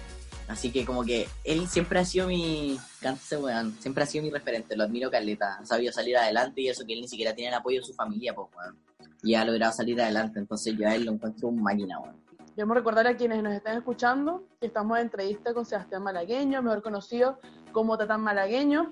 Así 0.48 0.70
que 0.70 0.84
como 0.86 1.06
que 1.06 1.30
él 1.46 1.66
siempre 1.70 2.00
ha 2.00 2.04
sido 2.04 2.28
mi, 2.28 2.78
canta 3.00 3.22
ese 3.24 3.38
weón, 3.38 3.78
siempre 3.80 4.04
ha 4.04 4.08
sido 4.08 4.24
mi 4.26 4.32
referente, 4.32 4.76
lo 4.76 4.84
admiro 4.84 5.10
caleta, 5.10 5.60
ha 5.62 5.66
sabido 5.66 5.94
salir 5.94 6.18
adelante 6.18 6.60
y 6.62 6.68
eso 6.68 6.86
que 6.86 6.94
él 6.94 7.02
ni 7.02 7.08
siquiera 7.08 7.34
tiene 7.34 7.50
el 7.50 7.56
apoyo 7.56 7.80
de 7.80 7.86
su 7.86 7.94
familia, 7.94 8.34
pues 8.36 8.48
weón. 8.58 8.78
Y 9.24 9.36
ha 9.36 9.46
logrado 9.46 9.72
salir 9.72 10.02
adelante, 10.02 10.40
entonces 10.40 10.76
yo 10.78 10.88
a 10.90 10.96
él 10.96 11.06
lo 11.06 11.12
encuentro 11.14 11.48
un 11.48 11.62
máquina, 11.62 12.00
weón. 12.00 12.21
Queremos 12.56 12.76
recordar 12.76 13.08
a 13.08 13.16
quienes 13.16 13.42
nos 13.42 13.54
están 13.54 13.78
escuchando 13.78 14.44
que 14.60 14.68
estamos 14.68 14.98
en 14.98 15.04
entrevista 15.06 15.54
con 15.54 15.66
Sebastián 15.66 16.04
Malagueño, 16.04 16.62
mejor 16.62 16.82
conocido 16.82 17.40
como 17.72 17.98
Tatán 17.98 18.22
Malagueño, 18.22 18.92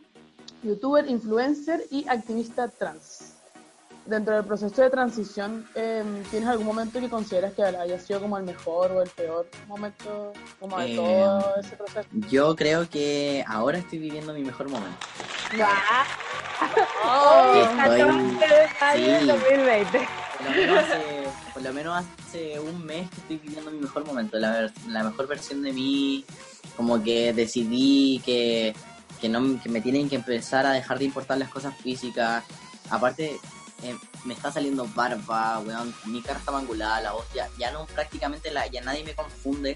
youtuber, 0.64 1.08
influencer 1.10 1.84
y 1.92 2.08
activista 2.08 2.70
trans. 2.70 3.36
Dentro 4.06 4.34
del 4.34 4.46
proceso 4.46 4.82
de 4.82 4.90
transición, 4.90 5.68
eh, 5.76 6.04
¿tienes 6.32 6.50
algún 6.50 6.66
momento 6.66 7.00
que 7.00 7.10
consideras 7.10 7.54
que 7.54 7.64
haya 7.64 8.00
sido 8.00 8.22
como 8.22 8.38
el 8.38 8.44
mejor 8.44 8.92
o 8.92 9.02
el 9.04 9.10
peor 9.10 9.46
momento 9.68 10.32
como 10.60 10.80
de 10.80 10.94
Eh, 10.94 10.96
todo 10.96 11.56
ese 11.60 11.76
proceso? 11.76 12.08
Yo 12.30 12.56
creo 12.56 12.90
que 12.90 13.44
ahora 13.48 13.78
estoy 13.78 14.00
viviendo 14.00 14.34
mi 14.34 14.42
mejor 14.44 14.68
momento. 14.70 14.98
¡Oh! 17.06 17.54
Estoy- 17.54 17.78
14 17.78 18.48
de 18.48 18.68
mayo 18.82 19.20
sí. 19.20 19.28
2020. 19.28 20.08
Por 20.40 20.48
lo, 20.48 20.54
menos 20.54 20.78
hace, 20.78 21.30
por 21.54 21.64
lo 21.64 21.74
menos 21.74 22.06
hace 22.06 22.60
un 22.62 22.86
mes 22.86 23.10
que 23.10 23.16
estoy 23.18 23.38
viviendo 23.38 23.72
mi 23.72 23.80
mejor 23.80 24.06
momento, 24.06 24.40
la, 24.40 24.72
la 24.88 25.04
mejor 25.04 25.28
versión 25.28 25.62
de 25.62 25.74
mí, 25.74 26.24
como 26.78 27.04
que 27.04 27.34
decidí 27.34 28.22
que, 28.26 28.74
que, 29.20 29.28
no, 29.28 29.62
que 29.62 29.68
me 29.68 29.82
tienen 29.82 30.08
que 30.08 30.16
empezar 30.16 30.66
a 30.66 30.72
dejar 30.72 30.98
de 30.98 31.06
importar 31.06 31.38
las 31.38 31.50
cosas 31.50 31.76
físicas. 31.78 32.46
Aparte, 32.90 33.38
eh, 33.84 33.96
me 34.24 34.34
está 34.34 34.50
saliendo 34.50 34.88
barba, 34.96 35.60
weón, 35.60 35.94
mi 36.06 36.22
cara 36.22 36.40
está 36.40 36.58
angulada, 36.58 37.02
la 37.02 37.12
voz 37.12 37.26
ya, 37.36 37.50
ya 37.58 37.72
no 37.72 37.86
prácticamente 37.88 38.50
la, 38.50 38.66
ya 38.68 38.82
nadie 38.82 39.04
me 39.04 39.16
confunde 39.16 39.76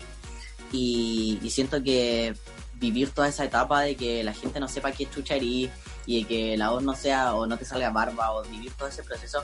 y, 0.71 1.39
y 1.41 1.49
siento 1.49 1.83
que 1.83 2.33
vivir 2.75 3.11
toda 3.11 3.27
esa 3.27 3.43
etapa 3.43 3.81
de 3.81 3.95
que 3.95 4.23
la 4.23 4.33
gente 4.33 4.61
no 4.61 4.69
sepa 4.69 4.93
qué 4.93 5.09
chucha 5.09 5.35
erí 5.35 5.69
y 6.05 6.21
de 6.21 6.27
que 6.27 6.57
la 6.57 6.69
voz 6.69 6.83
no 6.83 6.95
sea 6.95 7.33
o 7.35 7.47
no 7.47 7.57
te 7.57 7.65
salga 7.65 7.89
barba 7.89 8.31
o 8.31 8.43
vivir 8.43 8.71
todo 8.73 8.87
ese 8.87 9.03
proceso 9.03 9.43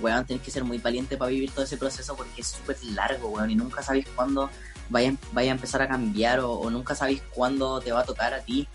weón, 0.00 0.26
tenés 0.26 0.42
que 0.42 0.50
ser 0.50 0.64
muy 0.64 0.78
valiente 0.78 1.16
para 1.16 1.30
vivir 1.30 1.50
todo 1.50 1.64
ese 1.64 1.76
proceso 1.76 2.16
porque 2.16 2.40
es 2.40 2.48
súper 2.48 2.76
largo, 2.84 3.28
weón, 3.28 3.50
y 3.50 3.54
nunca 3.54 3.82
sabéis 3.82 4.06
cuándo 4.14 4.50
vaya, 4.88 5.14
vaya 5.32 5.52
a 5.52 5.54
empezar 5.54 5.82
a 5.82 5.88
cambiar 5.88 6.40
o, 6.40 6.52
o 6.52 6.70
nunca 6.70 6.94
sabéis 6.94 7.22
cuándo 7.34 7.80
te 7.80 7.92
va 7.92 8.00
a 8.00 8.04
tocar 8.04 8.34
a 8.34 8.40
ti. 8.40 8.68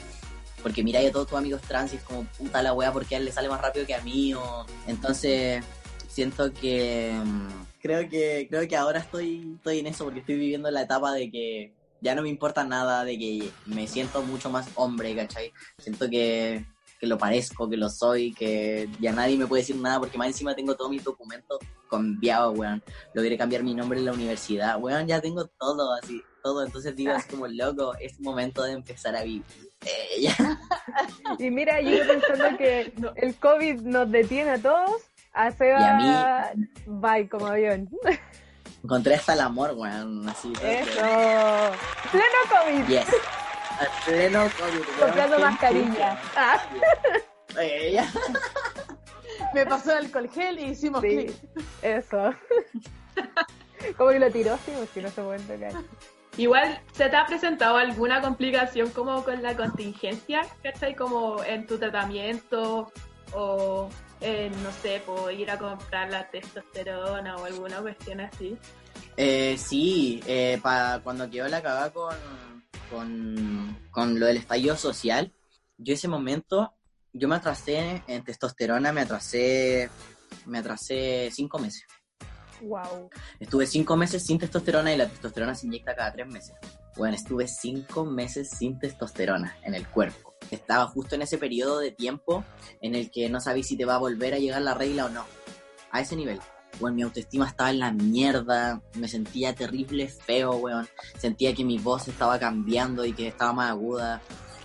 Porque 0.64 0.84
mira 0.84 1.00
a 1.00 1.12
todos 1.12 1.28
tus 1.28 1.38
amigos 1.38 1.62
trans 1.62 1.94
y 1.94 1.98
es 1.98 2.04
como 2.04 2.24
puta 2.26 2.62
la 2.62 2.74
wea 2.74 2.92
porque 2.92 3.16
a 3.16 3.20
él 3.20 3.26
le 3.26 3.32
sale 3.32 3.48
más 3.48 3.62
rápido 3.62 3.86
que 3.86 3.96
a 3.96 4.02
mí. 4.02 4.34
O... 4.34 4.66
Entonces, 4.88 5.64
siento 6.10 6.52
que 6.52 7.14
mm, 7.24 7.48
creo 7.80 8.10
que 8.10 8.48
creo 8.50 8.68
que 8.68 8.76
ahora 8.76 9.00
estoy, 9.00 9.54
estoy 9.56 9.80
en 9.80 9.88
eso 9.88 10.04
porque 10.04 10.22
estoy 10.22 10.36
viviendo 10.36 10.70
la 10.72 10.82
etapa 10.82 11.14
de 11.14 11.30
que 11.30 11.74
ya 12.02 12.16
no 12.16 12.22
me 12.22 12.30
importa 12.30 12.64
nada, 12.64 13.04
de 13.04 13.18
que 13.18 13.52
me 13.66 13.88
siento 13.88 14.22
mucho 14.24 14.50
más 14.50 14.68
hombre, 14.76 15.16
¿cachai? 15.16 15.54
Siento 15.78 16.10
que, 16.10 16.66
que 17.00 17.08
lo 17.08 17.18
parezco, 17.18 17.70
que 17.70 17.78
lo 17.78 17.90
soy, 17.90 18.34
que 18.34 18.90
ya 19.00 19.12
nadie 19.12 19.38
me 19.38 19.46
puede 19.48 19.62
decir 19.62 19.76
nada 19.76 20.00
porque 20.00 20.18
más 20.18 20.28
encima 20.28 20.56
tengo 20.56 20.76
todos 20.76 20.90
mis 20.90 21.04
documentos 21.04 21.60
cambiados, 21.90 22.58
weón. 22.58 22.84
Logré 23.14 23.38
cambiar 23.38 23.64
mi 23.64 23.74
nombre 23.76 24.00
en 24.00 24.06
la 24.06 24.14
universidad, 24.14 24.80
weón, 24.82 25.06
ya 25.08 25.22
tengo 25.22 25.46
todo 25.46 25.94
así, 25.94 26.22
todo. 26.44 26.66
Entonces 26.66 26.96
digo, 26.96 27.14
es 27.14 27.26
como 27.26 27.48
loco, 27.48 27.94
es 28.00 28.20
momento 28.20 28.64
de 28.64 28.74
empezar 28.74 29.16
a 29.16 29.24
vivir. 29.24 29.44
Eh, 29.86 30.22
ya. 30.22 30.36
Y 31.40 31.52
mira, 31.52 31.80
yo 31.82 31.98
pensando 32.08 32.58
que 32.58 32.94
el 33.16 33.36
COVID 33.36 33.82
nos 33.82 34.10
detiene 34.12 34.50
a 34.52 34.62
todos, 34.62 35.02
a 35.34 35.50
Y 35.50 35.52
Seba 35.54 36.50
a 36.50 36.54
mí- 36.56 36.68
bye 36.88 37.30
como 37.30 37.46
avión. 37.48 37.90
Encontré 38.84 39.16
hasta 39.16 39.34
el 39.34 39.42
amor, 39.42 39.74
weón, 39.76 40.28
así. 40.30 40.52
Eso. 40.54 40.62
que- 40.64 42.10
Pleno 42.12 42.40
COVID. 42.50 42.88
Yes. 42.88 43.06
Al 43.80 43.88
pleno 44.06 44.40
COVID, 44.58 44.74
weón, 44.80 45.00
Comprando 45.00 45.40
mascarilla. 45.40 46.22
Ah. 46.36 46.62
Eh, 47.60 47.92
ya. 47.94 48.08
Me 49.56 49.66
pasó 49.66 49.92
el 49.98 50.06
alcohol 50.06 50.30
gel 50.30 50.60
y 50.60 50.64
hicimos 50.66 51.02
sí, 51.02 51.08
clic. 51.08 51.32
eso. 51.82 52.32
Como 53.98 54.12
que 54.12 54.20
lo 54.20 54.30
tiró, 54.32 54.56
sí, 54.64 54.74
porque 54.78 55.02
no 55.02 55.10
se 55.10 55.22
pueden 55.24 55.48
tocar. 55.48 55.72
Igual, 56.38 56.80
¿se 56.94 57.10
te 57.10 57.16
ha 57.16 57.26
presentado 57.26 57.78
alguna 57.78 58.22
complicación 58.22 58.92
como 58.92 59.24
con 59.24 59.42
la 59.42 59.56
contingencia? 59.56 60.46
¿Cachai? 60.62 60.96
Como 60.96 61.44
en 61.44 61.66
tu 61.66 61.80
tratamiento 61.80 62.92
o, 63.34 63.90
en, 64.22 64.52
no 64.62 64.72
sé, 64.84 65.02
por 65.04 65.34
ir 65.34 65.50
a 65.50 65.58
comprar 65.58 66.12
la 66.12 66.30
testosterona 66.30 67.38
o 67.38 67.46
alguna 67.46 67.78
cuestión 67.80 68.20
así. 68.22 68.56
Eh, 69.16 69.56
sí, 69.58 70.22
eh, 70.28 70.60
pa- 70.62 71.00
cuando 71.04 71.28
quedó 71.28 71.48
la 71.48 71.64
cagada 71.64 71.92
con, 71.92 72.16
con, 72.90 73.78
con 73.92 74.20
lo 74.20 74.26
del 74.26 74.38
estallido 74.38 74.76
social, 74.76 75.34
yo 75.78 75.94
ese 75.94 76.08
momento, 76.08 76.74
yo 77.14 77.28
me 77.28 77.36
atrasé 77.36 78.04
en 78.08 78.24
testosterona, 78.24 78.92
me 78.92 79.02
atrasé, 79.02 79.90
me 80.46 80.60
atrasé 80.60 81.30
cinco 81.32 81.60
meses. 81.60 81.86
Wow. 82.62 83.10
Estuve 83.40 83.68
cinco 83.68 83.96
meses 83.96 84.26
sin 84.26 84.40
testosterona 84.40 84.94
y 84.94 84.98
la 84.98 85.08
testosterona 85.08 85.54
se 85.54 85.68
inyecta 85.68 85.96
cada 85.96 86.12
tres 86.12 86.28
meses. 86.28 86.56
Bueno, 86.96 87.16
estuve 87.16 87.48
cinco 87.48 88.06
meses 88.06 88.50
sin 88.58 88.80
testosterona 88.80 89.56
en 89.64 89.76
el 89.76 89.88
cuerpo. 89.88 90.34
Estaba 90.50 90.88
justo 90.88 91.14
en 91.16 91.22
ese 91.22 91.38
periodo 91.38 91.80
de 91.80 91.92
tiempo 91.92 92.44
en 92.82 92.96
el 92.96 93.12
que 93.12 93.30
no 93.30 93.40
sabéis 93.40 93.68
si 93.68 93.78
te 93.78 93.86
va 93.86 93.96
a 93.96 94.00
volver 94.00 94.34
a 94.34 94.40
llegar 94.40 94.62
la 94.64 94.74
regla 94.74 95.06
o 95.06 95.10
no. 95.10 95.26
A 95.92 96.02
ese 96.02 96.16
nivel. 96.16 96.40
Bueno, 96.80 96.96
mi 96.96 97.02
autoestima 97.02 97.48
estaba 97.48 97.70
en 97.72 97.80
la 97.80 97.92
mierda, 97.92 98.82
me 98.96 99.08
sentía 99.08 99.56
terrible, 99.56 100.08
feo, 100.08 100.56
weón. 100.58 100.88
Sentía 101.18 101.54
que 101.54 101.64
mi 101.64 101.78
voz 101.78 102.08
estaba 102.08 102.38
cambiando 102.40 103.06
y 103.06 103.14
que 103.14 103.28
estaba 103.28 103.54
más 103.54 103.72
aguda. 103.72 104.22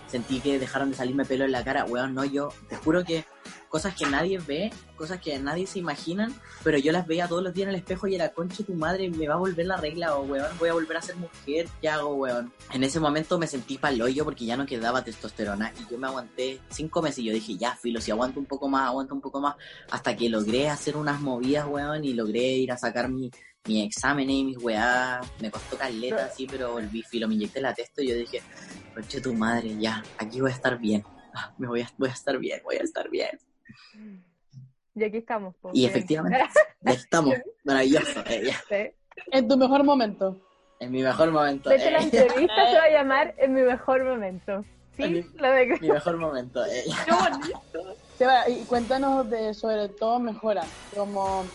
Sentí 0.07 0.39
que 0.39 0.59
dejaron 0.59 0.91
de 0.91 0.97
salirme 0.97 1.25
pelo 1.25 1.45
en 1.45 1.51
la 1.51 1.63
cara, 1.63 1.85
weón, 1.85 2.13
no, 2.13 2.23
yo 2.23 2.49
te 2.69 2.75
juro 2.75 3.03
que 3.03 3.25
cosas 3.73 3.95
que 3.95 4.05
nadie 4.05 4.37
ve, 4.37 4.71
cosas 4.95 5.19
que 5.19 5.39
nadie 5.39 5.65
se 5.65 5.79
imaginan, 5.79 6.31
pero 6.63 6.77
yo 6.77 6.91
las 6.91 7.07
veía 7.07 7.27
todos 7.27 7.41
los 7.41 7.55
días 7.55 7.63
en 7.63 7.69
el 7.69 7.77
espejo 7.77 8.05
y 8.05 8.13
era, 8.13 8.29
conche 8.29 8.63
tu 8.63 8.75
madre, 8.75 9.09
me 9.09 9.27
va 9.27 9.33
a 9.33 9.37
volver 9.37 9.65
la 9.65 9.77
regla, 9.77 10.15
o 10.15 10.21
weón, 10.25 10.55
voy 10.59 10.69
a 10.69 10.73
volver 10.73 10.97
a 10.97 11.01
ser 11.01 11.15
mujer, 11.15 11.67
¿qué 11.81 11.89
hago, 11.89 12.13
weón? 12.13 12.53
En 12.71 12.83
ese 12.83 12.99
momento 12.99 13.39
me 13.39 13.47
sentí 13.47 13.79
paloyo 13.79 14.25
porque 14.25 14.45
ya 14.45 14.55
no 14.57 14.67
quedaba 14.67 15.03
testosterona 15.03 15.73
y 15.75 15.91
yo 15.91 15.97
me 15.97 16.05
aguanté 16.05 16.59
cinco 16.69 17.01
meses 17.01 17.17
y 17.17 17.23
yo 17.23 17.33
dije, 17.33 17.57
ya, 17.57 17.75
filo, 17.75 17.99
si 17.99 18.11
aguanto 18.11 18.39
un 18.39 18.45
poco 18.45 18.69
más, 18.69 18.89
aguanto 18.89 19.15
un 19.15 19.21
poco 19.21 19.41
más, 19.41 19.55
hasta 19.89 20.15
que 20.15 20.29
logré 20.29 20.69
hacer 20.69 20.95
unas 20.95 21.19
movidas, 21.19 21.65
weón, 21.67 22.05
y 22.05 22.13
logré 22.13 22.43
ir 22.43 22.71
a 22.71 22.77
sacar 22.77 23.09
mi, 23.09 23.31
mi 23.65 23.81
examen 23.81 24.29
y 24.29 24.43
mis 24.43 24.57
weás, 24.59 25.25
me 25.41 25.49
costó 25.49 25.77
caleta, 25.77 26.29
sí, 26.29 26.45
pero 26.45 26.73
volví, 26.73 27.01
filo, 27.01 27.27
me 27.27 27.33
inyecté 27.33 27.59
la 27.59 27.73
testo 27.73 28.03
y 28.03 28.09
yo 28.09 28.15
dije, 28.15 28.43
conche 28.93 29.19
tu 29.19 29.33
madre, 29.33 29.75
ya, 29.79 30.03
aquí 30.19 30.41
voy 30.41 30.51
a 30.51 30.53
estar 30.53 30.77
bien. 30.77 31.03
Ah, 31.33 31.51
Me 31.57 31.65
voy 31.65 31.81
a, 31.81 31.89
voy 31.97 32.09
a 32.09 32.13
estar 32.13 32.37
bien, 32.37 32.61
voy 32.63 32.75
a 32.75 32.83
estar 32.83 33.09
bien. 33.09 33.31
Y 34.95 35.03
aquí 35.03 35.17
estamos. 35.17 35.55
po. 35.55 35.71
Y 35.73 35.85
efectivamente, 35.85 36.37
ya 36.81 36.91
estamos, 36.91 37.35
maravilloso. 37.63 38.19
eh, 38.27 38.43
ya. 38.45 38.61
Sí. 38.69 38.91
En 39.31 39.47
tu 39.47 39.57
mejor 39.57 39.83
momento. 39.83 40.39
En 40.79 40.91
mi 40.91 41.01
mejor 41.01 41.31
momento. 41.31 41.69
De 41.69 41.77
hecho, 41.77 41.89
la 41.91 41.99
eh, 41.99 42.03
entrevista 42.03 42.55
se 42.71 42.77
va 42.77 42.83
a 42.83 42.89
llamar 42.91 43.33
En 43.37 43.53
mi 43.53 43.61
mejor 43.61 44.03
momento. 44.03 44.63
Sí, 44.95 45.03
mi- 45.07 45.21
lo 45.39 45.49
de 45.49 45.77
mi 45.81 45.89
mejor 45.89 46.17
momento. 46.17 46.63
eh. 46.65 46.83
Qué 47.05 47.11
bonito. 47.11 47.95
Seba, 48.17 48.47
y 48.47 48.63
cuéntanos 48.65 49.27
de 49.29 49.53
sobre 49.55 49.89
todo 49.89 50.19
mejora. 50.19 50.63
Como, 50.95 51.45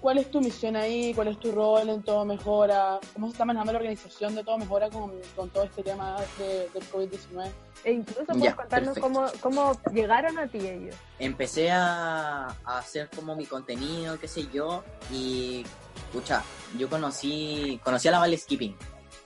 ¿cuál 0.00 0.18
es 0.18 0.30
tu 0.30 0.40
misión 0.40 0.76
ahí? 0.76 1.12
¿Cuál 1.14 1.28
es 1.28 1.38
tu 1.38 1.52
rol 1.52 1.88
en 1.88 2.02
todo 2.02 2.24
mejora? 2.24 2.98
¿Cómo 3.14 3.26
se 3.26 3.32
está 3.32 3.44
manejando 3.44 3.72
la 3.72 3.78
organización 3.78 4.34
de 4.34 4.44
todo 4.44 4.58
mejora 4.58 4.88
con, 4.90 5.12
con 5.36 5.50
todo 5.50 5.64
este 5.64 5.82
tema 5.82 6.16
de, 6.38 6.68
del 6.72 6.82
COVID-19? 6.90 7.50
E 7.84 7.92
incluso 7.92 8.24
puedes 8.26 8.42
Ya, 8.42 8.56
contarnos 8.56 8.98
cómo, 8.98 9.26
cómo 9.40 9.72
llegaron 9.92 10.38
a 10.38 10.46
ti 10.48 10.58
ellos. 10.58 10.94
Empecé 11.18 11.70
a, 11.70 12.46
a 12.64 12.78
hacer 12.78 13.08
como 13.14 13.36
mi 13.36 13.46
contenido, 13.46 14.18
qué 14.18 14.28
sé 14.28 14.48
yo, 14.52 14.82
y 15.12 15.64
escucha, 15.96 16.42
yo 16.76 16.88
conocí, 16.88 17.80
conocí 17.84 18.08
a 18.08 18.12
la 18.12 18.18
Vale 18.18 18.36
Skipping, 18.36 18.76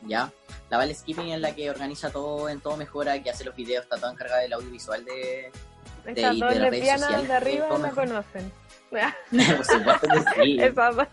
¿ya? 0.06 0.30
La 0.68 0.78
Vale 0.78 0.94
Skipping 0.94 1.28
es 1.30 1.40
la 1.40 1.54
que 1.54 1.70
organiza 1.70 2.10
todo 2.10 2.48
en 2.48 2.60
todo 2.60 2.76
mejora, 2.76 3.22
que 3.22 3.30
hace 3.30 3.44
los 3.44 3.54
videos, 3.56 3.84
está 3.84 3.96
toda 3.96 4.12
encargada 4.12 4.40
del 4.42 4.52
audiovisual 4.54 5.04
de, 5.04 5.50
Estas 6.06 6.38
dos 6.38 6.50
de 6.54 6.58
las 6.60 6.70
redes 6.70 6.72
lesbianas 6.72 7.00
sociales, 7.00 7.28
de 7.28 7.34
arriba 7.34 7.78
mejor. 7.78 8.08
conocen. 8.08 8.52
por 9.56 9.64
supuesto 9.64 10.06
que 10.08 10.44
sí. 10.44 10.58
Dos. 10.58 11.06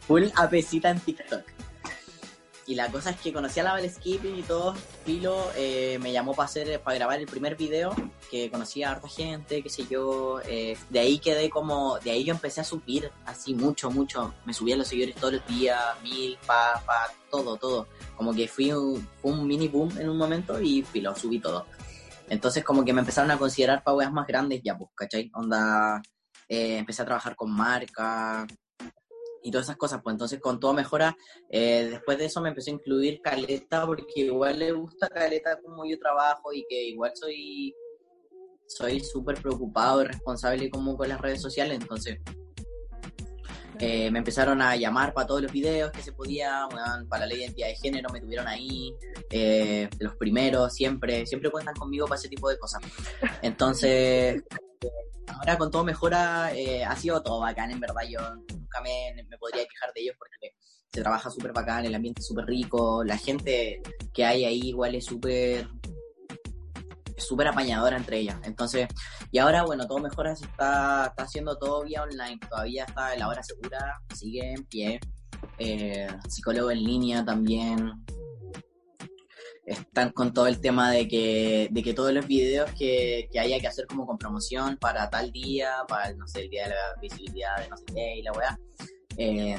full 0.00 0.24
apesita 0.36 0.90
en 0.90 1.00
TikTok. 1.00 1.42
Y 2.68 2.74
la 2.74 2.92
cosa 2.92 3.10
es 3.10 3.16
que 3.20 3.32
conocí 3.32 3.58
a 3.60 3.62
la 3.62 3.72
Val 3.72 3.88
Skipping 3.88 4.40
y 4.40 4.42
todo, 4.42 4.74
Filo 5.06 5.50
eh, 5.56 5.98
me 6.02 6.12
llamó 6.12 6.34
para 6.34 6.44
hacer, 6.44 6.78
para 6.80 6.98
grabar 6.98 7.18
el 7.18 7.24
primer 7.24 7.56
video, 7.56 7.94
que 8.30 8.50
conocía 8.50 8.90
a 8.90 8.92
harta 8.92 9.08
gente, 9.08 9.62
qué 9.62 9.70
sé 9.70 9.86
yo, 9.88 10.42
eh, 10.46 10.76
de 10.90 10.98
ahí 11.00 11.18
quedé 11.18 11.48
como, 11.48 11.98
de 12.00 12.10
ahí 12.10 12.24
yo 12.24 12.34
empecé 12.34 12.60
a 12.60 12.64
subir 12.64 13.10
así 13.24 13.54
mucho, 13.54 13.90
mucho, 13.90 14.34
me 14.44 14.52
subía 14.52 14.76
los 14.76 14.86
seguidores 14.86 15.14
todos 15.14 15.32
los 15.32 15.46
días, 15.46 15.80
mil, 16.02 16.36
pa, 16.46 16.82
pa, 16.84 17.10
todo, 17.30 17.56
todo, 17.56 17.88
como 18.18 18.34
que 18.34 18.46
fui 18.46 18.70
un, 18.70 19.08
fue 19.22 19.32
un 19.32 19.46
mini 19.46 19.68
boom 19.68 19.96
en 19.98 20.10
un 20.10 20.18
momento 20.18 20.60
y 20.60 20.82
Filo, 20.82 21.16
subí 21.16 21.40
todo. 21.40 21.64
Entonces 22.28 22.62
como 22.64 22.84
que 22.84 22.92
me 22.92 23.00
empezaron 23.00 23.30
a 23.30 23.38
considerar 23.38 23.82
para 23.82 23.96
weas 23.96 24.12
más 24.12 24.26
grandes 24.26 24.60
ya, 24.62 24.76
pues, 24.76 24.90
¿cachai? 24.94 25.30
Onda, 25.32 26.02
eh, 26.48 26.78
empecé 26.78 27.02
a 27.02 27.06
trabajar 27.06 27.36
con 27.36 27.54
marca 27.54 28.46
y 29.42 29.50
todas 29.50 29.66
esas 29.66 29.76
cosas, 29.76 30.00
pues 30.02 30.14
entonces 30.14 30.40
con 30.40 30.58
todo 30.58 30.74
mejora, 30.74 31.16
eh, 31.50 31.88
después 31.90 32.18
de 32.18 32.26
eso 32.26 32.40
me 32.40 32.48
empecé 32.48 32.70
a 32.70 32.74
incluir 32.74 33.20
Caleta 33.22 33.86
porque 33.86 34.20
igual 34.20 34.58
le 34.58 34.72
gusta 34.72 35.08
Caleta 35.08 35.60
como 35.60 35.84
yo 35.86 35.98
trabajo 35.98 36.52
y 36.52 36.64
que 36.68 36.88
igual 36.88 37.12
soy 37.14 37.74
soy 38.66 39.00
súper 39.00 39.40
preocupado 39.40 40.02
y 40.02 40.06
responsable 40.06 40.68
como 40.68 40.96
con 40.96 41.08
las 41.08 41.20
redes 41.20 41.40
sociales, 41.40 41.78
entonces 41.80 42.18
eh, 43.80 44.10
me 44.10 44.18
empezaron 44.18 44.60
a 44.62 44.76
llamar 44.76 45.12
para 45.12 45.26
todos 45.26 45.42
los 45.42 45.52
videos 45.52 45.92
que 45.92 46.02
se 46.02 46.12
podía, 46.12 46.66
weón, 46.66 47.08
para 47.08 47.20
la 47.20 47.26
ley 47.26 47.38
de 47.38 47.44
identidad 47.44 47.68
de 47.68 47.76
género 47.76 48.10
me 48.10 48.20
tuvieron 48.20 48.48
ahí, 48.48 48.92
eh, 49.30 49.88
los 50.00 50.16
primeros, 50.16 50.74
siempre, 50.74 51.26
siempre 51.26 51.50
cuentan 51.50 51.74
conmigo 51.74 52.06
para 52.06 52.18
ese 52.18 52.28
tipo 52.28 52.48
de 52.48 52.58
cosas. 52.58 52.82
Entonces, 53.42 54.42
ahora 55.28 55.58
con 55.58 55.70
todo 55.70 55.84
mejora, 55.84 56.52
eh, 56.54 56.84
ha 56.84 56.96
sido 56.96 57.22
todo 57.22 57.40
bacán, 57.40 57.70
en 57.70 57.80
verdad, 57.80 58.02
yo 58.08 58.20
nunca 58.52 58.80
me, 58.82 59.22
me 59.28 59.38
podría 59.38 59.66
quejar 59.66 59.92
de 59.94 60.02
ellos 60.02 60.16
porque 60.18 60.54
se 60.92 61.00
trabaja 61.00 61.30
súper 61.30 61.52
bacán, 61.52 61.84
el 61.84 61.94
ambiente 61.94 62.20
es 62.20 62.26
súper 62.26 62.46
rico, 62.46 63.04
la 63.04 63.18
gente 63.18 63.80
que 64.12 64.24
hay 64.24 64.44
ahí 64.44 64.60
igual 64.68 64.94
es 64.94 65.04
súper 65.04 65.68
súper 67.18 67.48
apañadora 67.48 67.96
entre 67.96 68.18
ellas. 68.18 68.38
Entonces, 68.44 68.88
y 69.30 69.38
ahora, 69.38 69.64
bueno, 69.64 69.86
todo 69.86 69.98
mejora, 69.98 70.34
se 70.36 70.44
está, 70.44 71.06
está 71.06 71.22
haciendo 71.24 71.56
todo 71.56 71.84
vía 71.84 72.02
online, 72.02 72.38
todavía 72.48 72.84
está 72.84 73.16
la 73.16 73.28
hora 73.28 73.42
segura, 73.42 74.00
sigue 74.14 74.52
en 74.52 74.64
pie, 74.64 75.00
eh, 75.58 76.08
psicólogo 76.28 76.70
en 76.70 76.82
línea 76.82 77.24
también. 77.24 77.92
Están 79.66 80.12
con 80.12 80.32
todo 80.32 80.46
el 80.46 80.60
tema 80.60 80.90
de 80.90 81.06
que, 81.06 81.68
de 81.70 81.82
que 81.82 81.92
todos 81.92 82.12
los 82.12 82.26
videos 82.26 82.70
que, 82.72 83.28
que 83.30 83.38
haya 83.38 83.60
que 83.60 83.66
hacer 83.66 83.86
como 83.86 84.06
con 84.06 84.16
promoción 84.16 84.78
para 84.78 85.10
tal 85.10 85.30
día, 85.30 85.72
para, 85.86 86.14
no 86.14 86.26
sé, 86.26 86.40
el 86.44 86.50
día 86.50 86.64
de 86.64 86.70
la 86.70 87.00
visibilidad 87.02 87.58
de 87.58 87.68
no 87.68 87.76
sé 87.76 87.84
qué 87.94 88.16
y 88.16 88.22
la 88.22 88.32
weá, 88.32 88.58
eh, 89.18 89.58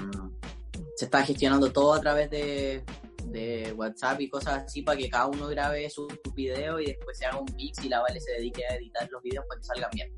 se 0.96 1.06
está 1.06 1.24
gestionando 1.24 1.72
todo 1.72 1.94
a 1.94 2.02
través 2.02 2.32
de, 2.32 2.84
de 3.32 3.74
WhatsApp 3.74 4.22
y 4.22 4.30
cosas 4.30 4.64
así 4.66 4.82
para 4.82 4.98
que 4.98 5.10
cada 5.10 5.28
uno 5.28 5.48
grabe 5.48 5.90
su, 5.90 6.08
su 6.24 6.34
video 6.34 6.80
y 6.80 6.88
después 6.88 7.18
se 7.18 7.26
haga 7.26 7.40
un 7.40 7.48
mix 7.56 7.84
y 7.84 7.90
la 7.90 8.02
Vale 8.02 8.20
se 8.20 8.34
dedique 8.34 8.66
a 8.66 8.76
editar 8.76 9.10
los 9.12 9.22
videos 9.22 9.46
para 9.48 9.60
que 9.60 9.66
salgan 9.66 9.90
bien. 9.94 10.12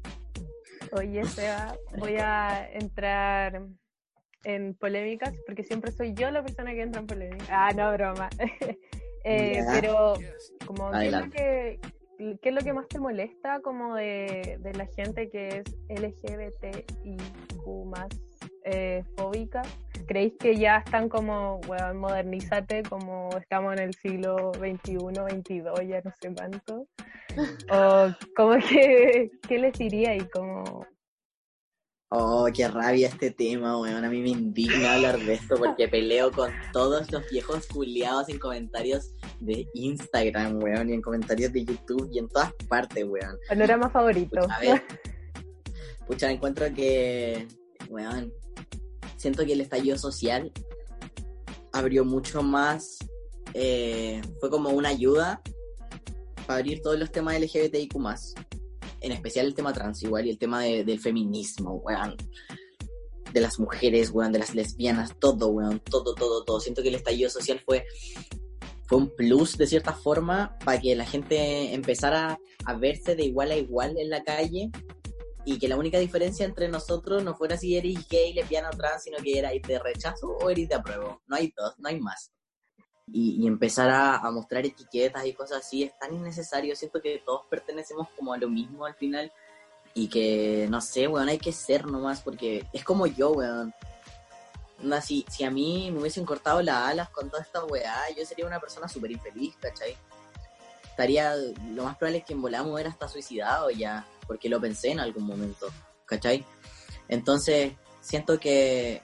Oye, 0.94 1.24
Seba, 1.26 1.76
voy 1.98 2.16
a 2.18 2.70
entrar 2.74 3.66
en 4.44 4.74
polémicas 4.76 5.34
porque 5.46 5.64
siempre 5.64 5.92
soy 5.92 6.14
yo 6.14 6.32
la 6.32 6.44
persona 6.44 6.74
que 6.74 6.82
entra 6.82 7.02
en 7.02 7.08
polémicas. 7.08 7.48
Ah, 7.50 7.72
no, 7.76 7.92
broma. 7.94 8.30
Eh, 9.24 9.60
pero, 9.72 10.16
como, 10.66 10.90
¿qué 10.90 11.10
es, 11.10 11.30
que, 11.30 11.80
qué 12.42 12.50
es 12.50 12.56
lo 12.56 12.62
que 12.62 12.74
más 12.74 12.88
te 12.88 12.98
molesta 12.98 13.60
como 13.62 13.94
de, 13.94 14.58
de 14.60 14.74
la 14.74 14.88
gente 14.88 15.30
que 15.30 15.60
es 15.60 16.02
LGBTIQ 16.02 17.68
más 17.86 18.10
eh, 18.66 19.04
fóbica? 19.16 19.62
¿Creéis 20.08 20.34
que 20.40 20.56
ya 20.56 20.78
están 20.78 21.10
como, 21.10 21.58
weón, 21.68 21.98
modernízate, 21.98 22.84
como 22.84 23.30
estamos 23.38 23.74
en 23.74 23.80
el 23.80 23.94
siglo 23.94 24.52
XXI, 24.54 24.98
XXII, 24.98 25.88
ya 25.88 26.02
no 26.04 26.12
sé 26.20 26.34
cuánto? 26.36 26.88
¿O 27.72 28.10
como 28.36 28.58
que, 28.58 29.32
qué 29.48 29.60
les 29.60 29.78
diría 29.78 30.16
y 30.16 30.22
como... 30.30 30.86
Oh, 32.14 32.50
qué 32.54 32.68
rabia 32.68 33.08
este 33.08 33.32
tema, 33.32 33.80
weón. 33.80 34.04
A 34.04 34.10
mí 34.10 34.22
me 34.22 34.30
indigna 34.30 34.96
hablar 34.96 35.18
de 35.18 35.36
esto 35.36 35.56
porque 35.56 35.88
peleo 35.88 36.30
con 36.30 36.52
todos 36.74 37.10
los 37.10 37.30
viejos 37.30 37.68
culiados 37.68 38.28
en 38.28 38.38
comentarios 38.38 39.14
de 39.40 39.66
Instagram, 39.74 40.62
weón, 40.62 40.90
y 40.90 40.94
en 40.94 41.02
comentarios 41.02 41.54
de 41.54 41.64
YouTube 41.64 42.10
y 42.12 42.20
en 42.20 42.28
todas 42.28 42.52
partes, 42.68 43.06
weón. 43.06 43.38
Panorama 43.48 43.90
favorito. 43.90 44.42
A 44.50 44.60
ver, 44.60 44.84
pucha, 46.06 46.30
encuentro 46.30 46.66
que, 46.74 47.48
weón, 47.90 48.34
siento 49.22 49.46
que 49.46 49.54
el 49.54 49.62
estallido 49.62 49.98
social 49.98 50.52
abrió 51.72 52.04
mucho 52.04 52.42
más, 52.44 52.98
eh, 53.54 54.22
fue 54.40 54.50
como 54.50 54.70
una 54.70 54.90
ayuda 54.90 55.42
para 56.48 56.60
abrir 56.60 56.82
todos 56.82 56.98
los 57.00 57.12
temas 57.12 57.36
LGBTIQ+, 57.40 57.96
en 59.02 59.12
especial 59.12 59.46
el 59.46 59.54
tema 59.56 59.74
trans 59.74 60.02
igual 60.04 60.26
y 60.26 60.32
el 60.32 60.38
tema 60.38 60.62
de- 60.64 60.84
del 60.84 61.00
feminismo, 61.00 61.76
weón, 61.76 62.16
de 63.34 63.40
las 63.42 63.60
mujeres, 63.60 64.12
weón, 64.12 64.32
de 64.32 64.40
las 64.40 64.54
lesbianas, 64.56 65.16
todo, 65.20 65.48
weón, 65.48 65.80
todo, 65.80 66.14
todo, 66.16 66.44
todo. 66.44 66.60
Siento 66.60 66.82
que 66.82 66.90
el 66.90 66.96
estallido 66.96 67.30
social 67.30 67.62
fue 67.66 67.86
fue 68.88 68.98
un 68.98 69.16
plus 69.16 69.58
de 69.58 69.68
cierta 69.68 69.94
forma 69.94 70.58
para 70.66 70.78
que 70.82 70.94
la 70.98 71.06
gente 71.06 71.74
empezara 71.74 72.38
a 72.66 72.74
verse 72.76 73.16
de 73.16 73.24
igual 73.24 73.52
a 73.52 73.56
igual 73.56 73.98
en 73.98 74.10
la 74.10 74.22
calle 74.22 74.70
y 75.46 75.58
que 75.60 75.68
la 75.68 75.78
única 75.78 75.98
diferencia 75.98 76.46
entre 76.46 76.68
nosotros 76.68 77.24
no 77.24 77.36
fuera 77.36 77.58
si 77.58 77.76
eres 77.76 78.08
gay, 78.08 78.34
lesbiana 78.34 78.70
o 78.70 78.78
trans, 78.78 79.04
sino 79.04 79.18
que 79.18 79.40
erais 79.40 79.62
de 79.62 79.80
rechazo 79.80 80.28
o 80.28 80.50
eres 80.50 80.70
de 80.70 80.76
apruebo. 80.76 81.22
No 81.28 81.36
hay 81.36 81.54
dos, 81.56 81.74
no 81.78 81.90
hay 81.90 82.00
más. 82.00 82.32
Y, 83.08 83.44
y 83.44 83.48
empezar 83.48 83.90
a, 83.90 84.18
a 84.18 84.32
mostrar 84.32 84.66
etiquetas 84.66 85.26
y 85.26 85.34
cosas 85.34 85.66
así 85.66 85.84
es 85.84 85.98
tan 86.00 86.14
innecesario. 86.14 86.76
Siento 86.76 87.02
que 87.02 87.22
todos 87.26 87.42
pertenecemos 87.50 88.08
como 88.18 88.34
a 88.34 88.38
lo 88.38 88.50
mismo 88.50 88.86
al 88.86 88.96
final 88.96 89.32
y 89.94 90.08
que, 90.08 90.68
no 90.70 90.80
sé, 90.80 91.08
weón, 91.08 91.28
hay 91.28 91.38
que 91.38 91.52
ser 91.52 91.86
nomás 91.86 92.22
porque 92.22 92.66
es 92.72 92.84
como 92.84 93.08
yo, 93.08 93.32
weón. 93.32 93.74
Onda, 94.82 95.02
si, 95.02 95.26
si 95.30 95.44
a 95.44 95.52
mí 95.52 95.92
me 95.92 96.00
hubiesen 96.00 96.26
cortado 96.26 96.62
las 96.62 96.90
alas 96.90 97.10
con 97.10 97.30
toda 97.30 97.44
esta 97.44 97.64
weá, 97.66 98.10
yo 98.18 98.26
sería 98.26 98.48
una 98.48 98.60
persona 98.60 98.88
súper 98.88 99.12
infeliz, 99.12 99.56
¿cachai? 99.58 99.96
Estaría, 100.92 101.36
lo 101.36 101.86
más 101.86 101.98
probable 101.98 102.20
es 102.20 102.26
que 102.26 102.34
en 102.34 102.42
volamos 102.42 102.80
era 102.80 102.90
hasta 102.90 103.08
suicidado 103.08 103.70
ya, 103.72 104.06
porque 104.28 104.50
lo 104.50 104.62
pensé 104.62 104.92
en 104.92 105.00
algún 105.00 105.24
momento, 105.24 105.68
¿cachai? 106.06 106.46
Entonces, 107.08 107.74
siento 108.02 108.40
que, 108.40 109.02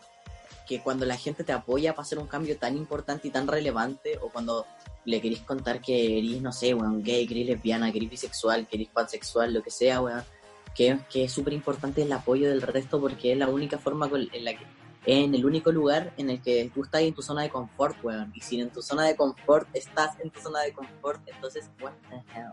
que 0.67 0.81
cuando 0.81 1.05
la 1.05 1.17
gente 1.17 1.43
te 1.43 1.53
apoya 1.53 1.93
para 1.93 2.03
hacer 2.03 2.19
un 2.19 2.27
cambio 2.27 2.57
tan 2.57 2.77
importante 2.77 3.27
y 3.27 3.31
tan 3.31 3.47
relevante, 3.47 4.19
o 4.21 4.29
cuando 4.29 4.65
le 5.05 5.21
queréis 5.21 5.41
contar 5.41 5.81
que 5.81 6.19
eres, 6.19 6.41
no 6.41 6.51
sé, 6.51 6.73
weón, 6.73 7.01
gay, 7.01 7.25
lesbiana, 7.27 7.89
eres 7.89 8.09
bisexual, 8.09 8.67
que 8.67 8.75
eres 8.75 8.89
pansexual, 8.89 9.53
lo 9.53 9.63
que 9.63 9.71
sea, 9.71 10.01
weón, 10.01 10.23
que, 10.75 10.99
que 11.09 11.23
es 11.23 11.31
súper 11.31 11.53
importante 11.53 12.03
el 12.03 12.11
apoyo 12.11 12.49
del 12.49 12.61
resto 12.61 12.99
porque 12.99 13.31
es 13.31 13.37
la 13.37 13.47
única 13.47 13.77
forma 13.77 14.09
en 14.13 14.45
la 14.45 14.53
que 14.53 14.65
en 15.07 15.33
el 15.33 15.45
único 15.45 15.71
lugar 15.71 16.11
en 16.17 16.29
el 16.29 16.41
que 16.41 16.69
tú 16.73 16.83
estás 16.83 17.01
en 17.01 17.13
tu 17.13 17.21
zona 17.21 17.41
de 17.43 17.49
confort, 17.49 17.95
weón. 18.03 18.31
Y 18.35 18.41
si 18.41 18.59
en 18.59 18.69
tu 18.69 18.81
zona 18.81 19.03
de 19.05 19.15
confort 19.15 19.67
estás 19.73 20.19
en 20.19 20.29
tu 20.29 20.39
zona 20.41 20.59
de 20.61 20.73
confort, 20.73 21.21
entonces, 21.33 21.69
what 21.81 21.93
the 22.09 22.17
hell? 22.37 22.51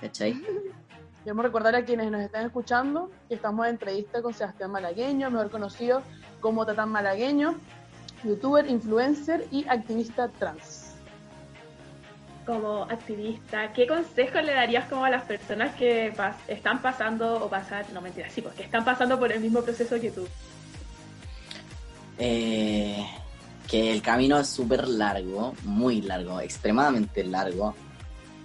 ¿Cachai? 0.00 0.34
Queremos 1.22 1.44
recordar 1.44 1.74
a 1.74 1.84
quienes 1.84 2.10
nos 2.10 2.22
están 2.22 2.46
escuchando 2.46 3.10
que 3.28 3.34
estamos 3.34 3.66
en 3.66 3.72
entrevista 3.72 4.22
con 4.22 4.32
Sebastián 4.32 4.70
Malagueño, 4.70 5.30
mejor 5.30 5.50
conocido 5.50 6.02
como 6.40 6.64
Tatán 6.64 6.88
Malagueño, 6.90 7.56
youtuber, 8.24 8.66
influencer 8.70 9.46
y 9.50 9.66
activista 9.68 10.28
trans. 10.28 10.94
Como 12.46 12.84
activista, 12.84 13.72
¿qué 13.72 13.88
consejo 13.88 14.40
le 14.40 14.54
darías 14.54 14.88
como 14.88 15.04
a 15.04 15.10
las 15.10 15.24
personas 15.24 15.74
que 15.74 16.14
pas- 16.14 16.36
están 16.46 16.80
pasando 16.80 17.44
o 17.44 17.50
pasar, 17.50 17.84
no 17.92 18.00
mentira, 18.00 18.30
sí, 18.30 18.40
porque 18.40 18.62
están 18.62 18.84
pasando 18.84 19.18
por 19.18 19.32
el 19.32 19.40
mismo 19.40 19.62
proceso 19.62 20.00
que 20.00 20.12
tú? 20.12 20.26
Eh, 22.18 23.06
que 23.68 23.92
el 23.92 24.00
camino 24.00 24.38
es 24.38 24.48
súper 24.48 24.86
largo, 24.88 25.54
muy 25.64 26.02
largo, 26.02 26.40
extremadamente 26.40 27.24
largo. 27.24 27.74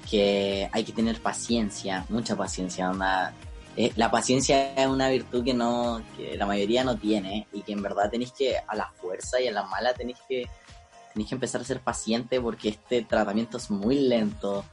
Que 0.10 0.70
hay 0.72 0.84
que 0.84 0.94
tener 0.94 1.22
paciencia, 1.22 2.06
mucha 2.10 2.36
paciencia. 2.36 2.92
eh, 3.78 3.92
la 3.96 4.10
paciencia 4.10 4.74
es 4.74 4.88
una 4.88 5.10
virtud 5.10 5.44
que 5.44 5.54
no 5.54 6.02
que 6.18 6.36
la 6.36 6.46
mayoría 6.46 6.84
no 6.84 6.98
tiene 6.98 7.48
y 7.54 7.62
que 7.62 7.72
en 7.74 7.82
verdad 7.82 8.10
tenéis 8.10 8.32
que, 8.32 8.58
a 8.58 8.76
la 8.76 8.90
fuerza 9.00 9.40
y 9.40 9.48
a 9.48 9.52
la 9.52 9.64
mala, 9.64 9.94
tenéis 9.94 10.18
que, 10.28 10.48
tenéis 11.14 11.30
que 11.30 11.36
empezar 11.36 11.62
a 11.62 11.64
ser 11.64 11.82
paciente 11.82 12.42
porque 12.42 12.70
este 12.70 13.04
tratamiento 13.04 13.58
es 13.58 13.70
muy 13.70 14.00
lento, 14.00 14.66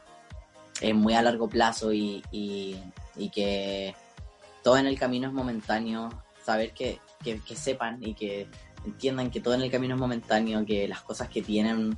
es 0.80 0.94
muy 0.94 1.14
a 1.14 1.22
largo 1.22 1.48
plazo 1.48 1.92
y, 1.92 2.22
y, 2.32 2.80
que 3.30 3.94
todo 4.64 4.78
en 4.78 4.86
el 4.86 4.98
camino 4.98 5.28
es 5.28 5.34
momentáneo. 5.34 6.08
Saber 6.42 6.72
que, 6.72 6.98
que 7.22 7.56
sepan 7.56 8.02
y 8.02 8.14
que 8.14 8.48
entiendan 8.84 9.30
que 9.30 9.40
todo 9.40 9.54
en 9.54 9.62
el 9.62 9.70
camino 9.70 9.94
es 9.94 10.00
momentáneo, 10.00 10.64
que 10.64 10.88
las 10.88 11.02
cosas 11.02 11.28
que 11.28 11.42
tienen 11.42 11.96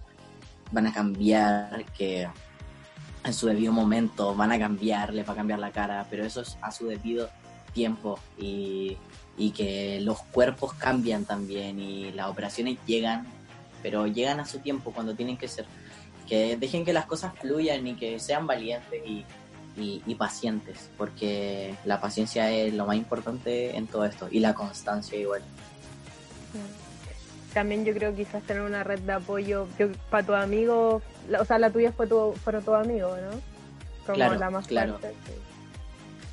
van 0.73 0.87
a 0.87 0.93
cambiar, 0.93 1.85
que 1.97 2.29
en 3.25 3.35
su 3.35 3.47
debido 3.47 3.73
momento 3.73 4.35
van 4.35 4.53
a 4.53 4.59
cambiar, 4.59 5.13
les 5.13 5.29
va 5.29 5.33
a 5.33 5.37
cambiar 5.37 5.59
la 5.59 5.71
cara, 5.71 6.07
pero 6.09 6.25
eso 6.25 6.41
es 6.41 6.57
a 6.63 6.71
su 6.71 6.87
debido 6.87 7.29
tiempo 7.73 8.19
y, 8.39 8.97
y 9.37 9.51
que 9.51 10.01
los 10.01 10.23
cuerpos 10.23 10.75
cambian 10.75 11.25
también 11.25 11.79
y 11.81 12.13
las 12.13 12.29
operaciones 12.29 12.79
llegan, 12.87 13.27
pero 13.83 14.07
llegan 14.07 14.41
a 14.41 14.47
su 14.47 14.59
tiempo 14.59 14.93
cuando 14.93 15.15
tienen 15.15 15.37
que 15.37 15.49
ser. 15.49 15.67
Que 16.27 16.57
dejen 16.57 16.85
que 16.85 16.93
las 16.93 17.07
cosas 17.07 17.35
fluyan 17.41 17.87
y 17.87 17.95
que 17.95 18.19
sean 18.21 18.47
valientes 18.47 19.03
y, 19.05 19.25
y, 19.77 20.03
y 20.07 20.15
pacientes, 20.15 20.91
porque 20.97 21.75
la 21.85 22.01
paciencia 22.01 22.51
es 22.51 22.73
lo 22.73 22.87
más 22.87 22.97
importante 22.97 23.77
en 23.77 23.87
todo 23.87 24.05
esto 24.05 24.29
y 24.31 24.41
la 24.41 24.55
constancia 24.55 25.19
igual. 25.19 25.43
También 27.55 27.85
yo 27.85 27.93
creo 27.95 28.15
quizás 28.15 28.43
tener 28.45 28.63
una 28.63 28.85
red 28.85 29.01
de 29.01 29.13
apoyo 29.13 29.67
para 30.09 30.25
tu 30.25 30.35
amigo, 30.35 31.03
la- 31.29 31.41
o 31.41 31.45
sea, 31.45 31.59
la 31.59 31.71
tuya 31.71 31.93
fue 31.93 32.07
tu, 32.07 32.33
fueron 32.45 32.63
tus 32.65 32.75
amigos, 32.75 33.19
¿no? 33.21 33.31
Como 34.07 34.15
Claro, 34.15 34.35
la 34.37 34.51
más 34.51 34.67
claro. 34.69 34.99
sí. 35.03 35.33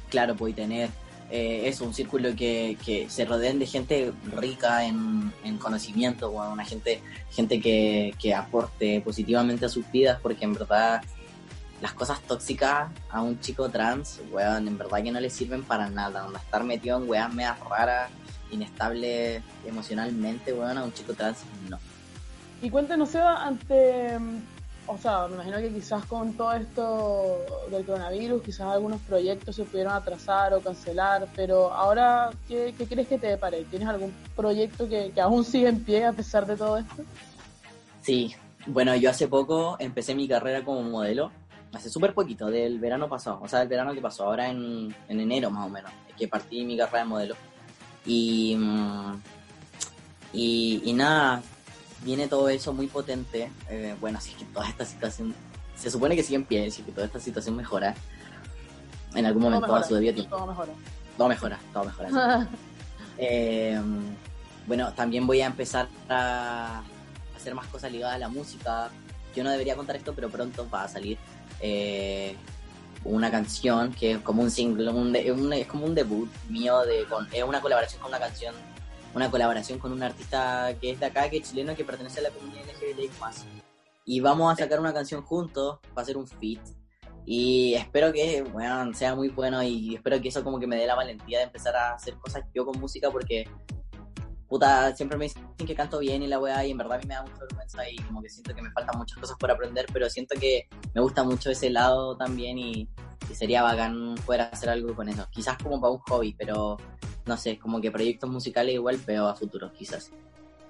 claro, 0.09 0.35
puede 0.35 0.53
tener 0.53 0.89
eh, 1.31 1.63
eso, 1.67 1.83
un 1.85 1.93
círculo 1.93 2.29
que, 2.35 2.77
que 2.85 3.09
se 3.09 3.25
rodeen 3.25 3.57
de 3.59 3.65
gente 3.65 4.13
rica 4.35 4.85
en, 4.85 5.33
en 5.43 5.57
conocimiento, 5.57 6.29
weón, 6.29 6.53
una 6.53 6.63
gente, 6.65 7.01
gente 7.31 7.59
que, 7.59 8.13
que 8.19 8.33
aporte 8.35 9.01
positivamente 9.01 9.65
a 9.65 9.69
sus 9.69 9.89
vidas, 9.91 10.19
porque 10.21 10.45
en 10.45 10.53
verdad 10.53 11.01
las 11.81 11.93
cosas 11.93 12.21
tóxicas 12.21 12.89
a 13.09 13.21
un 13.21 13.39
chico 13.41 13.69
trans, 13.69 14.21
weón, 14.31 14.67
en 14.67 14.77
verdad 14.77 15.03
que 15.03 15.11
no 15.11 15.19
le 15.19 15.29
sirven 15.29 15.63
para 15.63 15.89
nada, 15.89 16.25
onda, 16.27 16.39
estar 16.39 16.63
metido 16.63 16.97
en 17.01 17.09
weas 17.09 17.33
medias 17.33 17.59
raras, 17.59 18.09
inestable 18.51 19.41
emocionalmente, 19.65 20.53
weón, 20.53 20.77
a 20.77 20.83
un 20.83 20.93
chico 20.93 21.13
trans, 21.13 21.39
no. 21.69 21.79
Y 22.61 22.69
cuéntanos, 22.69 23.09
Seba, 23.09 23.45
ante. 23.45 24.17
mm, 24.17 24.41
O 24.89 24.97
sea, 24.97 25.27
me 25.27 25.35
imagino 25.35 25.57
que 25.57 25.73
quizás 25.73 26.05
con 26.05 26.31
todo 26.37 26.53
esto 26.53 27.39
del 27.69 27.85
coronavirus, 27.85 28.41
quizás 28.41 28.67
algunos 28.67 29.01
proyectos 29.01 29.57
se 29.57 29.65
pudieron 29.65 29.91
atrasar 29.93 30.53
o 30.53 30.61
cancelar, 30.61 31.27
pero 31.35 31.73
ahora, 31.73 32.29
¿qué, 32.47 32.73
qué 32.77 32.87
crees 32.87 33.07
que 33.09 33.17
te 33.17 33.27
depare? 33.27 33.65
¿Tienes 33.65 33.89
algún 33.89 34.13
proyecto 34.33 34.87
que, 34.87 35.11
que 35.11 35.19
aún 35.19 35.43
sigue 35.43 35.67
en 35.67 35.83
pie 35.83 36.05
a 36.05 36.13
pesar 36.13 36.45
de 36.45 36.55
todo 36.55 36.77
esto? 36.77 37.03
Sí, 38.01 38.33
bueno, 38.65 38.95
yo 38.95 39.09
hace 39.09 39.27
poco 39.27 39.75
empecé 39.79 40.15
mi 40.15 40.25
carrera 40.25 40.63
como 40.63 40.81
modelo, 40.83 41.31
hace 41.73 41.89
súper 41.89 42.13
poquito, 42.13 42.47
del 42.47 42.79
verano 42.79 43.09
pasado, 43.09 43.39
o 43.41 43.47
sea, 43.49 43.59
del 43.59 43.67
verano 43.67 43.93
que 43.93 43.99
pasó, 43.99 44.23
ahora 44.23 44.49
en, 44.49 44.95
en 45.09 45.19
enero 45.19 45.49
más 45.51 45.65
o 45.67 45.69
menos, 45.69 45.91
que 46.17 46.29
partí 46.29 46.63
mi 46.63 46.77
carrera 46.77 46.99
de 46.99 47.09
modelo. 47.09 47.35
Y, 48.07 48.55
mm, 48.55 49.21
y, 50.33 50.81
y 50.85 50.93
nada, 50.93 51.43
viene 52.03 52.27
todo 52.27 52.49
eso 52.49 52.73
muy 52.73 52.87
potente. 52.87 53.51
eh, 53.69 53.95
bueno, 53.99 54.17
así 54.17 54.31
es 54.31 54.37
que 54.37 54.45
toda 54.45 54.67
esta 54.67 54.85
situación, 54.85 55.35
se 55.75 55.91
supone 55.91 56.15
que 56.15 56.23
sigue 56.23 56.37
en 56.37 56.45
pie, 56.45 56.67
así 56.67 56.81
que 56.81 56.91
toda 56.91 57.05
esta 57.05 57.19
situación 57.19 57.55
mejora 57.55 57.93
en 59.13 59.25
algún 59.25 59.43
Todo 59.43 59.51
momento 59.51 59.65
a 59.65 59.69
mejora, 59.69 59.87
su 59.87 59.95
debido 59.95 60.13
tiempo. 60.13 60.35
Todo 60.37 60.47
mejora. 60.47 60.71
Todo 61.17 61.27
mejora, 61.27 61.59
todo 61.73 61.83
mejora. 61.85 62.47
Eh, 63.19 63.81
bueno, 64.67 64.93
también 64.93 65.25
voy 65.25 65.41
a 65.41 65.47
empezar 65.47 65.87
a 66.07 66.83
hacer 67.35 67.55
más 67.55 67.65
cosas 67.65 67.91
ligadas 67.91 68.15
a 68.15 68.19
la 68.19 68.29
música. 68.29 68.91
Yo 69.35 69.43
no 69.43 69.49
debería 69.49 69.75
contar 69.75 69.95
esto, 69.95 70.13
pero 70.13 70.29
pronto 70.29 70.69
va 70.69 70.83
a 70.83 70.87
salir. 70.87 71.17
Eh, 71.59 72.35
una 73.03 73.29
canción 73.31 73.93
que 73.93 74.11
es 74.13 74.17
como 74.19 74.41
un 74.43 74.51
single, 74.51 74.89
un 74.91 75.11
de- 75.13 75.31
un- 75.31 75.53
es 75.53 75.67
como 75.67 75.85
un 75.85 75.95
debut 75.95 76.29
mío, 76.49 76.81
de, 76.85 77.05
con, 77.05 77.27
es 77.33 77.43
una 77.43 77.61
colaboración 77.61 78.01
con 78.01 78.09
una 78.11 78.19
canción, 78.19 78.53
una 79.13 79.29
colaboración 79.31 79.79
con 79.79 79.91
un 79.91 80.03
artista 80.03 80.75
que 80.79 80.91
es 80.91 80.99
de 80.99 81.05
acá, 81.07 81.29
que 81.29 81.37
es 81.37 81.49
chileno, 81.49 81.75
que 81.75 81.83
pertenece 81.85 82.19
a 82.19 82.23
la 82.23 82.29
comunidad 82.29 82.63
LGBTI+. 82.65 83.09
Y 84.05 84.19
vamos 84.19 84.51
a 84.53 84.55
sacar 84.55 84.79
una 84.79 84.93
canción 84.93 85.21
juntos, 85.21 85.79
va 85.97 86.01
a 86.01 86.05
ser 86.05 86.17
un 86.17 86.27
feat. 86.27 86.61
Y 87.25 87.73
espero 87.73 88.13
que, 88.13 88.41
bueno, 88.41 88.93
sea 88.93 89.13
muy 89.15 89.27
bueno 89.27 89.61
y 89.61 89.95
espero 89.95 90.21
que 90.21 90.29
eso 90.29 90.43
como 90.45 90.59
que 90.59 90.67
me 90.67 90.77
dé 90.77 90.87
la 90.87 90.95
valentía 90.95 91.39
de 91.39 91.43
empezar 91.45 91.75
a 91.75 91.93
hacer 91.93 92.15
cosas 92.15 92.43
yo 92.53 92.65
con 92.65 92.79
música 92.79 93.11
porque 93.11 93.49
puta, 94.47 94.95
siempre 94.95 95.17
me 95.17 95.25
dicen 95.25 95.43
que 95.57 95.75
canto 95.75 95.99
bien 95.99 96.23
y 96.23 96.27
la 96.27 96.39
weá, 96.39 96.65
y 96.65 96.71
en 96.71 96.77
verdad 96.77 96.97
a 96.97 96.99
mí 96.99 97.05
me 97.07 97.15
da 97.15 97.23
mucha 97.23 97.39
vergüenza 97.39 97.89
y 97.89 97.97
como 97.97 98.21
que 98.21 98.29
siento 98.29 98.55
que 98.55 98.61
me 98.61 98.71
faltan 98.71 98.97
muchas 98.97 99.17
cosas 99.17 99.37
por 99.37 99.51
aprender, 99.51 99.85
pero 99.91 100.09
siento 100.09 100.35
que 100.39 100.67
me 100.93 101.01
gusta 101.01 101.23
mucho 101.23 101.49
ese 101.51 101.69
lado 101.69 102.15
también 102.17 102.57
y, 102.57 102.87
y 103.29 103.35
sería 103.35 103.63
bacán 103.63 104.15
poder 104.25 104.41
hacer 104.41 104.69
algo 104.69 104.95
con 104.95 105.09
eso. 105.09 105.27
Quizás 105.31 105.57
como 105.61 105.79
para 105.81 105.93
un 105.93 105.99
hobby, 105.99 106.33
pero 106.37 106.77
no 107.25 107.37
sé, 107.37 107.59
como 107.59 107.81
que 107.81 107.91
proyectos 107.91 108.29
musicales 108.29 108.75
igual 108.75 108.97
veo 109.05 109.27
a 109.27 109.35
futuro, 109.35 109.71
quizás. 109.73 110.11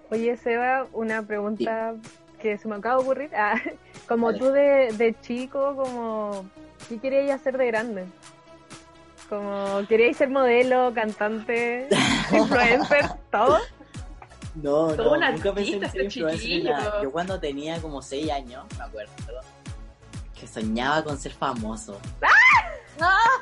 Oye, 0.09 0.35
Seba, 0.37 0.87
una 0.93 1.21
pregunta 1.21 1.95
que 2.41 2.57
se 2.57 2.67
me 2.67 2.75
acaba 2.75 2.97
de 2.97 3.03
ocurrir. 3.03 3.35
Ah, 3.35 3.55
como 4.07 4.31
Dale. 4.31 4.39
tú 4.39 4.51
de, 4.51 4.93
de 4.93 5.15
chico, 5.21 5.75
como 5.75 6.49
¿qué 6.89 6.99
querías 6.99 7.41
hacer 7.41 7.57
de 7.57 7.67
grande? 7.67 8.05
Como, 9.29 9.85
¿queríais 9.89 10.15
ser 10.15 10.29
modelo, 10.29 10.93
cantante, 10.93 11.89
influencer, 12.31 13.05
todo? 13.45 13.59
No, 14.55 14.87
Todo 14.95 15.17
no, 15.17 15.27
un 15.27 15.33
nunca 15.35 15.53
pensé 15.53 15.73
en 15.75 15.91
ser 15.91 16.03
influencer 16.03 16.47
ni 16.47 16.55
chiquillo. 16.55 16.71
nada. 16.71 17.03
Yo 17.03 17.11
cuando 17.11 17.39
tenía 17.39 17.79
como 17.79 18.01
6 18.01 18.31
años, 18.31 18.65
me 18.77 18.83
acuerdo, 18.83 19.11
perdón, 19.25 19.43
que 20.39 20.47
soñaba 20.47 21.03
con 21.03 21.17
ser 21.19 21.31
famoso. 21.33 21.99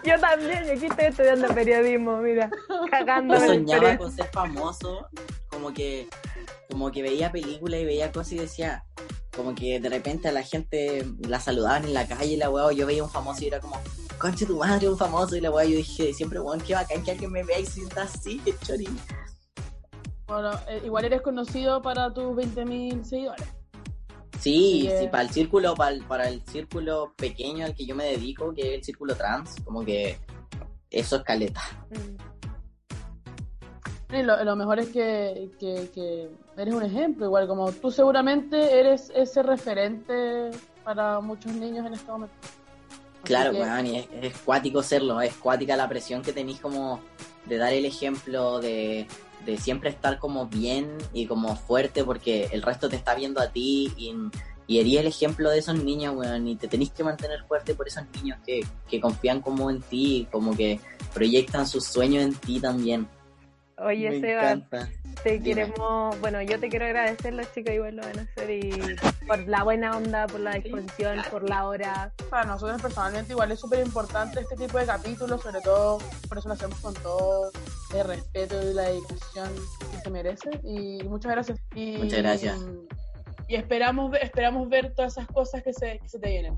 Yo 0.04 0.20
también, 0.20 0.66
yo 0.66 0.74
aquí 0.74 0.86
estoy 0.88 1.06
estudiando 1.06 1.48
periodismo, 1.48 2.18
mira, 2.18 2.50
cagando 2.92 3.36
Yo 3.36 3.46
soñaba 3.46 3.98
con 3.98 4.12
ser 4.12 4.30
famoso, 4.32 5.08
como 5.48 5.74
que, 5.74 6.10
como 6.70 6.92
que 6.92 7.02
veía 7.02 7.32
películas 7.32 7.80
y 7.80 7.86
veía 7.86 8.12
cosas 8.12 8.34
y 8.34 8.40
decía, 8.40 8.84
como 9.36 9.56
que 9.56 9.80
de 9.80 9.90
repente 9.90 10.28
a 10.28 10.34
la 10.34 10.44
gente 10.44 11.06
la 11.20 11.40
saludaban 11.40 11.86
en 11.86 11.94
la 11.94 12.06
calle 12.06 12.34
y 12.34 12.36
la 12.38 12.50
weá, 12.50 12.66
o 12.66 12.72
yo 12.72 12.86
veía 12.86 13.04
un 13.04 13.10
famoso 13.10 13.42
y 13.44 13.48
era 13.48 13.62
como, 13.62 13.82
conche 14.18 14.46
tu 14.46 14.58
madre, 14.58 14.90
un 14.90 14.98
famoso, 14.98 15.38
y 15.38 15.42
la 15.42 15.50
weá, 15.50 15.64
yo 15.66 15.78
dije, 15.78 16.14
siempre, 16.14 16.42
weón, 16.42 16.60
qué 16.60 16.74
bacán 16.76 17.02
que 17.04 17.12
alguien 17.12 17.32
me 17.32 17.44
vea 17.44 17.60
y 17.60 17.66
sienta 17.66 18.04
así, 18.04 18.42
qué 18.44 18.54
chori. 18.58 18.90
Bueno, 20.28 20.52
eh, 20.68 20.82
igual 20.86 21.06
eres 21.06 21.22
conocido 21.22 21.82
para 21.82 22.12
tus 22.14 22.36
20.000 22.36 23.04
seguidores. 23.04 23.46
Sí, 24.40 24.90
Sí, 25.00 25.08
para 25.08 25.24
el 25.24 25.30
círculo, 25.30 25.76
para 25.76 25.92
el, 25.92 26.04
para 26.04 26.28
el 26.28 26.42
círculo 26.42 27.14
pequeño 27.16 27.66
al 27.66 27.74
que 27.74 27.86
yo 27.86 27.96
me 27.96 28.06
dedico, 28.06 28.54
que 28.54 28.70
es 28.70 28.74
el 28.80 28.84
círculo 28.84 29.16
trans, 29.16 29.56
como 29.64 29.84
que 29.84 30.18
eso 30.90 31.16
es 31.18 31.24
caleta. 31.24 31.62
Y 34.14 34.22
lo, 34.24 34.42
lo 34.44 34.56
mejor 34.56 34.80
es 34.80 34.90
que, 34.90 35.50
que, 35.60 35.90
que 35.94 36.30
eres 36.58 36.74
un 36.74 36.84
ejemplo, 36.84 37.26
igual 37.26 37.48
como 37.48 37.72
tú 37.72 37.92
seguramente 37.92 38.80
eres 38.80 39.12
ese 39.16 39.42
referente 39.44 40.52
para 40.84 41.20
muchos 41.22 41.54
niños 41.54 41.86
en 41.86 41.94
este 41.94 42.12
momento. 42.12 42.36
Así 42.44 43.24
Claro, 43.24 43.52
que- 43.52 43.88
y 43.90 43.96
es, 43.98 44.08
es 44.34 44.38
cuático 44.42 44.84
serlo, 44.84 45.20
es 45.22 45.34
cuática 45.36 45.76
la 45.76 45.90
presión 45.90 46.22
que 46.22 46.32
tenéis 46.34 46.60
como 46.60 47.00
de 47.46 47.58
dar 47.58 47.74
el 47.74 47.86
ejemplo, 47.86 48.60
de, 48.60 49.08
de 49.46 49.58
siempre 49.58 49.90
estar 49.90 50.20
como 50.20 50.48
bien 50.48 50.98
y 51.14 51.28
como 51.28 51.56
fuerte 51.56 52.04
porque 52.04 52.50
el 52.52 52.62
resto 52.62 52.90
te 52.90 52.96
está 52.96 53.16
viendo 53.16 53.40
a 53.42 53.52
ti 53.52 53.94
y, 53.98 54.14
y 54.68 54.98
el 54.98 55.08
ejemplo 55.08 55.50
de 55.50 55.60
esos 55.60 55.82
niños, 55.82 56.16
weón, 56.16 56.48
y 56.48 56.56
te 56.56 56.68
tenéis 56.68 56.92
que 56.92 57.04
mantener 57.04 57.44
fuerte 57.48 57.76
por 57.76 57.88
esos 57.88 58.04
niños 58.16 58.40
que, 58.46 58.66
que 58.90 59.00
confían 59.00 59.42
como 59.42 59.70
en 59.70 59.82
ti, 59.82 60.28
como 60.32 60.56
que 60.56 60.80
proyectan 61.14 61.68
sus 61.68 61.86
sueños 61.86 62.24
en 62.24 62.34
ti 62.34 62.60
también. 62.60 63.08
Oye, 63.78 64.10
Me 64.10 64.22
Seba, 64.22 64.52
encanta. 64.52 64.90
te 65.24 65.32
Dime. 65.32 65.44
queremos, 65.44 66.20
bueno, 66.22 66.42
yo 66.42 66.60
te 66.60 66.70
quiero 66.70 66.86
agradecer, 66.86 67.34
los 67.34 67.52
chicos 67.54 67.74
igual 67.74 67.98
lo 67.98 68.04
van 68.04 68.20
a 68.20 68.22
hacer, 68.22 68.50
y 68.50 68.72
por 69.28 69.40
la 69.48 69.64
buena 69.64 69.98
onda, 69.98 70.28
por 70.28 70.40
la 70.40 70.54
disposición, 70.54 71.22
por 71.30 71.50
la 71.50 71.68
hora. 71.68 72.12
Para 72.30 72.46
nosotros 72.46 72.82
personalmente 72.82 73.34
igual 73.34 73.52
es 73.52 73.60
súper 73.60 73.86
importante 73.86 74.40
este 74.40 74.56
tipo 74.56 74.78
de 74.78 74.86
capítulos, 74.86 75.42
sobre 75.42 75.60
todo 75.62 75.98
por 76.30 76.38
eso 76.38 76.48
lo 76.48 76.54
hacemos 76.54 76.80
con 76.80 76.94
todo 76.96 77.52
el 77.94 78.04
respeto 78.08 78.62
y 78.62 78.74
la 78.74 78.84
dedicación 78.84 79.50
que 79.92 79.98
se 80.00 80.10
merece. 80.10 80.50
Y 80.64 81.04
muchas 81.04 81.32
gracias. 81.34 81.60
Y, 81.76 81.98
Muchas 81.98 82.20
gracias. 82.20 82.58
Y 83.48 83.56
esperamos, 83.56 84.16
esperamos 84.22 84.70
ver 84.70 84.94
todas 84.96 85.14
esas 85.18 85.28
cosas 85.28 85.62
que 85.64 85.74
se, 85.74 86.00
que 86.00 86.08
se 86.10 86.18
te 86.20 86.30
vienen. 86.30 86.58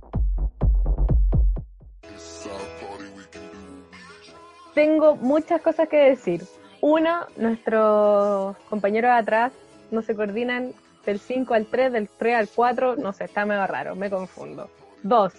Tengo 4.73 5.15
muchas 5.15 5.61
cosas 5.61 5.89
que 5.89 5.97
decir. 5.97 6.43
Uno, 6.81 7.25
nuestros 7.37 8.57
compañeros 8.69 9.09
de 9.11 9.17
atrás 9.17 9.53
no 9.91 10.01
se 10.01 10.15
coordinan 10.15 10.73
del 11.05 11.19
5 11.19 11.53
al 11.53 11.65
3, 11.65 11.91
del 11.91 12.09
3 12.09 12.35
al 12.35 12.49
4, 12.49 12.97
no 12.97 13.13
sé, 13.13 13.25
está 13.25 13.45
medio 13.45 13.65
raro, 13.65 13.95
me 13.95 14.09
confundo. 14.09 14.69
Dos, 15.03 15.33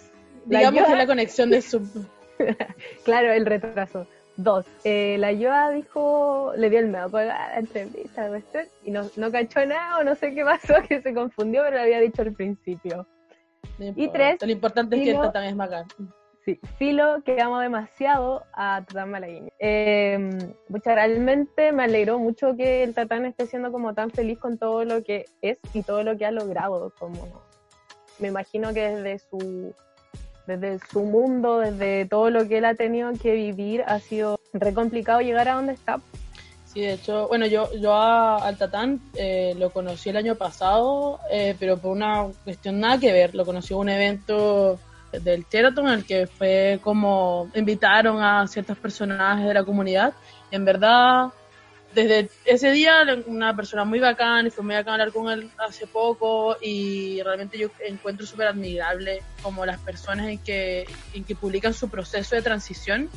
la 0.47 0.59
Digamos 0.59 0.87
que 0.87 0.95
la 0.95 1.07
conexión 1.07 1.49
de 1.51 1.61
sub... 1.61 1.83
claro, 3.03 3.31
el 3.31 3.45
retraso. 3.45 4.07
Dos, 4.35 4.65
eh, 4.83 5.17
la 5.19 5.31
Yoa 5.33 5.71
dijo, 5.71 6.53
le 6.55 6.69
dio 6.69 6.79
el 6.79 6.87
medio 6.87 7.11
colgada 7.11 7.45
a 7.45 7.49
la 7.49 7.59
entrevista 7.59 8.23
de 8.23 8.29
cuestión, 8.29 8.65
y 8.85 8.91
no, 8.91 9.09
no 9.17 9.31
cachó 9.31 9.65
nada 9.65 9.99
o 9.99 10.03
no 10.03 10.15
sé 10.15 10.33
qué 10.33 10.43
pasó, 10.43 10.75
que 10.87 11.01
se 11.01 11.13
confundió, 11.13 11.61
pero 11.63 11.77
lo 11.77 11.83
había 11.83 11.99
dicho 11.99 12.21
al 12.21 12.33
principio. 12.33 13.05
no 13.77 13.93
Y 13.95 14.07
tres, 14.09 14.41
Lo 14.41 14.51
importante 14.51 14.95
es 14.95 15.01
que 15.03 15.11
Filo- 15.11 15.21
tatán 15.21 15.43
es 15.43 15.55
bacán. 15.55 15.85
Filo, 16.77 17.21
que 17.23 17.41
amo 17.41 17.59
demasiado 17.59 18.43
a 18.53 18.83
Tatán 18.87 19.11
Malagueño. 19.11 19.49
Eh, 19.59 20.17
pucha, 20.67 20.95
realmente 20.95 21.71
me 21.71 21.83
alegró 21.83 22.19
mucho 22.19 22.55
que 22.55 22.83
el 22.83 22.93
Tatán 22.93 23.25
esté 23.25 23.45
siendo 23.45 23.71
como 23.71 23.93
tan 23.93 24.11
feliz 24.11 24.39
con 24.39 24.57
todo 24.57 24.83
lo 24.85 25.03
que 25.03 25.25
es 25.41 25.57
y 25.73 25.83
todo 25.83 26.03
lo 26.03 26.17
que 26.17 26.25
ha 26.25 26.31
logrado. 26.31 26.93
Como, 26.97 27.41
me 28.19 28.29
imagino 28.29 28.73
que 28.73 28.89
desde 28.89 29.19
su, 29.19 29.73
desde 30.47 30.79
su 30.91 31.03
mundo, 31.03 31.59
desde 31.59 32.05
todo 32.05 32.29
lo 32.29 32.47
que 32.47 32.59
él 32.59 32.65
ha 32.65 32.75
tenido 32.75 33.11
que 33.13 33.33
vivir, 33.33 33.83
ha 33.87 33.99
sido 33.99 34.39
re 34.53 34.73
complicado 34.73 35.21
llegar 35.21 35.47
a 35.49 35.55
donde 35.55 35.73
está. 35.73 35.99
Sí, 36.65 36.81
de 36.81 36.93
hecho, 36.93 37.27
bueno, 37.27 37.47
yo, 37.47 37.73
yo 37.73 37.93
a, 37.93 38.37
al 38.37 38.57
Tatán 38.57 39.01
eh, 39.15 39.55
lo 39.57 39.71
conocí 39.71 40.09
el 40.09 40.17
año 40.17 40.35
pasado, 40.35 41.19
eh, 41.31 41.55
pero 41.59 41.77
por 41.77 41.91
una 41.91 42.27
cuestión 42.43 42.79
nada 42.79 42.99
que 42.99 43.11
ver. 43.11 43.33
Lo 43.33 43.43
conocí 43.43 43.73
en 43.73 43.79
un 43.79 43.89
evento 43.89 44.79
del 45.11 45.45
Sheraton 45.49 45.87
en 45.87 45.93
el 45.93 46.05
que 46.05 46.27
fue 46.27 46.79
como 46.83 47.49
invitaron 47.55 48.21
a 48.21 48.47
ciertos 48.47 48.77
personajes 48.77 49.47
de 49.47 49.53
la 49.53 49.63
comunidad. 49.63 50.13
En 50.51 50.65
verdad, 50.65 51.29
desde 51.93 52.29
ese 52.45 52.71
día, 52.71 53.03
una 53.25 53.55
persona 53.55 53.85
muy 53.85 53.99
bacán 53.99 54.47
y 54.47 54.49
fue 54.49 54.63
muy 54.63 54.75
bacán 54.75 54.93
hablar 54.93 55.11
con 55.11 55.29
él 55.29 55.49
hace 55.57 55.87
poco 55.87 56.57
y 56.61 57.21
realmente 57.23 57.57
yo 57.57 57.69
encuentro 57.85 58.25
súper 58.25 58.47
admirable 58.47 59.21
como 59.41 59.65
las 59.65 59.79
personas 59.79 60.27
en 60.27 60.37
que, 60.39 60.85
en 61.13 61.23
que 61.23 61.35
publican 61.35 61.73
su 61.73 61.89
proceso 61.89 62.35
de 62.35 62.41
transición 62.41 63.09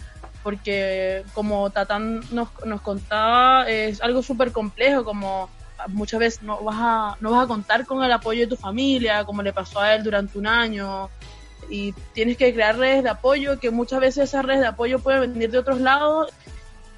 porque 0.43 1.25
como 1.35 1.71
Tatán 1.71 2.21
nos, 2.33 2.49
nos 2.65 2.81
contaba, 2.81 3.69
es 3.69 4.01
algo 4.01 4.23
súper 4.23 4.53
complejo, 4.53 5.05
como 5.05 5.49
muchas 5.89 6.21
veces 6.21 6.43
no 6.43 6.63
vas, 6.63 6.77
a, 6.79 7.17
no 7.21 7.31
vas 7.31 7.45
a 7.45 7.47
contar 7.47 7.87
con 7.87 8.03
el 8.03 8.13
apoyo 8.13 8.41
de 8.41 8.47
tu 8.49 8.57
familia, 8.57 9.25
como 9.25 9.43
le 9.43 9.53
pasó 9.53 9.81
a 9.81 9.95
él 9.95 10.03
durante 10.03 10.39
un 10.39 10.47
año, 10.47 11.11
y 11.69 11.93
tienes 12.13 12.37
que 12.37 12.53
crear 12.53 12.77
redes 12.77 13.03
de 13.03 13.11
apoyo, 13.11 13.59
que 13.59 13.71
muchas 13.71 14.01
veces 14.01 14.25
esas 14.25 14.45
redes 14.45 14.61
de 14.61 14.67
apoyo 14.69 14.99
pueden 14.99 15.33
venir 15.33 15.51
de 15.51 15.59
otros 15.59 15.81
lados, 15.81 16.33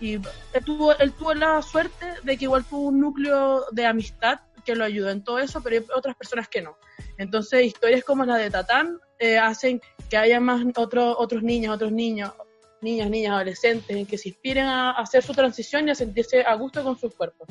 y 0.00 0.14
él 0.14 0.64
tuvo, 0.64 0.96
él 0.98 1.12
tuvo 1.12 1.34
la 1.34 1.62
suerte 1.62 2.06
de 2.22 2.36
que 2.36 2.44
igual 2.44 2.64
tuvo 2.64 2.88
un 2.88 3.00
núcleo 3.00 3.64
de 3.70 3.86
amistad 3.86 4.40
que 4.64 4.74
lo 4.74 4.84
ayudó 4.84 5.10
en 5.10 5.22
todo 5.22 5.38
eso, 5.38 5.62
pero 5.62 5.76
hay 5.76 5.86
otras 5.94 6.16
personas 6.16 6.48
que 6.48 6.62
no. 6.62 6.76
Entonces, 7.18 7.64
historias 7.64 8.02
como 8.02 8.24
la 8.24 8.36
de 8.36 8.50
Tatán 8.50 8.98
eh, 9.18 9.38
hacen 9.38 9.80
que 10.08 10.16
haya 10.16 10.40
más 10.40 10.64
otro, 10.76 11.16
otros 11.18 11.42
niños, 11.42 11.74
otros 11.74 11.92
niños, 11.92 12.32
niñas, 12.80 13.10
niñas, 13.10 13.32
adolescentes, 13.32 13.96
en 13.96 14.06
que 14.06 14.18
se 14.18 14.30
inspiren 14.30 14.66
a 14.66 14.92
hacer 14.92 15.22
su 15.22 15.32
transición 15.32 15.88
y 15.88 15.92
a 15.92 15.94
sentirse 15.94 16.42
a 16.42 16.54
gusto 16.54 16.82
con 16.82 16.98
sus 16.98 17.14
cuerpos. 17.14 17.48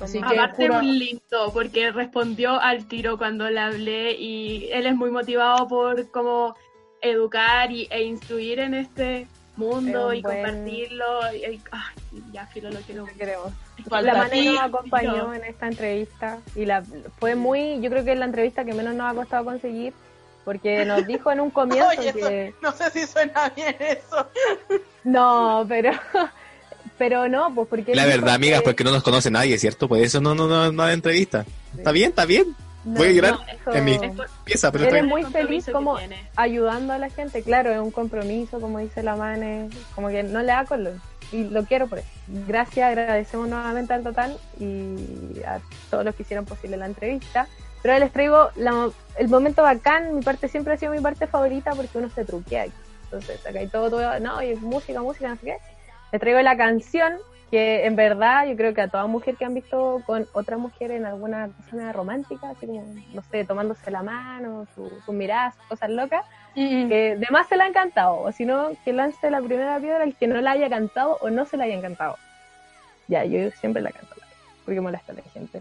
Así 0.00 0.20
que 0.20 0.24
Aparte 0.38 0.66
juro- 0.68 0.82
muy 0.82 0.98
lindo, 0.98 1.50
porque 1.52 1.90
respondió 1.92 2.60
al 2.60 2.86
tiro 2.86 3.18
cuando 3.18 3.48
le 3.50 3.60
hablé 3.60 4.12
y 4.12 4.68
él 4.72 4.86
es 4.86 4.94
muy 4.94 5.10
motivado 5.10 5.66
por 5.68 6.10
cómo 6.10 6.54
educar 7.00 7.70
y, 7.72 7.88
e 7.90 8.02
instruir 8.04 8.60
en 8.60 8.74
este 8.74 9.26
mundo 9.56 10.12
Es 10.12 10.20
y 10.20 10.22
buen- 10.22 10.42
compartirlo. 10.42 11.32
Y, 11.34 11.36
y- 11.54 11.62
ay, 11.72 12.22
ya, 12.32 12.46
Filo, 12.46 12.70
lo 12.70 12.78
quiero. 12.80 13.06
queremos. 13.18 13.52
Falta 13.88 14.12
la 14.12 14.18
Mane 14.18 14.44
nos 14.44 14.60
acompañó 14.60 15.12
Filo. 15.12 15.34
en 15.34 15.44
esta 15.44 15.66
entrevista 15.66 16.38
y 16.54 16.64
la 16.64 16.82
fue 17.18 17.34
muy, 17.34 17.80
yo 17.80 17.90
creo 17.90 18.04
que 18.04 18.12
es 18.12 18.18
la 18.18 18.26
entrevista 18.26 18.64
que 18.64 18.74
menos 18.74 18.94
nos 18.94 19.10
ha 19.10 19.14
costado 19.14 19.44
conseguir 19.44 19.92
porque 20.44 20.84
nos 20.84 21.04
dijo 21.06 21.32
en 21.32 21.40
un 21.40 21.50
comienzo 21.50 21.88
Oye, 21.98 22.10
eso- 22.10 22.18
que 22.28 22.54
no 22.62 22.70
sé 22.72 22.90
si 22.90 23.06
suena 23.06 23.48
bien 23.56 23.74
eso. 23.80 24.28
no, 25.04 25.64
pero 25.68 25.90
pero 27.02 27.28
no, 27.28 27.52
pues 27.52 27.66
porque 27.68 27.96
La 27.96 28.06
verdad, 28.06 28.34
amigas, 28.34 28.60
que- 28.60 28.64
porque 28.66 28.84
no 28.84 28.92
nos 28.92 29.02
conoce 29.02 29.28
nadie, 29.28 29.58
¿cierto? 29.58 29.88
Por 29.88 29.98
eso 29.98 30.20
no, 30.20 30.36
no, 30.36 30.46
no, 30.46 30.70
no 30.70 30.82
hay 30.84 30.94
entrevista. 30.94 31.44
Está 31.76 31.90
bien, 31.90 32.10
está 32.10 32.26
bien. 32.26 32.54
Voy 32.84 33.08
a 33.08 33.10
llorar 33.10 33.34
eso- 33.60 33.72
en 33.74 33.84
mi 33.84 33.98
pieza, 34.44 34.70
pero 34.70 34.84
Eres 34.84 35.04
muy 35.04 35.24
feliz 35.24 35.66
como 35.72 35.98
ayudando 36.36 36.92
a 36.92 36.98
la 36.98 37.10
gente, 37.10 37.42
claro, 37.42 37.72
es 37.72 37.80
un 37.80 37.90
compromiso, 37.90 38.60
como 38.60 38.78
dice 38.78 39.02
la 39.02 39.16
Mane, 39.16 39.68
como 39.96 40.10
que 40.10 40.22
no 40.22 40.40
le 40.42 40.46
da 40.46 40.64
color. 40.64 40.92
Y 41.32 41.42
lo 41.42 41.64
quiero 41.64 41.88
por 41.88 41.98
eso. 41.98 42.08
Gracias, 42.46 42.86
agradecemos 42.88 43.48
nuevamente 43.48 43.92
al 43.94 44.04
Total 44.04 44.36
y 44.60 45.42
a 45.44 45.58
todos 45.90 46.04
los 46.04 46.14
que 46.14 46.22
hicieron 46.22 46.44
posible 46.44 46.76
la 46.76 46.86
entrevista. 46.86 47.48
Pero 47.82 47.98
les 47.98 48.12
traigo 48.12 48.50
la- 48.54 48.90
el 49.18 49.28
momento 49.28 49.62
bacán, 49.64 50.14
mi 50.14 50.22
parte 50.22 50.46
siempre 50.48 50.74
ha 50.74 50.76
sido 50.76 50.92
mi 50.92 51.00
parte 51.00 51.26
favorita 51.26 51.72
porque 51.74 51.98
uno 51.98 52.08
se 52.14 52.24
truquea 52.24 52.62
aquí. 52.62 52.72
Entonces, 53.04 53.44
acá 53.44 53.58
hay 53.58 53.66
todo, 53.66 53.90
todo, 53.90 54.20
no, 54.20 54.40
y 54.40 54.54
música, 54.54 55.02
música, 55.02 55.28
no 55.30 55.34
sé 55.34 55.40
qué. 55.46 55.56
Les 56.12 56.20
traigo 56.20 56.40
la 56.42 56.56
canción 56.56 57.14
que 57.50 57.84
en 57.84 57.96
verdad 57.96 58.46
yo 58.46 58.56
creo 58.56 58.72
que 58.72 58.80
a 58.80 58.88
toda 58.88 59.06
mujer 59.06 59.36
que 59.36 59.44
han 59.44 59.52
visto 59.54 60.02
con 60.06 60.26
otra 60.32 60.56
mujer 60.56 60.90
en 60.90 61.04
alguna 61.04 61.48
cosa 61.70 61.92
romántica, 61.92 62.50
así 62.50 62.66
como, 62.66 62.82
no 63.12 63.22
sé, 63.30 63.44
tomándose 63.44 63.90
la 63.90 64.02
mano, 64.02 64.66
su- 64.74 64.90
sus 65.04 65.14
miradas, 65.14 65.54
sus 65.56 65.64
cosas 65.66 65.90
locas, 65.90 66.24
que 66.54 67.16
de 67.16 67.26
más 67.30 67.48
se 67.48 67.56
la 67.56 67.64
han 67.64 67.72
cantado, 67.74 68.20
o 68.20 68.32
si 68.32 68.44
no, 68.46 68.70
que 68.84 68.92
lance 68.94 69.30
la 69.30 69.40
primera 69.40 69.78
piedra 69.78 70.04
el 70.04 70.14
que 70.14 70.26
no 70.28 70.40
la 70.40 70.52
haya 70.52 70.68
cantado 70.70 71.18
o 71.20 71.28
no 71.30 71.44
se 71.44 71.56
la 71.58 71.64
hayan 71.64 71.82
cantado. 71.82 72.16
Ya, 73.08 73.24
yo 73.24 73.50
siempre 73.52 73.82
la 73.82 73.90
canto, 73.90 74.14
porque 74.64 74.80
molesta 74.80 75.12
a 75.12 75.16
la 75.16 75.22
gente. 75.22 75.58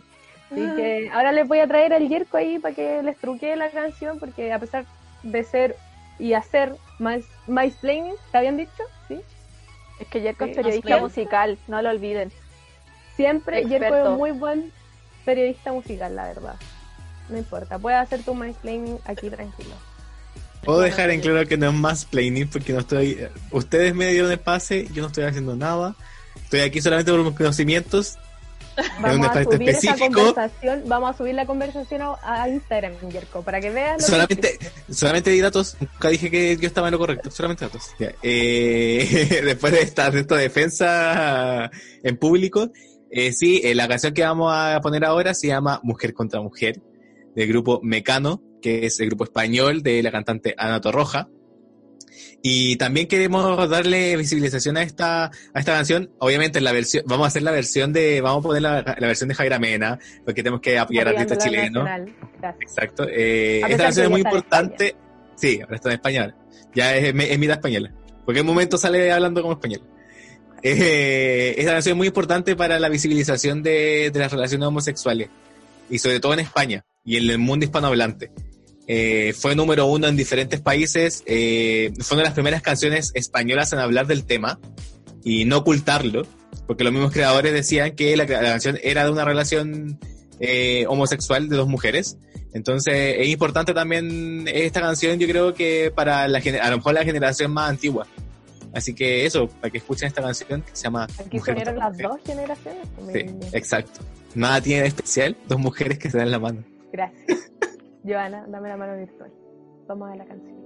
Así 0.49 0.66
Ah. 0.70 0.74
que 0.76 1.10
ahora 1.14 1.32
les 1.34 1.47
voy 1.47 1.60
a 1.60 1.68
traer 1.68 1.93
al 1.93 2.08
Yerko 2.08 2.38
ahí 2.38 2.60
para 2.60 2.74
que 2.76 3.04
les 3.04 3.18
truquee 3.18 3.56
la 3.58 3.70
canción, 3.70 4.18
porque 4.20 4.52
a 4.54 4.60
pesar 4.60 4.86
de 5.24 5.43
ser 5.43 5.76
y 6.20 6.34
hacer 6.34 6.74
más 6.99 7.22
mansplaining, 7.47 8.16
¿te 8.32 8.38
habían 8.38 8.58
dicho? 8.58 8.84
¿Sí? 9.10 9.22
Es 10.02 10.08
que 10.08 10.22
Yerko 10.22 10.45
Sí, 10.45 10.52
es 10.52 10.58
periodista 10.58 10.97
musical, 10.97 11.58
no 11.68 11.82
lo 11.82 11.89
olviden. 11.89 12.32
Siempre 13.16 13.60
Experto. 13.60 14.12
es 14.12 14.18
muy 14.18 14.32
buen 14.32 14.72
periodista 15.24 15.72
musical, 15.72 16.16
la 16.16 16.26
verdad. 16.26 16.56
No 17.30 17.38
importa, 17.38 17.78
puedes 17.78 17.99
hacer 17.99 18.24
tu 18.24 18.34
mansplaining 18.34 18.99
aquí 19.06 19.30
tranquilo. 19.30 19.76
Puedo 20.64 20.82
dejar 20.82 21.10
en 21.12 21.22
claro 21.22 21.47
que 21.47 21.58
no 21.58 21.70
es 21.70 21.74
más 21.74 22.06
planning 22.06 22.47
porque 22.47 22.74
no 22.74 22.80
estoy. 22.80 23.28
Ustedes 23.52 23.95
me 23.95 24.08
dieron 24.08 24.32
el 24.32 24.39
pase, 24.39 24.88
yo 24.91 25.02
no 25.02 25.08
estoy 25.08 25.24
haciendo 25.24 25.56
nada. 25.56 25.95
Estoy 26.43 26.62
aquí 26.62 26.82
solamente 26.82 27.12
por 27.12 27.24
mis 27.24 27.36
conocimientos. 27.36 28.18
Vamos 29.01 29.28
a 29.28 29.41
espacio 29.41 29.51
subir 29.51 29.69
esa 29.69 29.97
conversación, 29.97 30.84
vamos 30.88 31.09
a 31.09 31.17
subir 31.17 31.36
la 31.36 31.45
conversación 31.45 32.01
a, 32.01 32.15
a 32.24 32.49
Instagram, 32.49 32.93
Yerko, 33.09 33.41
para 33.41 33.59
que 33.59 33.69
veas 33.69 33.97
que 33.97 34.03
Solamente, 34.03 34.59
solamente 34.89 35.30
di 35.32 35.41
datos. 35.41 35.78
Nunca 35.80 36.09
dije 36.09 36.30
que 36.30 36.57
yo 36.57 36.67
estaba 36.67 36.88
en 36.88 36.93
lo 36.93 36.99
correcto. 36.99 37.32
Solamente 37.32 37.65
datos. 37.65 37.91
Ya, 37.99 38.13
eh, 38.24 39.41
después 39.45 39.74
de 39.74 39.82
esta, 39.82 40.09
de 40.11 40.22
esta 40.22 40.36
defensa 40.36 41.69
en 42.03 42.17
público, 42.17 42.72
eh, 43.09 43.34
sí, 43.34 43.61
eh, 43.63 43.76
la 43.76 43.88
canción 43.88 44.13
que 44.13 44.24
vamos 44.24 44.53
a 44.53 44.80
poner 44.82 45.03
ahora 45.05 45.34
se 45.34 45.47
llama 45.47 45.80
Mujer 45.84 46.13
contra 46.13 46.41
Mujer, 46.41 46.82
del 47.36 47.47
grupo 47.47 47.80
Mecano, 47.84 48.41
que 48.61 48.86
es 48.86 48.99
el 48.99 49.07
grupo 49.07 49.26
español 49.26 49.84
de 49.84 50.01
la 50.01 50.11
cantante 50.11 50.55
Ana 50.57 50.80
Torroja. 50.80 51.28
Y 52.44 52.76
también 52.78 53.08
queremos 53.08 53.70
darle 53.70 54.18
visibilización 54.18 54.76
a 54.78 54.82
esta, 54.82 55.26
a 55.26 55.60
esta 55.60 55.74
canción. 55.74 56.10
Obviamente 56.18 56.60
la 56.60 56.72
versión, 56.72 57.04
vamos 57.06 57.26
a 57.26 57.28
hacer 57.28 57.44
la 57.44 57.52
versión 57.52 57.94
de, 57.94 58.20
vamos 58.22 58.44
a 58.44 58.48
poner 58.48 58.62
la, 58.64 58.82
la 58.98 59.08
versión 59.08 59.30
de 59.30 59.36
Jaira 59.36 59.60
Mena, 59.60 60.00
porque 60.26 60.42
tenemos 60.42 60.60
que 60.60 60.80
apoyar 60.80 61.08
a 61.08 61.12
artistas 61.12 61.38
chilenos. 61.38 61.88
Exacto. 62.60 63.08
Eh, 63.08 63.62
esta 63.62 63.84
canción 63.84 64.06
es 64.06 64.10
muy 64.10 64.22
importante. 64.22 64.96
Sí, 65.36 65.60
ahora 65.62 65.76
está 65.76 65.89
en 65.89 65.96
español. 65.96 66.36
Ya 66.74 66.96
es, 66.96 67.14
es 67.14 67.39
mitad 67.39 67.58
española. 67.58 67.94
Porque 68.26 68.39
en 68.39 68.48
un 68.48 68.54
momento 68.54 68.78
sale 68.78 69.12
hablando 69.12 69.42
como 69.42 69.54
español. 69.54 69.82
Eh, 70.64 71.56
esta 71.58 71.74
canción 71.74 71.94
es 71.94 71.98
muy 71.98 72.08
importante 72.08 72.56
para 72.56 72.80
la 72.80 72.89
visibilización 72.89 73.62
de, 73.62 74.10
de 74.12 74.20
las 74.20 74.32
relaciones 74.32 74.68
homosexuales. 74.68 75.30
Y 75.89 76.00
sobre 76.00 76.20
todo 76.20 76.34
en 76.34 76.39
España 76.39 76.86
y 77.04 77.18
en 77.18 77.30
el 77.30 77.38
mundo 77.38 77.66
hispanohablante. 77.66 78.32
Eh, 78.88 79.34
fue 79.38 79.55
número 79.55 79.86
uno 79.86 80.07
en 80.07 80.17
diferentes 80.17 80.59
países. 80.59 81.23
eh, 81.25 81.91
fue 81.99 82.15
una 82.15 82.23
de 82.23 82.27
las 82.29 82.34
primeras 82.34 82.61
canciones 82.61 83.11
españolas 83.13 83.71
en 83.73 83.79
hablar 83.79 84.07
del 84.07 84.25
tema 84.25 84.59
y 85.23 85.45
no 85.45 85.59
ocultarlo. 85.59 86.25
Porque 86.67 86.84
los 86.84 86.93
mismos 86.93 87.11
creadores 87.11 87.53
decían 87.53 87.95
que 87.95 88.15
la, 88.15 88.25
la 88.25 88.41
canción 88.41 88.77
era 88.82 89.03
de 89.05 89.11
una 89.11 89.25
relación 89.25 89.99
eh, 90.39 90.86
homosexual 90.88 91.49
de 91.49 91.55
dos 91.57 91.67
mujeres. 91.67 92.17
Entonces 92.53 93.15
es 93.19 93.27
importante 93.29 93.73
también 93.73 94.45
esta 94.51 94.82
canción, 94.82 95.17
yo 95.19 95.27
creo 95.27 95.53
que 95.53 95.91
para 95.95 96.27
la 96.27 96.39
a 96.39 96.69
lo 96.69 96.77
mejor 96.77 96.93
la 96.93 97.03
generación 97.05 97.53
más 97.53 97.69
antigua. 97.69 98.07
Así 98.73 98.93
que 98.93 99.25
eso, 99.25 99.47
para 99.47 99.69
que 99.69 99.79
escuchen 99.79 100.07
esta 100.07 100.21
canción 100.21 100.61
que 100.61 100.73
se 100.73 100.84
llama 100.84 101.07
Aquí 101.19 101.39
se 101.39 101.51
unieron 101.51 101.77
las 101.77 101.91
Mujer. 101.91 102.07
dos 102.07 102.19
generaciones. 102.25 102.88
Sí, 103.13 103.25
exacto. 103.53 103.99
Nada 104.34 104.61
tiene 104.61 104.82
de 104.84 104.88
especial, 104.88 105.36
dos 105.47 105.59
mujeres 105.59 105.99
que 105.99 106.09
se 106.09 106.17
dan 106.17 106.32
la 106.32 106.39
mano. 106.39 106.63
Gracias. 106.91 107.51
Joana, 108.04 108.45
dame 108.47 108.70
la 108.70 108.78
mano 108.78 108.97
virtual. 108.97 109.32
Vamos 109.88 110.12
a 110.12 110.16
la 110.16 110.26
canción. 110.26 110.62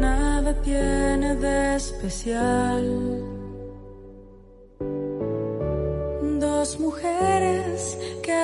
Nada 0.00 0.54
tiene 0.62 1.36
de 1.36 1.76
especial. 1.76 3.27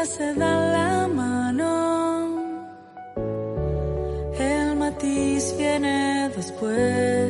Se 0.06 0.34
dan 0.34 0.72
la 0.72 1.08
mano. 1.08 1.72
El 4.38 4.76
matiz 4.76 5.54
viene 5.56 6.30
después. 6.36 7.23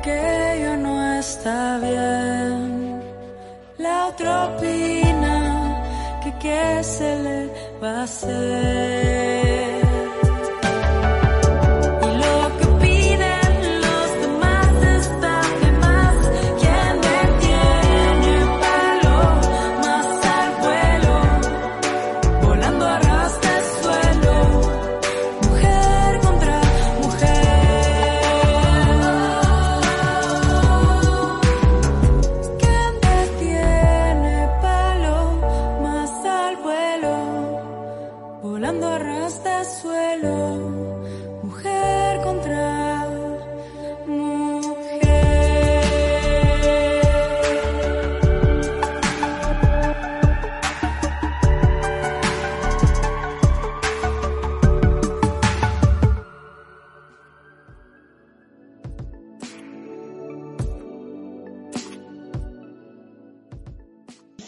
Aquello 0.00 0.76
no 0.78 1.12
está 1.18 1.78
bien, 1.78 3.02
la 3.78 4.06
otra 4.08 4.46
opina 4.48 5.36
que 6.22 6.32
qué 6.38 6.82
se 6.82 7.18
le 7.22 7.50
va 7.82 8.00
a 8.00 8.02
hacer. 8.04 9.39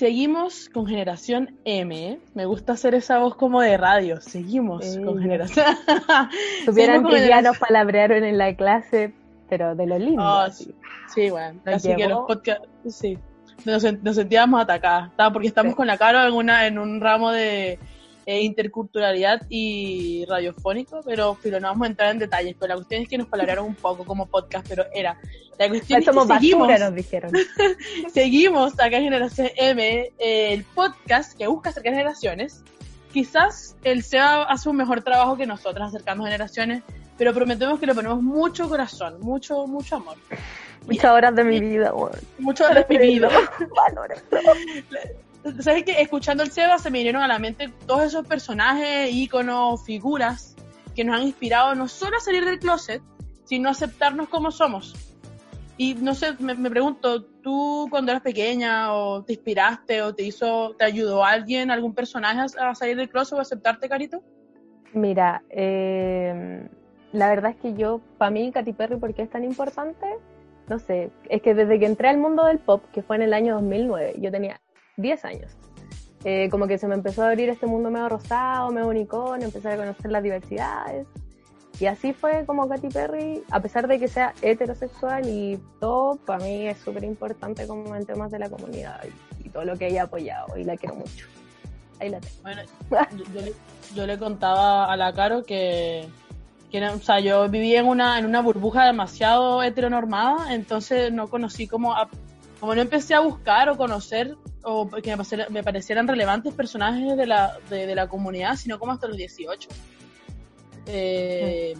Seguimos 0.02 0.68
con 0.68 0.84
generación 0.88 1.56
M. 1.64 2.08
¿eh? 2.08 2.18
Me 2.34 2.44
gusta 2.44 2.72
hacer 2.72 2.92
esa 2.96 3.18
voz 3.20 3.36
como 3.36 3.60
de 3.60 3.76
radio. 3.76 4.20
Seguimos 4.20 4.98
con 5.04 5.20
generación. 5.22 5.64
Supieran 6.64 7.06
que 7.06 7.28
ya 7.28 7.40
nos 7.40 7.56
palabrearon 7.56 8.24
en 8.24 8.36
la 8.36 8.52
clase, 8.56 9.12
pero 9.48 9.76
de 9.76 9.86
lo 9.86 9.96
lindo. 10.00 10.20
Así. 10.24 10.64
sí, 10.64 10.72
sí, 11.14 11.30
bueno. 11.30 11.60
Nos 11.64 11.74
Así 11.76 11.94
que 11.94 12.08
los 12.08 12.26
podcasts, 12.26 12.66
sí. 12.88 13.16
Nos, 13.64 13.84
sen- 13.84 14.00
nos 14.02 14.16
sentíamos 14.16 14.60
atacadas. 14.60 15.10
Porque 15.32 15.46
estamos 15.46 15.74
Sí. 15.74 15.76
con 15.76 15.86
la 15.86 15.96
cara 15.96 16.26
en, 16.26 16.34
una, 16.34 16.66
en 16.66 16.78
un 16.80 17.00
ramo 17.00 17.30
de 17.30 17.78
eh, 18.24 18.42
interculturalidad 18.42 19.42
y 19.48 20.24
radiofónico, 20.28 21.00
pero, 21.04 21.36
pero 21.42 21.58
no 21.58 21.68
vamos 21.68 21.86
a 21.86 21.90
entrar 21.90 22.10
en 22.10 22.18
detalles. 22.18 22.54
Pero 22.58 22.68
la 22.68 22.76
cuestión 22.76 23.02
es 23.02 23.08
que 23.08 23.18
nos 23.18 23.28
palabrearon 23.28 23.66
un 23.66 23.74
poco 23.74 24.04
como 24.04 24.26
podcast, 24.26 24.66
pero 24.68 24.84
era. 24.94 25.18
La 25.58 25.68
cuestión 25.68 26.00
es 26.00 26.06
que 26.06 26.12
Somos 26.12 26.28
seguimos, 26.28 26.68
basura, 26.68 26.86
nos 26.86 26.94
dijeron. 26.94 27.32
seguimos 28.12 28.74
acá 28.74 28.96
en 28.96 29.04
Generación 29.04 29.48
M, 29.56 30.12
eh, 30.18 30.52
el 30.52 30.64
podcast 30.64 31.36
que 31.36 31.46
busca 31.46 31.70
acercar 31.70 31.92
generaciones. 31.92 32.62
Quizás 33.12 33.76
el 33.84 34.02
SEBA 34.02 34.44
hace 34.44 34.68
un 34.68 34.76
mejor 34.76 35.02
trabajo 35.02 35.36
que 35.36 35.46
nosotras 35.46 35.88
acercando 35.88 36.24
generaciones, 36.24 36.82
pero 37.18 37.34
prometemos 37.34 37.78
que 37.78 37.86
le 37.86 37.94
ponemos 37.94 38.22
mucho 38.22 38.68
corazón, 38.68 39.20
mucho, 39.20 39.66
mucho 39.66 39.96
amor. 39.96 40.16
Muchas 40.86 41.10
horas 41.10 41.34
de 41.34 41.44
mi 41.44 41.60
vida, 41.60 41.94
weón. 41.94 42.18
Mucho 42.38 42.66
de 42.68 42.86
mi 42.88 42.98
vida. 42.98 43.28
Valores. 43.76 44.24
¿Sabes 45.60 45.84
que 45.84 46.00
Escuchando 46.00 46.42
el 46.42 46.50
SEBA 46.50 46.78
se 46.78 46.90
me 46.90 46.98
vinieron 46.98 47.22
a 47.22 47.28
la 47.28 47.38
mente 47.38 47.72
todos 47.86 48.02
esos 48.02 48.26
personajes, 48.26 49.12
íconos, 49.12 49.84
figuras 49.84 50.54
que 50.94 51.04
nos 51.04 51.16
han 51.16 51.26
inspirado 51.26 51.74
no 51.74 51.88
solo 51.88 52.16
a 52.16 52.20
salir 52.20 52.44
del 52.44 52.58
closet, 52.58 53.02
sino 53.44 53.68
a 53.68 53.72
aceptarnos 53.72 54.28
como 54.28 54.50
somos. 54.50 54.94
Y 55.76 55.94
no 55.94 56.14
sé, 56.14 56.34
me, 56.38 56.70
pregunto, 56.70 57.24
¿tú 57.42 57.88
cuando 57.90 58.12
eras 58.12 58.22
pequeña 58.22 58.94
o 58.94 59.24
te 59.24 59.32
inspiraste 59.32 60.02
o 60.02 60.14
te 60.14 60.22
hizo, 60.22 60.76
te 60.78 60.84
ayudó 60.84 61.24
alguien, 61.24 61.70
algún 61.70 61.94
personaje 61.94 62.40
a, 62.58 62.70
a 62.70 62.74
salir 62.74 62.96
del 62.96 63.08
closet 63.08 63.34
o 63.34 63.38
a 63.38 63.42
aceptarte, 63.42 63.88
Carito? 63.88 64.22
Mira, 64.92 65.42
eh, 65.48 66.68
la 67.12 67.28
verdad 67.28 67.52
es 67.52 67.56
que 67.56 67.74
yo, 67.74 68.00
para 68.18 68.30
mí, 68.30 68.52
Katy 68.52 68.74
Perry, 68.74 68.96
¿por 68.96 69.14
qué 69.14 69.22
es 69.22 69.30
tan 69.30 69.44
importante? 69.44 70.06
No 70.68 70.78
sé, 70.78 71.10
es 71.28 71.42
que 71.42 71.54
desde 71.54 71.78
que 71.78 71.86
entré 71.86 72.08
al 72.08 72.18
mundo 72.18 72.44
del 72.44 72.58
pop, 72.58 72.84
que 72.92 73.02
fue 73.02 73.16
en 73.16 73.22
el 73.22 73.34
año 73.34 73.54
2009, 73.54 74.14
yo 74.18 74.30
tenía 74.30 74.60
10 74.96 75.24
años, 75.24 75.52
eh, 76.24 76.48
como 76.50 76.66
que 76.66 76.78
se 76.78 76.86
me 76.86 76.94
empezó 76.94 77.22
a 77.22 77.30
abrir 77.30 77.48
este 77.48 77.66
mundo 77.66 77.90
medio 77.90 78.08
rosado, 78.08 78.70
medio 78.70 78.88
unicornio, 78.88 79.46
empecé 79.46 79.70
a 79.70 79.76
conocer 79.76 80.10
las 80.10 80.22
diversidades. 80.22 81.06
Y 81.80 81.86
así 81.86 82.12
fue 82.12 82.44
como 82.46 82.68
Katy 82.68 82.88
Perry, 82.88 83.42
a 83.50 83.60
pesar 83.60 83.88
de 83.88 83.98
que 83.98 84.06
sea 84.06 84.34
heterosexual 84.40 85.28
y 85.28 85.58
todo, 85.80 86.16
para 86.16 86.44
mí 86.44 86.68
es 86.68 86.78
súper 86.78 87.02
importante 87.02 87.66
como 87.66 87.96
en 87.96 88.06
temas 88.06 88.30
de 88.30 88.38
la 88.38 88.48
comunidad 88.48 89.00
y, 89.04 89.48
todo 89.52 89.66
lo 89.66 89.76
que 89.76 89.88
ella 89.88 90.02
ha 90.02 90.04
apoyado 90.04 90.56
y 90.56 90.64
la 90.64 90.76
quiero 90.78 90.94
mucho. 90.94 91.26
Ahí 92.00 92.08
la 92.08 92.20
tengo. 92.20 92.36
Bueno, 92.40 92.62
yo, 93.94 94.06
le, 94.06 94.18
contaba 94.18 94.90
a 94.90 94.96
la 94.96 95.12
Caro 95.12 95.42
que, 95.44 96.08
que 96.70 96.88
o 96.88 96.98
sea, 97.00 97.20
yo 97.20 97.50
vivía 97.50 97.80
en 97.80 97.86
una, 97.86 98.18
en 98.18 98.24
una 98.24 98.40
burbuja 98.40 98.86
demasiado 98.86 99.62
heteronormada, 99.62 100.54
entonces 100.54 101.12
no 101.12 101.28
conocí 101.28 101.66
como, 101.68 101.94
como 102.62 102.76
no 102.76 102.80
empecé 102.82 103.12
a 103.12 103.18
buscar 103.18 103.68
o 103.70 103.76
conocer 103.76 104.36
o 104.62 104.88
que 104.88 105.16
me, 105.16 105.24
me 105.50 105.64
parecieran 105.64 106.06
relevantes 106.06 106.54
personajes 106.54 107.16
de 107.16 107.26
la, 107.26 107.58
de, 107.68 107.88
de 107.88 107.94
la 107.96 108.06
comunidad, 108.08 108.54
sino 108.54 108.78
como 108.78 108.92
hasta 108.92 109.08
los 109.08 109.16
18. 109.16 109.68
Eh, 110.86 111.74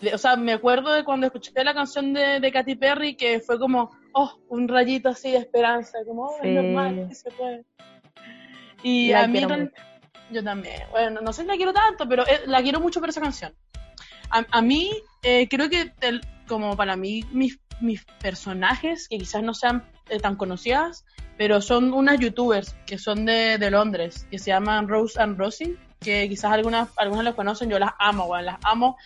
de- 0.00 0.14
o 0.14 0.18
sea, 0.18 0.36
me 0.36 0.52
acuerdo 0.52 0.92
de 0.92 1.02
cuando 1.02 1.26
escuché 1.26 1.50
la 1.64 1.74
canción 1.74 2.12
de, 2.12 2.38
de 2.38 2.52
Katy 2.52 2.76
Perry 2.76 3.16
que 3.16 3.40
fue 3.40 3.58
como, 3.58 3.90
oh, 4.12 4.38
un 4.48 4.68
rayito 4.68 5.08
así 5.08 5.32
de 5.32 5.38
esperanza, 5.38 5.98
como, 6.06 6.26
oh, 6.26 6.36
Sí. 6.40 6.48
es 6.48 6.54
normal, 6.54 7.06
que 7.08 7.14
se 7.16 7.30
puede. 7.32 7.64
Y 8.84 9.10
La 9.10 9.24
a 9.24 9.26
mí 9.26 9.40
mucho. 9.44 9.70
yo 10.30 10.44
también. 10.44 10.82
Bueno, 10.92 11.20
no 11.20 11.32
sé 11.32 11.42
si 11.42 11.48
la 11.48 11.56
quiero 11.56 11.72
tanto, 11.72 12.08
pero 12.08 12.24
eh, 12.28 12.42
la 12.46 12.62
quiero 12.62 12.78
mucho 12.78 13.00
por 13.00 13.08
esa 13.08 13.20
canción. 13.20 13.54
A, 14.30 14.44
a 14.52 14.62
mí, 14.62 14.88
eh, 15.24 15.48
creo 15.48 15.68
que 15.68 15.92
el- 16.00 16.20
como 16.48 16.76
para 16.76 16.94
mí, 16.96 17.24
mis, 17.32 17.58
mis 17.82 18.04
personajes, 18.20 19.08
que 19.08 19.18
quizás 19.18 19.42
no 19.42 19.54
sean 19.54 19.84
eh, 20.08 20.18
tan 20.18 20.36
conocidas, 20.36 21.04
pero 21.38 21.60
son 21.60 21.92
unas 21.92 22.18
youtubers 22.18 22.74
que 22.86 22.98
son 22.98 23.24
de, 23.24 23.58
de 23.58 23.70
Londres, 23.70 24.26
que 24.30 24.38
se 24.38 24.50
llaman 24.50 24.88
Rose 24.88 25.20
and 25.20 25.38
Rosie, 25.38 25.76
que 26.00 26.28
quizás 26.28 26.50
algunas 26.52 26.88
algunas 26.96 27.24
las 27.24 27.34
conocen, 27.34 27.70
yo 27.70 27.78
las 27.78 27.92
amo, 27.98 28.24
weón, 28.24 28.44
las 28.46 28.58
amo. 28.64 28.96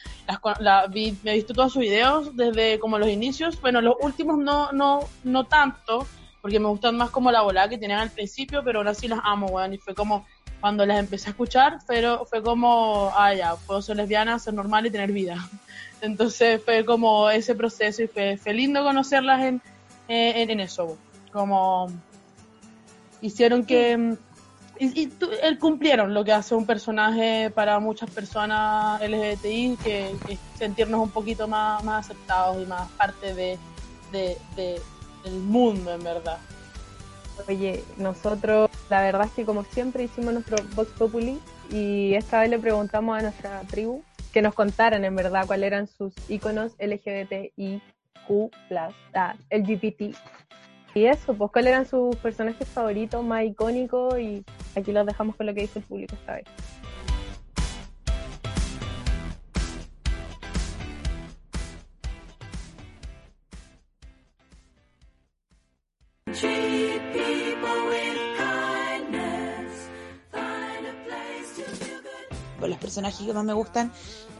Las, 0.60 0.90
vi- 0.90 1.16
me 1.22 1.32
he 1.32 1.34
visto 1.34 1.52
todos 1.52 1.72
sus 1.74 1.82
videos 1.82 2.34
desde 2.36 2.78
como 2.78 2.98
los 2.98 3.08
inicios, 3.08 3.60
bueno, 3.60 3.80
los 3.80 3.96
últimos 4.00 4.38
no, 4.38 4.72
no, 4.72 5.00
no 5.24 5.44
tanto, 5.44 6.06
porque 6.40 6.58
me 6.58 6.68
gustan 6.68 6.96
más 6.96 7.10
como 7.10 7.30
la 7.30 7.42
volada 7.42 7.68
que 7.68 7.76
tenían 7.78 8.00
al 8.00 8.10
principio, 8.10 8.62
pero 8.64 8.78
ahora 8.78 8.94
sí 8.94 9.08
las 9.08 9.20
amo, 9.24 9.46
weón, 9.48 9.74
y 9.74 9.78
fue 9.78 9.94
como 9.94 10.26
cuando 10.66 10.84
las 10.84 10.98
empecé 10.98 11.28
a 11.28 11.30
escuchar, 11.30 11.78
pero 11.86 12.26
fue 12.26 12.42
como, 12.42 13.12
ah, 13.14 13.32
ya, 13.32 13.54
puedo 13.54 13.80
ser 13.80 13.94
lesbiana, 13.98 14.36
ser 14.40 14.52
normal 14.54 14.84
y 14.84 14.90
tener 14.90 15.12
vida. 15.12 15.36
Entonces 16.00 16.60
fue 16.64 16.84
como 16.84 17.30
ese 17.30 17.54
proceso 17.54 18.02
y 18.02 18.08
fue, 18.08 18.36
fue 18.36 18.52
lindo 18.52 18.82
conocerlas 18.82 19.44
en, 19.44 19.62
en, 20.08 20.50
en 20.50 20.58
eso, 20.58 20.98
como 21.32 21.86
hicieron 23.20 23.64
que... 23.64 23.96
mm, 23.96 24.16
Y, 24.80 25.02
y 25.02 25.06
tu- 25.06 25.30
eh, 25.30 25.56
cumplieron 25.58 26.12
lo 26.12 26.24
que 26.24 26.32
hace 26.32 26.54
un 26.56 26.66
personaje 26.66 27.48
para 27.54 27.78
muchas 27.78 28.10
personas 28.10 29.00
LGBTI, 29.00 29.78
que, 29.84 30.16
que 30.26 30.32
es 30.32 30.38
sentirnos 30.58 31.00
un 31.00 31.10
poquito 31.10 31.46
más, 31.46 31.82
más 31.84 32.04
aceptados 32.06 32.60
y 32.60 32.66
más 32.66 32.90
parte 32.98 33.34
de, 33.34 33.56
de, 34.10 34.36
de- 34.56 34.82
del 35.22 35.34
mundo, 35.34 35.94
en 35.94 36.02
verdad. 36.02 36.38
Oye, 37.48 37.84
nosotros, 37.96 38.70
la 38.90 39.02
verdad 39.02 39.26
es 39.26 39.32
que 39.32 39.44
como 39.44 39.62
siempre 39.64 40.04
hicimos 40.04 40.32
nuestro 40.32 40.56
Vox 40.74 40.90
Populi 40.92 41.38
y 41.70 42.14
esta 42.14 42.40
vez 42.40 42.50
le 42.50 42.58
preguntamos 42.58 43.18
a 43.18 43.22
nuestra 43.22 43.60
tribu 43.62 44.02
que 44.32 44.42
nos 44.42 44.54
contaran 44.54 45.04
en 45.04 45.14
verdad 45.14 45.46
cuáles 45.46 45.66
eran 45.68 45.86
sus 45.86 46.12
iconos 46.28 46.72
LGBTIQ+, 46.78 47.80
ah, 49.14 49.34
LGBT. 49.50 50.16
Y 50.94 51.04
eso, 51.04 51.34
pues 51.34 51.50
cuáles 51.52 51.72
eran 51.72 51.86
sus 51.86 52.16
personajes 52.16 52.66
favoritos 52.66 53.22
más 53.22 53.44
icónicos 53.44 54.18
y 54.18 54.44
aquí 54.74 54.92
los 54.92 55.06
dejamos 55.06 55.36
con 55.36 55.46
lo 55.46 55.54
que 55.54 55.60
dice 55.62 55.78
el 55.78 55.84
público 55.84 56.14
esta 56.14 56.36
vez. 56.36 56.44
Personajes 72.86 73.26
que 73.26 73.32
más 73.32 73.44
me 73.44 73.52
gustan 73.52 73.90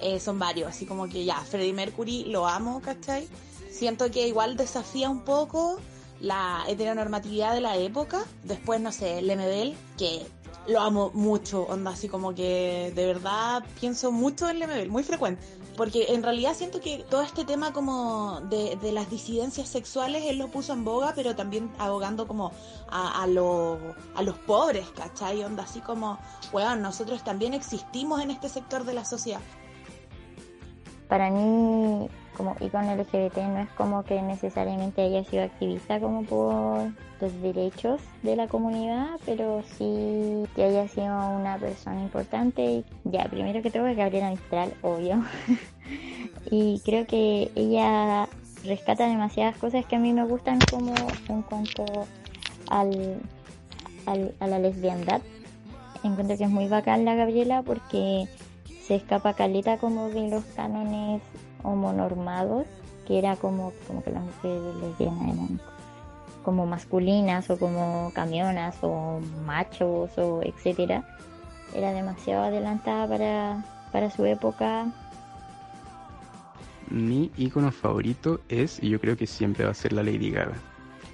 eh, 0.01 0.21
son 0.21 0.39
varios, 0.39 0.69
así 0.69 0.87
como 0.87 1.09
que 1.09 1.25
ya, 1.25 1.41
Freddie 1.41 1.73
Mercury 1.73 2.27
lo 2.27 2.47
amo, 2.47 2.81
¿cachai? 2.81 3.29
Siento 3.71 4.09
que 4.09 4.29
igual 4.29 4.57
desafía 4.57 5.11
un 5.11 5.23
poco 5.25 5.81
la 6.21 6.65
heteronormatividad 6.69 7.55
de 7.55 7.61
la 7.61 7.77
época. 7.77 8.25
Después, 8.45 8.81
no 8.81 8.93
sé, 8.93 9.21
Lemebel, 9.21 9.77
que 9.99 10.25
lo 10.69 10.81
amo 10.81 11.11
mucho, 11.13 11.63
onda, 11.65 11.91
así 11.91 12.09
como 12.09 12.35
que 12.35 12.93
de 12.95 13.07
verdad 13.07 13.65
pienso 13.81 14.13
mucho 14.13 14.49
en 14.49 14.61
Lemebel, 14.61 14.89
muy 14.91 15.03
frecuente. 15.03 15.43
Porque 15.77 16.07
en 16.15 16.23
realidad 16.23 16.55
siento 16.55 16.81
que 16.81 17.05
todo 17.11 17.21
este 17.23 17.45
tema 17.45 17.73
como 17.73 18.41
de, 18.43 18.79
las 18.93 19.11
disidencias 19.11 19.69
sexuales 19.69 20.25
él 20.25 20.39
lo 20.39 20.49
puso 20.49 20.73
en 20.73 20.85
boga, 20.85 21.13
pero 21.15 21.37
también 21.37 21.71
abogando 21.79 22.27
como 22.27 22.51
a, 22.89 23.23
a, 23.23 23.27
lo- 23.27 23.79
a 24.15 24.23
los 24.23 24.37
pobres, 24.39 24.87
¿cachai? 24.97 25.45
Onda 25.45 25.65
así 25.65 25.81
como, 25.81 26.19
weón, 26.53 26.81
nosotros 26.81 27.23
también 27.23 27.53
existimos 27.53 28.23
en 28.23 28.31
este 28.31 28.49
sector 28.49 28.85
de 28.85 28.95
la 28.95 29.05
sociedad. 29.05 29.41
Para 31.09 31.31
mí, 31.31 32.09
como 32.37 32.55
icono 32.61 32.93
LGBT, 32.95 33.37
no 33.39 33.61
es 33.61 33.69
como 33.71 34.03
que 34.05 34.21
necesariamente 34.23 35.03
haya 35.03 35.25
sido 35.25 35.45
activista 35.45 35.99
como 36.01 36.23
por 36.25 36.91
los 37.21 37.41
derechos 37.43 38.01
de 38.23 38.37
la 38.37 38.47
comunidad, 38.47 39.19
pero 39.25 39.63
sí 39.79 40.45
que 40.55 40.65
haya 40.65 40.87
sido 40.89 41.31
una 41.31 41.57
persona 41.59 42.01
importante. 42.03 42.85
Ya, 43.05 43.25
primero 43.25 43.63
que 43.63 43.71
todo 43.71 43.87
es 43.87 43.97
Gabriela 43.97 44.31
Mistral, 44.31 44.75
obvio. 44.83 45.23
y 46.51 46.81
creo 46.85 47.07
que 47.07 47.51
ella 47.55 48.29
rescata 48.65 49.07
demasiadas 49.09 49.57
cosas 49.57 49.85
que 49.87 49.97
a 49.97 49.99
mí 49.99 50.13
me 50.13 50.25
gustan 50.25 50.61
como 50.71 50.95
en 51.29 51.43
cuanto 51.43 51.85
al, 52.69 53.21
al- 54.07 54.35
a 54.41 54.47
la 54.47 54.59
lesbiandad. 54.59 55.23
Encuentro 56.03 56.37
que 56.37 56.45
es 56.45 56.51
muy 56.51 56.69
bacán 56.69 57.05
la 57.05 57.15
Gabriela 57.15 57.63
porque 57.63 58.29
se 58.83 58.95
escapa 58.97 59.35
caleta 59.35 59.79
como 59.79 60.09
de 60.11 60.29
los 60.31 60.45
cánones 60.45 61.23
homonormados, 61.67 62.67
que 63.07 63.19
era 63.19 63.37
como, 63.37 63.73
como 63.87 64.03
que 64.03 64.11
las 64.11 64.23
mujeres 64.23 65.01
eran 65.01 65.61
como 66.43 66.65
masculinas 66.65 67.51
o 67.51 67.59
como 67.59 68.13
camionas 68.15 68.77
o 68.83 69.21
machos 69.45 70.17
o 70.17 70.43
etcétera. 70.43 71.05
Era 71.75 71.93
demasiado 71.93 72.45
adelantada 72.45 73.09
para, 73.09 73.65
para 73.91 74.11
su 74.11 74.25
época. 74.25 74.87
Mi 76.89 77.33
icono 77.37 77.73
favorito 77.73 78.41
es, 78.49 78.81
y 78.81 78.91
yo 78.91 79.01
creo 79.01 79.17
que 79.17 79.27
siempre 79.27 79.65
va 79.65 79.73
a 79.73 79.75
ser 79.75 79.93
la 79.93 80.05
Lady 80.05 80.31
Gaga. 80.31 80.55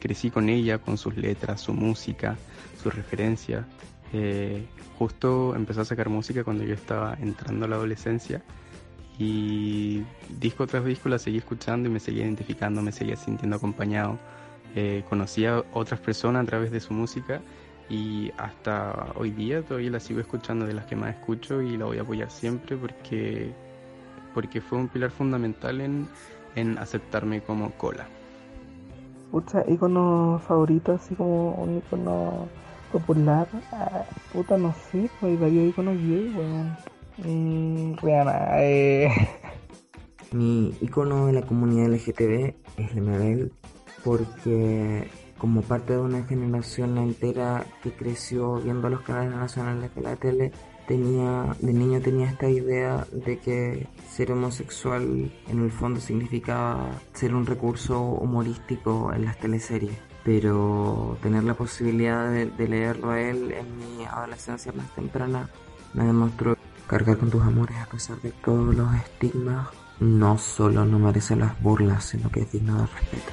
crecí 0.00 0.30
con 0.30 0.50
ella, 0.50 0.76
con 0.78 0.98
sus 0.98 1.16
letras, 1.16 1.62
su 1.62 1.72
música, 1.72 2.36
sus 2.82 2.94
referencias. 2.94 3.64
Eh, 4.12 4.66
justo 4.98 5.56
empezó 5.56 5.80
a 5.80 5.84
sacar 5.86 6.10
música 6.10 6.44
cuando 6.44 6.62
yo 6.64 6.74
estaba 6.74 7.16
entrando 7.18 7.64
a 7.64 7.68
la 7.68 7.76
adolescencia 7.76 8.42
y 9.18 10.02
disco 10.40 10.66
tras 10.66 10.84
disco 10.84 11.08
la 11.08 11.18
seguí 11.18 11.38
escuchando 11.38 11.88
y 11.88 11.92
me 11.92 12.00
seguía 12.00 12.24
identificando, 12.24 12.82
me 12.82 12.92
seguía 12.92 13.16
sintiendo 13.16 13.56
acompañado. 13.56 14.18
Eh, 14.74 15.04
conocí 15.08 15.44
a 15.44 15.62
otras 15.72 16.00
personas 16.00 16.44
a 16.44 16.46
través 16.46 16.70
de 16.70 16.80
su 16.80 16.94
música 16.94 17.42
y 17.90 18.30
hasta 18.38 19.12
hoy 19.16 19.30
día 19.30 19.62
todavía 19.62 19.90
la 19.90 20.00
sigo 20.00 20.20
escuchando 20.20 20.66
de 20.66 20.72
las 20.72 20.86
que 20.86 20.96
más 20.96 21.14
escucho 21.14 21.60
y 21.60 21.76
la 21.76 21.84
voy 21.84 21.98
a 21.98 22.02
apoyar 22.02 22.30
siempre 22.30 22.76
porque, 22.76 23.52
porque 24.32 24.60
fue 24.62 24.78
un 24.78 24.88
pilar 24.88 25.10
fundamental 25.10 25.80
en, 25.82 26.08
en 26.54 26.78
aceptarme 26.78 27.42
como 27.42 27.70
cola. 27.72 28.06
Pucha, 29.30 29.62
icono 29.68 30.40
favorito, 30.46 30.92
así 30.92 31.14
como 31.14 31.54
un 31.54 31.78
icono 31.78 32.48
popular. 32.92 33.46
Ah, 33.72 34.04
puta, 34.32 34.56
no 34.56 34.74
sé, 34.74 35.10
pues 35.20 35.38
varios 35.40 35.68
iconos 35.68 35.96
gay, 35.96 36.32
weón. 36.34 36.91
Mm, 37.18 37.94
Rihanna, 38.00 38.62
eh. 38.62 39.10
Mi 40.32 40.74
icono 40.80 41.26
de 41.26 41.34
la 41.34 41.42
comunidad 41.42 41.88
LGTB 41.88 42.54
es 42.78 42.94
Lemebel 42.94 43.52
porque 44.02 45.08
como 45.38 45.62
parte 45.62 45.94
de 45.94 45.98
una 45.98 46.24
generación 46.24 46.96
entera 46.98 47.66
que 47.82 47.92
creció 47.92 48.54
viendo 48.56 48.88
los 48.88 49.02
canales 49.02 49.34
nacionales 49.34 49.94
de 49.94 50.00
la 50.00 50.16
tele, 50.16 50.52
tenía, 50.86 51.54
de 51.60 51.72
niño 51.72 52.00
tenía 52.00 52.30
esta 52.30 52.48
idea 52.48 53.06
de 53.12 53.38
que 53.38 53.88
ser 54.08 54.32
homosexual 54.32 55.32
en 55.48 55.64
el 55.64 55.70
fondo 55.70 56.00
significaba 56.00 56.90
ser 57.12 57.34
un 57.34 57.44
recurso 57.44 58.00
humorístico 58.00 59.12
en 59.12 59.24
las 59.24 59.38
teleseries. 59.38 59.98
Pero 60.24 61.18
tener 61.20 61.42
la 61.42 61.54
posibilidad 61.54 62.30
de, 62.30 62.46
de 62.46 62.68
leerlo 62.68 63.10
a 63.10 63.20
él 63.20 63.52
en 63.52 63.78
mi 63.78 64.04
adolescencia 64.04 64.70
más 64.72 64.88
temprana 64.94 65.50
me 65.94 66.04
demostró 66.04 66.56
cargar 66.92 67.16
con 67.16 67.30
tus 67.30 67.40
amores 67.40 67.78
a 67.78 67.86
pesar 67.86 68.18
de 68.20 68.32
todos 68.32 68.74
los 68.74 68.94
estigmas 68.96 69.68
no 69.98 70.36
solo 70.36 70.84
no 70.84 70.98
merece 70.98 71.34
las 71.34 71.58
burlas, 71.62 72.04
sino 72.04 72.30
que 72.30 72.40
es 72.40 72.52
digno 72.52 72.82
de 72.82 72.86
respeto. 72.86 73.32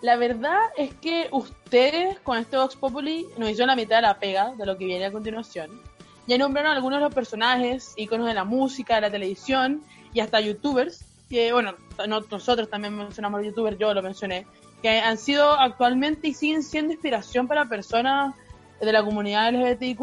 La 0.00 0.16
verdad 0.16 0.56
es 0.78 0.94
que 0.94 1.28
ustedes 1.30 2.18
con 2.20 2.38
este 2.38 2.56
Vox 2.56 2.74
Populi 2.76 3.26
nos 3.36 3.50
hicieron 3.50 3.68
la 3.68 3.76
mitad 3.76 3.96
de 3.96 4.02
la 4.02 4.18
pega 4.18 4.54
de 4.54 4.64
lo 4.64 4.78
que 4.78 4.86
viene 4.86 5.04
a 5.04 5.12
continuación. 5.12 5.78
Ya 6.26 6.38
nombraron 6.38 6.72
algunos 6.72 7.00
de 7.00 7.04
los 7.04 7.14
personajes, 7.14 7.92
íconos 7.98 8.28
de 8.28 8.32
la 8.32 8.44
música, 8.44 8.94
de 8.94 9.02
la 9.02 9.10
televisión 9.10 9.82
y 10.14 10.20
hasta 10.20 10.40
youtubers, 10.40 11.04
que 11.28 11.52
bueno, 11.52 11.74
no- 12.06 12.20
nosotros 12.30 12.68
también 12.70 12.96
mencionamos 12.96 13.44
youtubers, 13.44 13.78
yo 13.78 13.92
lo 13.94 14.02
mencioné, 14.02 14.46
que 14.82 15.00
han 15.00 15.18
sido 15.18 15.52
actualmente 15.52 16.28
y 16.28 16.34
siguen 16.34 16.62
siendo 16.62 16.92
inspiración 16.92 17.48
para 17.48 17.64
personas 17.64 18.34
de 18.80 18.92
la 18.92 19.02
comunidad 19.02 19.48
LGBTIQ+. 19.48 20.00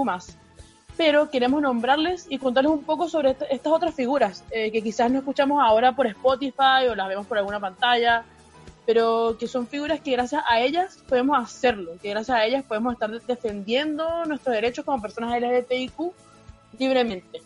Pero 0.98 1.30
queremos 1.32 1.62
nombrarles 1.62 2.28
y 2.30 2.38
contarles 2.38 2.72
un 2.72 2.84
poco 2.84 3.08
sobre 3.10 3.32
est- 3.32 3.44
estas 3.50 3.74
otras 3.74 3.96
figuras 3.96 4.44
eh, 4.52 4.72
que 4.72 4.82
quizás 4.84 5.10
no 5.10 5.20
escuchamos 5.20 5.60
ahora 5.64 5.96
por 5.96 6.06
Spotify 6.08 6.88
o 6.90 6.96
las 6.96 7.08
vemos 7.08 7.26
por 7.26 7.38
alguna 7.38 7.60
pantalla, 7.60 8.24
pero 8.86 9.38
que 9.40 9.48
son 9.48 9.66
figuras 9.66 10.02
que 10.02 10.12
gracias 10.12 10.44
a 10.48 10.60
ellas 10.60 11.00
podemos 11.08 11.42
hacerlo, 11.42 11.94
que 12.02 12.10
gracias 12.10 12.38
a 12.38 12.46
ellas 12.46 12.64
podemos 12.66 12.94
estar 12.94 13.10
defendiendo 13.10 14.26
nuestros 14.26 14.54
derechos 14.54 14.84
como 14.86 15.02
personas 15.02 15.34
LGBTIQ 15.42 16.12
libremente. 16.78 17.42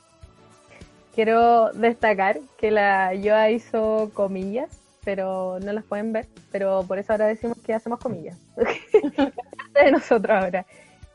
Quiero 1.17 1.71
destacar 1.71 2.39
que 2.59 2.69
la 2.69 3.11
Yoa 3.15 3.49
hizo 3.49 4.11
comillas, 4.13 4.69
pero 5.03 5.57
no 5.59 5.73
las 5.73 5.83
pueden 5.83 6.13
ver, 6.13 6.27
pero 6.51 6.85
por 6.87 6.99
eso 6.99 7.11
ahora 7.11 7.25
decimos 7.25 7.57
que 7.65 7.73
hacemos 7.73 7.99
comillas. 7.99 8.37
de 9.73 9.91
nosotros 9.91 10.43
ahora. 10.43 10.67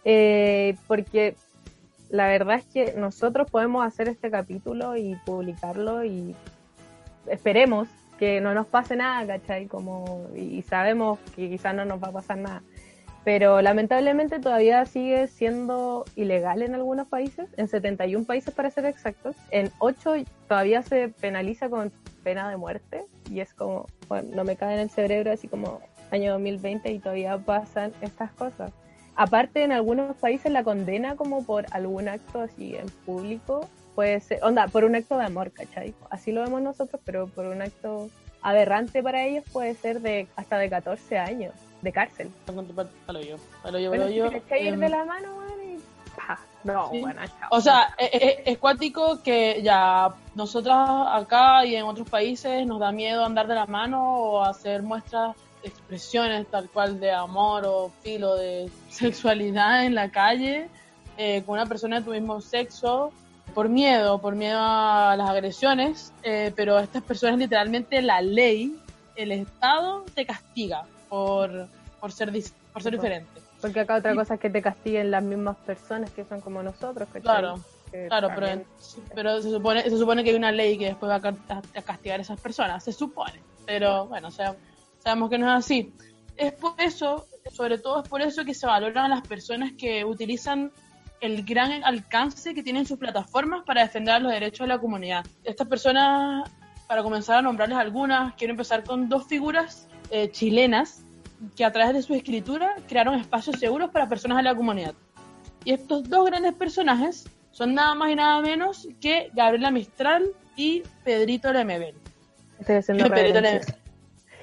Eh, 0.04 0.74
porque 0.88 1.36
la 2.10 2.26
verdad 2.26 2.56
es 2.56 2.64
que 2.64 2.94
nosotros 2.94 3.48
podemos 3.48 3.86
hacer 3.86 4.08
este 4.08 4.28
capítulo 4.28 4.96
y 4.96 5.14
publicarlo 5.24 6.04
y 6.04 6.34
esperemos 7.28 7.86
que 8.18 8.40
no 8.40 8.54
nos 8.54 8.66
pase 8.66 8.96
nada, 8.96 9.24
¿cachai? 9.24 9.66
Como, 9.66 10.26
y 10.34 10.62
sabemos 10.62 11.20
que 11.36 11.48
quizás 11.48 11.76
no 11.76 11.84
nos 11.84 12.02
va 12.02 12.08
a 12.08 12.12
pasar 12.12 12.38
nada. 12.38 12.62
Pero 13.24 13.62
lamentablemente 13.62 14.40
todavía 14.40 14.84
sigue 14.84 15.28
siendo 15.28 16.04
ilegal 16.16 16.62
en 16.62 16.74
algunos 16.74 17.06
países, 17.06 17.48
en 17.56 17.68
71 17.68 18.24
países 18.24 18.52
para 18.52 18.70
ser 18.70 18.84
exactos. 18.84 19.36
En 19.50 19.70
8 19.78 20.14
todavía 20.48 20.82
se 20.82 21.08
penaliza 21.08 21.68
con 21.68 21.92
pena 22.24 22.50
de 22.50 22.56
muerte 22.56 23.04
y 23.30 23.40
es 23.40 23.54
como, 23.54 23.86
no 24.32 24.44
me 24.44 24.56
cae 24.56 24.74
en 24.74 24.80
el 24.80 24.90
cerebro 24.90 25.32
así 25.32 25.46
como 25.46 25.80
año 26.10 26.32
2020 26.32 26.90
y 26.90 26.98
todavía 26.98 27.38
pasan 27.38 27.92
estas 28.00 28.32
cosas. 28.32 28.72
Aparte, 29.14 29.62
en 29.62 29.72
algunos 29.72 30.16
países 30.16 30.50
la 30.50 30.64
condena 30.64 31.16
como 31.16 31.44
por 31.44 31.66
algún 31.70 32.08
acto 32.08 32.40
así 32.40 32.74
en 32.74 32.88
público, 33.04 33.68
puede 33.94 34.18
ser, 34.20 34.42
onda, 34.42 34.66
por 34.68 34.84
un 34.84 34.96
acto 34.96 35.18
de 35.18 35.26
amor, 35.26 35.52
¿cachai? 35.52 35.94
Así 36.10 36.32
lo 36.32 36.42
vemos 36.42 36.62
nosotros, 36.62 37.00
pero 37.04 37.28
por 37.28 37.46
un 37.46 37.62
acto 37.62 38.08
aberrante 38.40 39.02
para 39.02 39.24
ellos 39.24 39.44
puede 39.52 39.74
ser 39.74 40.00
de 40.00 40.26
hasta 40.34 40.58
de 40.58 40.70
14 40.70 41.18
años 41.18 41.52
de 41.82 41.92
cárcel. 41.92 42.30
Palo 42.46 43.20
yo, 43.20 43.36
palo 43.62 43.78
yo, 43.78 43.88
Bueno, 43.90 44.04
palo 44.04 44.12
si 44.12 44.18
yo, 44.18 44.30
te 44.30 44.36
echáis 44.38 44.64
ir 44.66 44.78
de 44.78 44.88
la 44.88 45.04
mano, 45.04 45.42
No, 46.64 46.90
Sí. 46.90 47.00
bueno, 47.00 47.20
chao. 47.26 47.48
O 47.50 47.60
sea, 47.60 47.92
e- 47.98 48.10
e- 48.46 48.52
es, 48.52 48.58
cuático 48.58 49.20
que 49.22 49.60
ya 49.62 50.14
nosotras 50.36 50.78
acá 51.10 51.66
y 51.66 51.74
en 51.74 51.84
otros 51.84 52.08
países 52.08 52.64
nos 52.66 52.78
da 52.78 52.92
miedo 52.92 53.24
andar 53.24 53.48
de 53.48 53.56
la 53.56 53.66
mano 53.66 54.16
o 54.16 54.42
hacer 54.44 54.82
muestras, 54.82 55.34
expresiones 55.64 56.46
tal 56.48 56.70
cual 56.70 57.00
de 57.00 57.10
amor 57.10 57.64
o 57.66 57.90
filo 58.02 58.36
de 58.36 58.70
sexualidad 58.90 59.84
en 59.84 59.96
la 59.96 60.10
calle 60.10 60.68
eh, 61.16 61.42
con 61.44 61.54
una 61.54 61.66
persona 61.66 61.98
de 61.98 62.04
tu 62.04 62.12
mismo 62.12 62.40
sexo 62.40 63.12
por 63.54 63.68
miedo, 63.68 64.20
por 64.20 64.34
miedo 64.36 64.58
a 64.60 65.14
las 65.16 65.28
agresiones, 65.28 66.12
eh, 66.22 66.52
pero 66.54 66.78
estas 66.78 67.02
personas 67.02 67.38
literalmente 67.38 68.00
la 68.02 68.22
ley, 68.22 68.76
el 69.16 69.32
Estado 69.32 70.04
te 70.14 70.24
castiga 70.24 70.84
por, 71.16 71.68
por 72.00 72.10
ser, 72.10 72.32
dis- 72.32 72.54
por 72.72 72.82
ser 72.82 72.92
diferente. 72.94 73.28
Porque 73.60 73.80
acá 73.80 73.96
otra 73.96 74.14
cosa 74.14 74.34
es 74.34 74.40
que 74.40 74.48
te 74.48 74.62
castiguen 74.62 75.10
las 75.10 75.22
mismas 75.22 75.58
personas 75.58 76.10
que 76.10 76.24
son 76.24 76.40
como 76.40 76.62
nosotros, 76.62 77.06
¿cachai? 77.08 77.20
Claro, 77.20 77.60
Que 77.90 78.08
claro, 78.08 78.28
pero, 78.34 78.46
también- 78.46 78.66
pero 79.14 79.42
se 79.42 79.50
supone 79.50 79.82
se 79.82 79.98
supone 79.98 80.24
que 80.24 80.30
hay 80.30 80.36
una 80.36 80.50
ley 80.52 80.78
que 80.78 80.86
después 80.86 81.12
va 81.12 81.16
a 81.16 81.82
castigar 81.82 82.18
a 82.18 82.22
esas 82.22 82.40
personas, 82.40 82.82
se 82.82 82.92
supone. 82.94 83.42
Pero 83.66 84.06
bueno, 84.06 84.28
o 84.28 84.30
sea, 84.30 84.56
sabemos 85.04 85.28
que 85.28 85.36
no 85.36 85.46
es 85.52 85.64
así. 85.64 85.92
Es 86.38 86.52
por 86.54 86.72
eso, 86.80 87.26
sobre 87.52 87.76
todo 87.76 88.02
es 88.02 88.08
por 88.08 88.22
eso 88.22 88.42
que 88.46 88.54
se 88.54 88.66
valoran 88.66 89.04
a 89.04 89.08
las 89.16 89.28
personas 89.28 89.72
que 89.76 90.06
utilizan 90.06 90.72
el 91.20 91.44
gran 91.44 91.84
alcance 91.84 92.54
que 92.54 92.62
tienen 92.62 92.86
sus 92.86 92.98
plataformas 92.98 93.64
para 93.66 93.82
defender 93.82 94.22
los 94.22 94.32
derechos 94.32 94.60
de 94.64 94.68
la 94.68 94.78
comunidad. 94.78 95.26
Estas 95.44 95.68
personas, 95.68 96.50
para 96.88 97.02
comenzar 97.02 97.36
a 97.36 97.42
nombrarles 97.42 97.76
algunas, 97.76 98.34
quiero 98.34 98.52
empezar 98.52 98.82
con 98.82 99.10
dos 99.10 99.26
figuras 99.26 99.86
eh, 100.10 100.30
chilenas 100.30 101.01
que 101.56 101.64
a 101.64 101.72
través 101.72 101.94
de 101.94 102.02
su 102.02 102.14
escritura 102.14 102.76
crearon 102.88 103.14
espacios 103.14 103.58
seguros 103.58 103.90
para 103.90 104.08
personas 104.08 104.36
de 104.38 104.42
la 104.44 104.54
comunidad. 104.54 104.94
Y 105.64 105.72
estos 105.72 106.08
dos 106.08 106.24
grandes 106.26 106.54
personajes 106.54 107.28
son 107.50 107.74
nada 107.74 107.94
más 107.94 108.10
y 108.10 108.14
nada 108.16 108.40
menos 108.40 108.88
que 109.00 109.30
Gabriela 109.34 109.70
Mistral 109.70 110.26
y 110.56 110.82
Pedrito 111.04 111.52
Lemebel. 111.52 111.94
Estoy 112.58 112.76
haciendo 112.76 113.04
Pedrito. 113.10 113.40
Lemebel. 113.40 113.66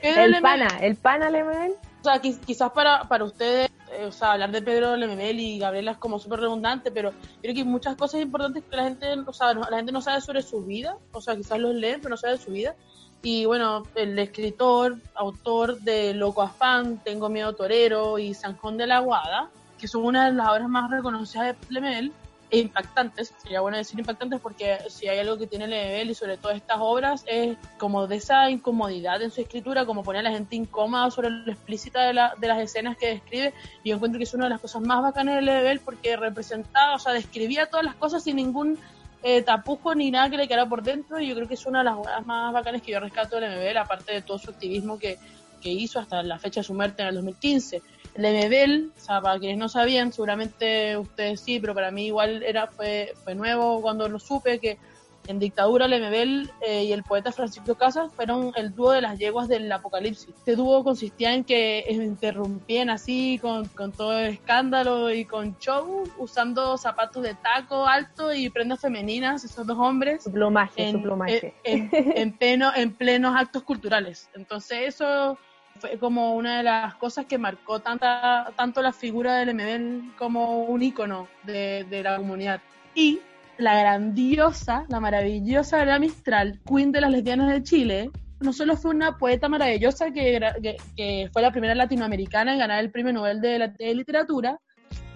Pedro 0.01 0.23
El 0.23 0.31
Lemebel- 0.31 0.41
pana, 0.41 0.67
el 0.81 0.95
pana 0.95 1.29
Lemebel. 1.29 1.73
O 2.01 2.03
sea, 2.03 2.21
quiz- 2.21 2.39
quizás 2.45 2.71
para, 2.71 3.03
para 3.09 3.25
ustedes, 3.25 3.69
eh, 3.91 4.05
o 4.05 4.11
sea, 4.13 4.31
hablar 4.33 4.51
de 4.51 4.61
Pedro 4.61 4.95
Lemebel 4.95 5.37
y 5.39 5.59
Gabriela 5.59 5.91
es 5.91 5.97
como 5.97 6.17
súper 6.19 6.39
redundante, 6.39 6.91
pero 6.91 7.11
creo 7.41 7.53
que 7.53 7.59
hay 7.61 7.65
muchas 7.65 7.97
cosas 7.97 8.21
importantes 8.21 8.63
que 8.69 8.75
la 8.77 8.83
gente, 8.85 9.07
o 9.25 9.33
sea, 9.33 9.53
no- 9.53 9.67
la 9.69 9.77
gente 9.77 9.91
no 9.91 10.01
sabe 10.01 10.21
sobre 10.21 10.41
su 10.41 10.63
vida, 10.63 10.95
o 11.11 11.19
sea, 11.19 11.35
quizás 11.35 11.59
los 11.59 11.75
leen, 11.75 11.99
pero 11.99 12.11
no 12.11 12.17
sabe 12.17 12.33
de 12.37 12.39
su 12.43 12.51
vida. 12.51 12.75
Y 13.21 13.45
bueno, 13.45 13.83
el 13.95 14.17
escritor, 14.17 14.97
autor 15.15 15.79
de 15.81 16.13
Loco 16.13 16.41
Afán, 16.41 16.99
Tengo 17.03 17.27
Miedo 17.29 17.53
Torero 17.53 18.17
y 18.17 18.33
Sanjón 18.33 18.77
de 18.77 18.87
la 18.87 18.99
Guada, 18.99 19.49
que 19.77 19.87
son 19.87 20.05
una 20.05 20.25
de 20.27 20.33
las 20.33 20.47
obras 20.49 20.69
más 20.69 20.89
reconocidas 20.89 21.47
de 21.47 21.73
Lemebel, 21.73 22.13
e 22.51 22.57
impactantes, 22.57 23.31
sería 23.43 23.61
bueno 23.61 23.77
decir 23.77 23.99
impactantes 23.99 24.41
porque 24.41 24.79
si 24.89 25.07
hay 25.07 25.19
algo 25.19 25.37
que 25.37 25.45
tiene 25.45 25.67
Lemebel 25.67 26.09
y 26.09 26.15
sobre 26.15 26.35
todo 26.35 26.51
estas 26.51 26.77
obras 26.79 27.23
es 27.27 27.55
como 27.77 28.07
de 28.07 28.15
esa 28.15 28.49
incomodidad 28.49 29.21
en 29.21 29.29
su 29.29 29.41
escritura, 29.41 29.85
como 29.85 30.01
poner 30.01 30.21
a 30.21 30.29
la 30.31 30.35
gente 30.35 30.55
incómoda 30.55 31.11
sobre 31.11 31.29
lo 31.29 31.51
explícita 31.51 32.01
de, 32.05 32.13
la- 32.15 32.33
de 32.39 32.47
las 32.47 32.59
escenas 32.59 32.97
que 32.97 33.05
describe 33.09 33.53
y 33.83 33.89
yo 33.89 33.95
encuentro 33.97 34.17
que 34.17 34.23
es 34.23 34.33
una 34.33 34.45
de 34.45 34.49
las 34.49 34.61
cosas 34.61 34.81
más 34.81 35.03
bacanas 35.03 35.35
de 35.35 35.43
Lemebel 35.43 35.79
porque 35.81 36.17
representaba, 36.17 36.95
o 36.95 36.99
sea, 36.99 37.13
describía 37.13 37.67
todas 37.67 37.85
las 37.85 37.93
cosas 37.95 38.23
sin 38.23 38.37
ningún 38.37 38.79
eh, 39.23 39.41
tapujo 39.41 39.95
ni 39.95 40.11
nada 40.11 40.29
que 40.29 40.37
le 40.37 40.47
quedara 40.47 40.67
por 40.67 40.83
dentro 40.83 41.19
y 41.19 41.27
yo 41.27 41.35
creo 41.35 41.47
que 41.47 41.55
es 41.55 41.65
una 41.65 41.79
de 41.79 41.85
las 41.85 41.95
obras 41.95 42.25
más 42.25 42.53
bacanas 42.53 42.81
que 42.81 42.91
yo 42.91 42.99
rescato 42.99 43.35
de 43.35 43.41
Lemebel, 43.41 43.77
aparte 43.77 44.13
de 44.13 44.21
todo 44.21 44.37
su 44.37 44.51
activismo 44.51 44.97
que 44.97 45.17
que 45.59 45.69
hizo 45.69 45.99
hasta 45.99 46.23
la 46.23 46.39
fecha 46.39 46.61
de 46.61 46.65
su 46.65 46.73
muerte 46.73 47.01
en 47.01 47.09
el 47.09 47.15
2015. 47.15 47.81
El 48.15 48.23
MBL, 48.23 48.91
o 48.97 48.99
sea, 48.99 49.21
para 49.21 49.39
quienes 49.39 49.57
no 49.57 49.69
sabían, 49.69 50.11
seguramente 50.11 50.97
ustedes 50.97 51.39
sí, 51.39 51.59
pero 51.59 51.73
para 51.73 51.91
mí 51.91 52.07
igual 52.07 52.43
era 52.43 52.67
fue, 52.67 53.13
fue 53.23 53.35
nuevo 53.35 53.81
cuando 53.81 54.09
lo 54.09 54.19
supe, 54.19 54.59
que 54.59 54.77
en 55.27 55.39
dictadura 55.39 55.87
Lemebel 55.87 56.49
eh, 56.61 56.85
y 56.85 56.91
el 56.91 57.03
poeta 57.03 57.31
Francisco 57.31 57.75
Casas 57.75 58.11
fueron 58.13 58.51
el 58.55 58.73
dúo 58.73 58.91
de 58.91 59.01
las 59.01 59.19
yeguas 59.19 59.47
del 59.47 59.71
apocalipsis. 59.71 60.29
Este 60.29 60.55
dúo 60.55 60.83
consistía 60.83 61.33
en 61.33 61.43
que 61.43 61.85
interrumpían 61.89 62.89
así 62.89 63.39
con, 63.39 63.65
con 63.69 63.91
todo 63.91 64.17
el 64.17 64.33
escándalo 64.33 65.13
y 65.13 65.25
con 65.25 65.57
show, 65.59 66.03
usando 66.17 66.77
zapatos 66.77 67.23
de 67.23 67.35
taco 67.35 67.85
alto 67.85 68.33
y 68.33 68.49
prendas 68.49 68.81
femeninas, 68.81 69.43
esos 69.43 69.67
dos 69.67 69.77
hombres. 69.77 70.23
Su 70.23 70.31
plumaje, 70.31 70.87
en, 70.87 70.93
su 70.93 71.01
plumaje. 71.01 71.53
En, 71.63 71.89
en, 71.93 72.33
pleno, 72.33 72.71
en 72.75 72.93
plenos 72.93 73.35
actos 73.35 73.63
culturales. 73.63 74.29
Entonces 74.33 74.95
eso 74.95 75.37
fue 75.79 75.97
como 75.97 76.35
una 76.35 76.57
de 76.57 76.63
las 76.63 76.95
cosas 76.95 77.25
que 77.25 77.37
marcó 77.37 77.79
tanta, 77.79 78.51
tanto 78.55 78.81
la 78.81 78.91
figura 78.91 79.37
del 79.37 79.53
MBL 79.53 80.17
como 80.17 80.63
un 80.63 80.81
ícono 80.81 81.27
de, 81.43 81.85
de 81.89 82.03
la 82.03 82.17
comunidad. 82.17 82.61
Y 82.95 83.19
la 83.59 83.77
grandiosa, 83.79 84.85
la 84.87 84.99
maravillosa 84.99 85.77
Gabriela 85.77 85.99
Mistral, 85.99 86.59
Queen 86.65 86.91
de 86.91 87.01
las 87.01 87.11
lesbianas 87.11 87.51
de 87.51 87.63
Chile, 87.63 88.11
no 88.39 88.53
solo 88.53 88.77
fue 88.77 88.91
una 88.91 89.17
poeta 89.17 89.49
maravillosa 89.49 90.11
que, 90.11 90.39
que, 90.95 91.29
fue 91.31 91.41
la 91.41 91.51
primera 91.51 91.75
latinoamericana 91.75 92.53
en 92.53 92.59
ganar 92.59 92.79
el 92.79 92.89
premio 92.89 93.11
Nobel 93.11 93.41
de, 93.41 93.73
de 93.77 93.95
literatura, 93.95 94.57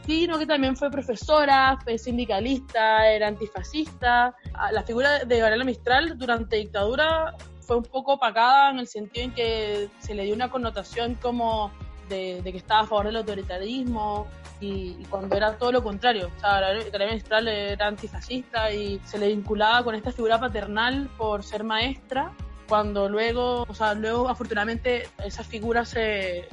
sino 0.06 0.38
que 0.38 0.46
también 0.46 0.76
fue 0.76 0.92
profesora, 0.92 1.78
fue 1.84 1.98
sindicalista, 1.98 3.08
era 3.08 3.30
antifascista. 3.30 4.36
La 4.72 4.84
figura 4.84 5.24
de 5.24 5.40
Gabriela 5.40 5.64
Mistral 5.64 6.18
durante 6.18 6.58
dictadura 6.58 7.34
fue 7.62 7.78
un 7.78 7.84
poco 7.84 8.14
opacada 8.14 8.72
en 8.72 8.80
el 8.80 8.88
sentido 8.88 9.26
en 9.26 9.34
que 9.34 9.90
se 10.00 10.14
le 10.14 10.26
dio 10.26 10.36
una 10.36 10.50
connotación 10.50 11.16
como 11.16 11.72
de, 12.10 12.42
que 12.44 12.58
estaba 12.58 12.82
a 12.82 12.88
favor 12.88 13.06
del 13.06 13.18
autoritarismo, 13.18 14.28
y, 14.60 14.94
cuando 15.10 15.36
era 15.36 15.58
todo 15.58 15.72
lo 15.72 15.84
contrario. 15.84 16.32
O 16.36 16.40
sea, 16.40 16.62
la 16.62 16.82
Academia 16.82 17.16
Mistral 17.16 17.48
era 17.48 17.88
antifascista 17.88 18.72
y 18.72 19.00
se 19.04 19.18
le 19.18 19.28
vinculaba 19.28 19.84
con 19.84 19.96
esta 19.96 20.12
figura 20.12 20.40
paternal 20.40 21.10
por 21.18 21.44
ser 21.44 21.64
maestra, 21.64 22.34
cuando 22.68 23.10
luego, 23.10 23.66
o 23.68 23.74
sea, 23.74 23.94
luego 23.94 24.30
afortunadamente 24.30 25.10
esa 25.24 25.44
figura 25.44 25.86
se, 25.86 26.48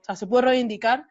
o 0.00 0.04
sea, 0.04 0.16
se 0.16 0.26
pudo 0.26 0.42
reivindicar 0.42 1.06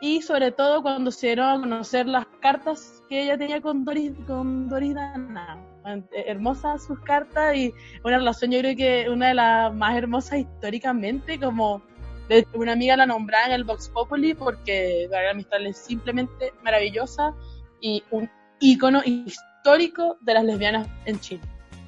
y 0.00 0.20
sobre 0.20 0.50
todo 0.50 0.82
cuando 0.82 1.12
se 1.12 1.28
dieron 1.28 1.46
a 1.46 1.60
conocer 1.60 2.06
las 2.08 2.26
cartas 2.40 3.04
que 3.08 3.22
ella 3.22 3.38
tenía 3.38 3.60
con 3.60 3.84
Doris, 3.84 4.12
con 4.26 4.68
Doris 4.68 4.94
Dana. 4.94 5.64
Hermosas 6.12 6.84
sus 6.84 6.98
cartas 7.00 7.56
y 7.56 7.72
una 8.04 8.18
relación 8.18 8.50
yo 8.50 8.58
creo 8.58 8.76
que 8.76 9.08
una 9.08 9.28
de 9.28 9.34
las 9.34 9.72
más 9.74 9.96
hermosas 9.96 10.40
históricamente, 10.40 11.38
como 11.38 11.82
de 12.28 12.46
una 12.54 12.72
amiga 12.72 12.96
la 12.96 13.06
nombraba 13.06 13.46
en 13.46 13.52
el 13.52 13.64
Vox 13.64 13.88
Populi 13.88 14.34
porque 14.34 15.08
Gabriela 15.10 15.34
Mistral 15.34 15.66
es 15.66 15.76
simplemente 15.78 16.52
maravillosa 16.62 17.34
y 17.80 18.02
un 18.10 18.30
ícono 18.60 19.02
histórico 19.04 20.16
de 20.20 20.34
las 20.34 20.44
lesbianas 20.44 20.88
en 21.04 21.20
Chile. 21.20 21.42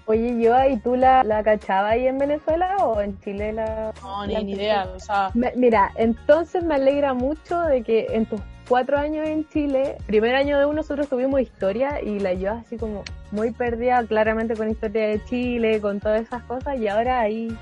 Oye, 0.07 0.39
yo, 0.39 0.55
¿y 0.68 0.76
tú 0.80 0.97
la, 0.97 1.24
la 1.24 1.43
cachabas 1.43 1.93
ahí 1.93 2.07
en 2.07 2.18
Venezuela 2.18 2.76
o 2.78 3.01
en 3.01 3.18
Chile 3.20 3.55
la.? 3.55 3.95
No, 4.03 4.26
la 4.26 4.39
ni, 4.39 4.45
ni 4.45 4.53
idea, 4.53 4.85
o 4.95 5.01
sea. 5.01 5.30
Me, 5.32 5.53
mira, 5.57 5.93
entonces 5.97 6.62
me 6.62 6.74
alegra 6.74 7.14
mucho 7.14 7.59
de 7.62 7.82
que 7.82 8.09
en 8.11 8.26
tus 8.26 8.41
cuatro 8.68 8.99
años 8.99 9.26
en 9.26 9.49
Chile, 9.49 9.97
primer 10.07 10.35
año 10.35 10.59
de 10.59 10.66
uno, 10.66 10.74
nosotros 10.74 11.09
tuvimos 11.09 11.41
historia 11.41 12.03
y 12.03 12.18
la 12.18 12.35
yo 12.35 12.53
así 12.53 12.76
como 12.76 13.03
muy 13.30 13.51
perdida, 13.53 14.05
claramente 14.07 14.55
con 14.57 14.70
historia 14.70 15.09
de 15.09 15.24
Chile, 15.24 15.80
con 15.80 16.01
todas 16.01 16.20
esas 16.20 16.43
cosas, 16.43 16.78
y 16.78 16.87
ahora 16.89 17.20
ahí 17.20 17.57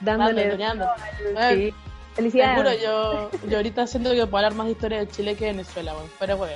dándole. 0.00 0.52
Al, 0.52 1.54
sí. 1.54 1.74
Felicidades. 2.16 2.56
Te 2.56 2.62
juro, 2.62 2.82
yo, 2.82 3.30
yo 3.48 3.56
ahorita 3.58 3.86
siento 3.86 4.10
que 4.10 4.26
puedo 4.26 4.38
hablar 4.38 4.54
más 4.54 4.66
de 4.66 4.72
historia 4.72 4.98
de 4.98 5.08
Chile 5.08 5.36
que 5.36 5.44
de 5.44 5.52
Venezuela, 5.52 5.92
bueno, 5.92 6.08
pero 6.18 6.36
bueno. 6.38 6.54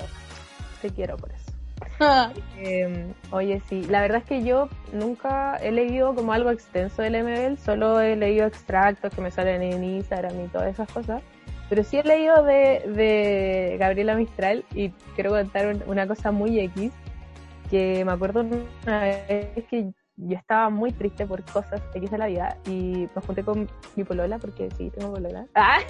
Te 0.80 0.90
quiero 0.90 1.16
por 1.16 1.30
eso. 1.30 1.50
eh, 2.56 3.12
oye, 3.30 3.60
sí, 3.68 3.82
la 3.84 4.00
verdad 4.00 4.18
es 4.18 4.24
que 4.24 4.42
yo 4.42 4.68
nunca 4.92 5.56
he 5.56 5.70
leído 5.70 6.14
como 6.14 6.32
algo 6.32 6.50
extenso 6.50 7.02
del 7.02 7.22
MBL, 7.22 7.58
solo 7.58 8.00
he 8.00 8.16
leído 8.16 8.46
extractos 8.46 9.12
que 9.14 9.20
me 9.20 9.30
salen 9.30 9.62
en 9.62 9.84
Instagram 9.84 10.44
y 10.44 10.48
todas 10.48 10.72
esas 10.72 10.90
cosas. 10.90 11.22
Pero 11.68 11.84
sí 11.84 11.98
he 11.98 12.02
leído 12.02 12.42
de, 12.42 12.82
de 12.86 13.76
Gabriela 13.78 14.14
Mistral 14.14 14.64
y 14.74 14.90
quiero 15.14 15.30
contar 15.30 15.76
una 15.86 16.06
cosa 16.06 16.32
muy 16.32 16.58
X, 16.58 16.90
que 17.70 18.04
me 18.04 18.12
acuerdo 18.12 18.40
una 18.40 19.00
vez 19.00 19.64
que 19.68 19.92
yo 20.28 20.36
estaba 20.36 20.70
muy 20.70 20.92
triste 20.92 21.26
por 21.26 21.42
cosas 21.44 21.80
X 21.94 22.10
de 22.10 22.18
la 22.18 22.26
vida 22.26 22.56
y 22.66 23.08
me 23.14 23.22
junté 23.26 23.44
con 23.44 23.68
mi 23.96 24.04
polola, 24.04 24.38
porque 24.38 24.68
sí, 24.76 24.90
tengo 24.90 25.12
polola. 25.12 25.46
¡Ah! 25.54 25.78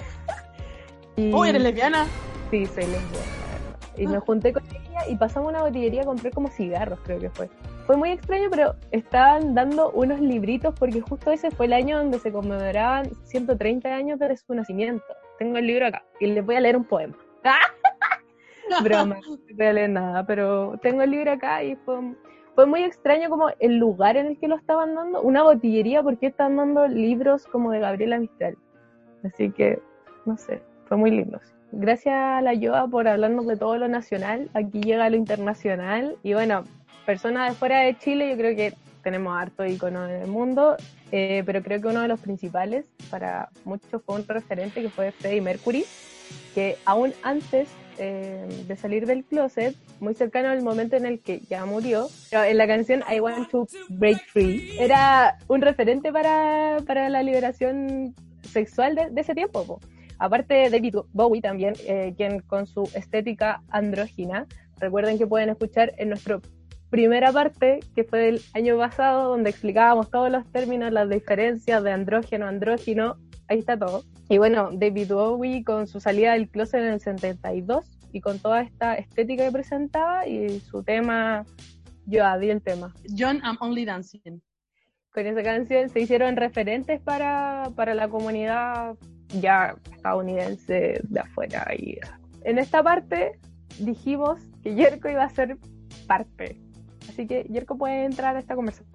Y... 1.17 1.33
¡Oh, 1.33 1.43
eres 1.43 1.61
lesbiana! 1.61 2.05
Sí, 2.49 2.65
soy 2.65 2.85
lesbiana. 2.85 3.41
Y 3.97 4.07
me 4.07 4.19
junté 4.19 4.53
con 4.53 4.63
ella 4.67 5.01
y 5.09 5.17
pasamos 5.17 5.49
a 5.49 5.51
una 5.51 5.61
botillería 5.63 6.03
a 6.03 6.05
comprar 6.05 6.33
como 6.33 6.47
cigarros, 6.47 6.99
creo 7.03 7.19
que 7.19 7.29
fue. 7.29 7.49
Fue 7.85 7.97
muy 7.97 8.11
extraño, 8.11 8.47
pero 8.49 8.75
estaban 8.91 9.53
dando 9.53 9.91
unos 9.91 10.21
libritos 10.21 10.73
porque 10.79 11.01
justo 11.01 11.31
ese 11.31 11.51
fue 11.51 11.65
el 11.65 11.73
año 11.73 11.97
donde 11.97 12.19
se 12.19 12.31
conmemoraban 12.31 13.11
130 13.25 13.93
años 13.93 14.19
de 14.19 14.37
su 14.37 14.53
nacimiento. 14.53 15.03
Tengo 15.37 15.57
el 15.57 15.67
libro 15.67 15.87
acá 15.87 16.03
y 16.19 16.27
les 16.27 16.45
voy 16.45 16.55
a 16.55 16.61
leer 16.61 16.77
un 16.77 16.85
poema. 16.85 17.17
Broma, 18.83 19.17
no 19.27 19.37
voy 19.57 19.65
a 19.65 19.73
leer 19.73 19.89
nada, 19.89 20.25
pero 20.25 20.79
tengo 20.81 21.01
el 21.01 21.11
libro 21.11 21.31
acá 21.31 21.63
y 21.63 21.75
fue, 21.75 22.15
fue 22.61 22.67
muy 22.67 22.83
extraño 22.83 23.27
como 23.31 23.49
el 23.59 23.77
lugar 23.77 24.17
en 24.17 24.27
el 24.27 24.37
que 24.37 24.47
lo 24.47 24.55
estaban 24.55 24.93
dando, 24.93 25.19
una 25.23 25.41
botillería, 25.41 26.03
porque 26.03 26.27
están 26.27 26.57
dando 26.57 26.87
libros 26.87 27.47
como 27.47 27.71
de 27.71 27.79
Gabriela 27.79 28.19
Mistral. 28.19 28.55
Así 29.23 29.49
que, 29.49 29.81
no 30.27 30.37
sé, 30.37 30.61
fue 30.85 30.95
muy 30.95 31.09
lindo. 31.09 31.39
Gracias 31.71 32.13
a 32.13 32.39
la 32.43 32.53
Yoa 32.53 32.87
por 32.87 33.07
hablarnos 33.07 33.47
de 33.47 33.57
todo 33.57 33.79
lo 33.79 33.87
nacional, 33.87 34.51
aquí 34.53 34.79
llega 34.79 35.09
lo 35.09 35.15
internacional 35.15 36.17
y 36.21 36.35
bueno, 36.35 36.63
personas 37.07 37.49
de 37.49 37.55
fuera 37.55 37.79
de 37.79 37.97
Chile, 37.97 38.29
yo 38.29 38.37
creo 38.37 38.55
que 38.55 38.75
tenemos 39.01 39.35
harto 39.35 39.65
icono 39.65 40.07
en 40.07 40.21
el 40.21 40.27
mundo, 40.27 40.77
eh, 41.11 41.41
pero 41.47 41.63
creo 41.63 41.81
que 41.81 41.87
uno 41.87 42.03
de 42.03 42.09
los 42.09 42.19
principales 42.19 42.85
para 43.09 43.49
muchos 43.65 44.03
fue 44.03 44.17
un 44.17 44.27
referente 44.27 44.83
que 44.83 44.89
fue 44.89 45.11
Freddie 45.13 45.41
Mercury, 45.41 45.83
que 46.53 46.77
aún 46.85 47.11
antes 47.23 47.69
eh, 48.01 48.47
de 48.67 48.75
salir 48.75 49.05
del 49.05 49.23
closet, 49.23 49.75
muy 49.99 50.15
cercano 50.15 50.49
al 50.49 50.61
momento 50.63 50.95
en 50.95 51.05
el 51.05 51.19
que 51.19 51.39
ya 51.41 51.65
murió, 51.65 52.07
en 52.31 52.57
la 52.57 52.67
canción 52.67 53.03
I 53.09 53.19
Want 53.19 53.49
to 53.51 53.67
Break 53.89 54.25
Free, 54.27 54.75
era 54.79 55.37
un 55.47 55.61
referente 55.61 56.11
para, 56.11 56.77
para 56.87 57.09
la 57.09 57.21
liberación 57.21 58.15
sexual 58.41 58.95
de, 58.95 59.09
de 59.11 59.21
ese 59.21 59.35
tiempo. 59.35 59.65
Po. 59.65 59.79
Aparte 60.17 60.53
de 60.53 60.69
David 60.69 60.95
Bowie 61.13 61.41
también, 61.41 61.73
eh, 61.87 62.13
quien 62.15 62.41
con 62.41 62.67
su 62.67 62.83
estética 62.93 63.63
andrógina, 63.69 64.45
recuerden 64.77 65.17
que 65.17 65.25
pueden 65.25 65.49
escuchar 65.49 65.93
en 65.97 66.09
nuestra 66.09 66.39
primera 66.91 67.31
parte, 67.31 67.79
que 67.95 68.03
fue 68.03 68.19
del 68.19 68.41
año 68.53 68.77
pasado, 68.77 69.29
donde 69.29 69.49
explicábamos 69.49 70.11
todos 70.11 70.29
los 70.29 70.45
términos, 70.51 70.91
las 70.91 71.09
diferencias 71.09 71.81
de 71.83 71.91
andrógeno, 71.91 72.45
andrógino, 72.45 73.15
ahí 73.47 73.59
está 73.59 73.79
todo. 73.79 74.03
Y 74.29 74.37
bueno, 74.37 74.69
David 74.73 75.13
Bowie 75.13 75.63
con 75.63 75.87
su 75.87 76.01
salida 76.01 76.33
del 76.33 76.49
closet 76.49 76.81
en 76.81 76.89
el 76.89 76.99
72 76.99 77.85
y 78.11 78.19
con 78.19 78.39
toda 78.39 78.61
esta 78.61 78.95
estética 78.95 79.45
que 79.45 79.51
presentaba 79.51 80.27
y 80.27 80.59
su 80.59 80.83
tema, 80.83 81.45
yo 82.05 82.23
di 82.39 82.49
el 82.49 82.61
tema. 82.61 82.93
John, 83.17 83.41
I'm 83.43 83.57
Only 83.61 83.85
Dancing. 83.85 84.41
Con 85.13 85.25
esa 85.25 85.43
canción 85.43 85.89
se 85.89 86.01
hicieron 86.01 86.35
referentes 86.35 86.99
para, 87.01 87.69
para 87.75 87.95
la 87.95 88.09
comunidad 88.09 88.95
ya 89.39 89.75
estadounidense 89.93 90.99
de 91.03 91.19
afuera. 91.21 91.65
Y 91.77 91.97
en 92.43 92.59
esta 92.59 92.83
parte 92.83 93.39
dijimos 93.79 94.41
que 94.61 94.75
Yerko 94.75 95.07
iba 95.07 95.23
a 95.23 95.29
ser 95.29 95.57
parte. 96.05 96.57
Así 97.11 97.27
que 97.27 97.45
Yerko 97.49 97.77
puede 97.77 98.05
entrar 98.05 98.35
a 98.35 98.39
esta 98.39 98.55
conversación. 98.55 98.87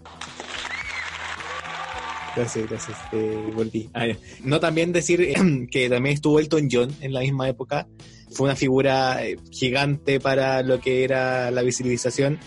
Gracias, 2.34 2.68
gracias. 2.68 2.98
Eh, 3.12 3.50
volví. 3.54 3.88
Ah, 3.94 4.06
no 4.42 4.60
también 4.60 4.92
decir 4.92 5.20
eh, 5.22 5.34
que 5.70 5.88
también 5.88 6.14
estuvo 6.14 6.38
Elton 6.38 6.68
John 6.70 6.94
en 7.00 7.12
la 7.12 7.20
misma 7.20 7.48
época. 7.48 7.86
Fue 8.30 8.44
una 8.46 8.56
figura 8.56 9.24
eh, 9.24 9.36
gigante 9.50 10.20
para 10.20 10.62
lo 10.62 10.80
que 10.80 11.04
era 11.04 11.50
la 11.50 11.62
visibilización. 11.62 12.38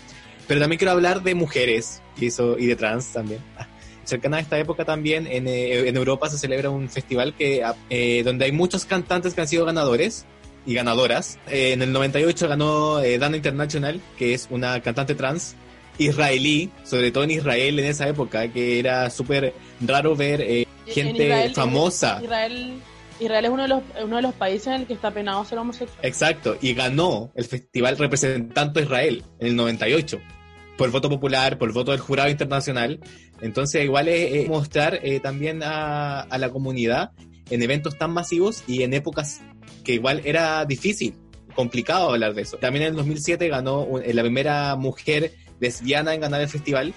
Pero 0.46 0.60
también 0.60 0.78
quiero 0.78 0.92
hablar 0.92 1.22
de 1.22 1.34
mujeres 1.34 2.02
y, 2.16 2.26
y 2.26 2.66
de 2.66 2.76
trans 2.76 3.12
también. 3.12 3.40
Cercana 4.04 4.38
a 4.38 4.40
esta 4.40 4.58
época 4.58 4.84
también 4.84 5.28
en, 5.28 5.46
eh, 5.46 5.88
en 5.88 5.96
Europa 5.96 6.28
se 6.28 6.38
celebra 6.38 6.70
un 6.70 6.88
festival 6.88 7.34
que, 7.34 7.62
eh, 7.90 8.22
donde 8.24 8.46
hay 8.46 8.52
muchos 8.52 8.84
cantantes 8.84 9.34
que 9.34 9.40
han 9.40 9.46
sido 9.46 9.64
ganadores 9.64 10.26
y 10.66 10.74
ganadoras. 10.74 11.38
Eh, 11.48 11.72
en 11.72 11.82
el 11.82 11.92
98 11.92 12.48
ganó 12.48 13.00
Dana 13.00 13.36
International, 13.36 14.00
que 14.18 14.34
es 14.34 14.48
una 14.50 14.80
cantante 14.80 15.14
trans 15.14 15.56
israelí, 16.00 16.70
sobre 16.84 17.10
todo 17.12 17.24
en 17.24 17.32
Israel 17.32 17.78
en 17.78 17.86
esa 17.86 18.08
época, 18.08 18.48
que 18.48 18.78
era 18.78 19.10
súper 19.10 19.54
raro 19.80 20.16
ver 20.16 20.40
eh, 20.40 20.66
gente 20.86 21.24
Israel, 21.24 21.54
famosa. 21.54 22.20
Israel, 22.22 22.80
Israel 23.20 23.44
es 23.44 23.50
uno 23.50 23.62
de, 23.62 23.68
los, 23.68 23.82
uno 24.02 24.16
de 24.16 24.22
los 24.22 24.34
países 24.34 24.68
en 24.68 24.72
el 24.74 24.86
que 24.86 24.94
está 24.94 25.10
penado 25.10 25.44
ser 25.44 25.58
homosexual. 25.58 25.98
Exacto, 26.02 26.56
y 26.60 26.74
ganó 26.74 27.30
el 27.34 27.44
festival 27.44 27.98
representando 27.98 28.80
a 28.80 28.82
Israel 28.82 29.24
en 29.38 29.48
el 29.48 29.56
98 29.56 30.20
por 30.78 30.90
voto 30.90 31.10
popular, 31.10 31.58
por 31.58 31.72
voto 31.74 31.90
del 31.90 32.00
jurado 32.00 32.30
internacional. 32.30 33.00
Entonces, 33.42 33.84
igual 33.84 34.08
es, 34.08 34.32
es 34.32 34.48
mostrar 34.48 35.00
eh, 35.02 35.20
también 35.20 35.62
a, 35.62 36.22
a, 36.22 36.38
la 36.38 36.48
comunidad 36.48 37.12
en 37.50 37.62
eventos 37.62 37.98
tan 37.98 38.12
masivos 38.12 38.64
y 38.66 38.82
en 38.82 38.94
épocas 38.94 39.42
que 39.90 39.94
igual 39.96 40.22
era 40.24 40.64
difícil, 40.64 41.14
complicado 41.54 42.10
hablar 42.12 42.32
de 42.34 42.42
eso. 42.42 42.58
También 42.58 42.84
en 42.84 42.90
el 42.90 42.96
2007 42.96 43.48
ganó 43.48 43.80
un- 43.82 44.02
la 44.06 44.22
primera 44.22 44.76
mujer 44.76 45.32
lesbiana 45.58 46.14
en 46.14 46.20
ganar 46.20 46.40
el 46.40 46.48
festival. 46.48 46.94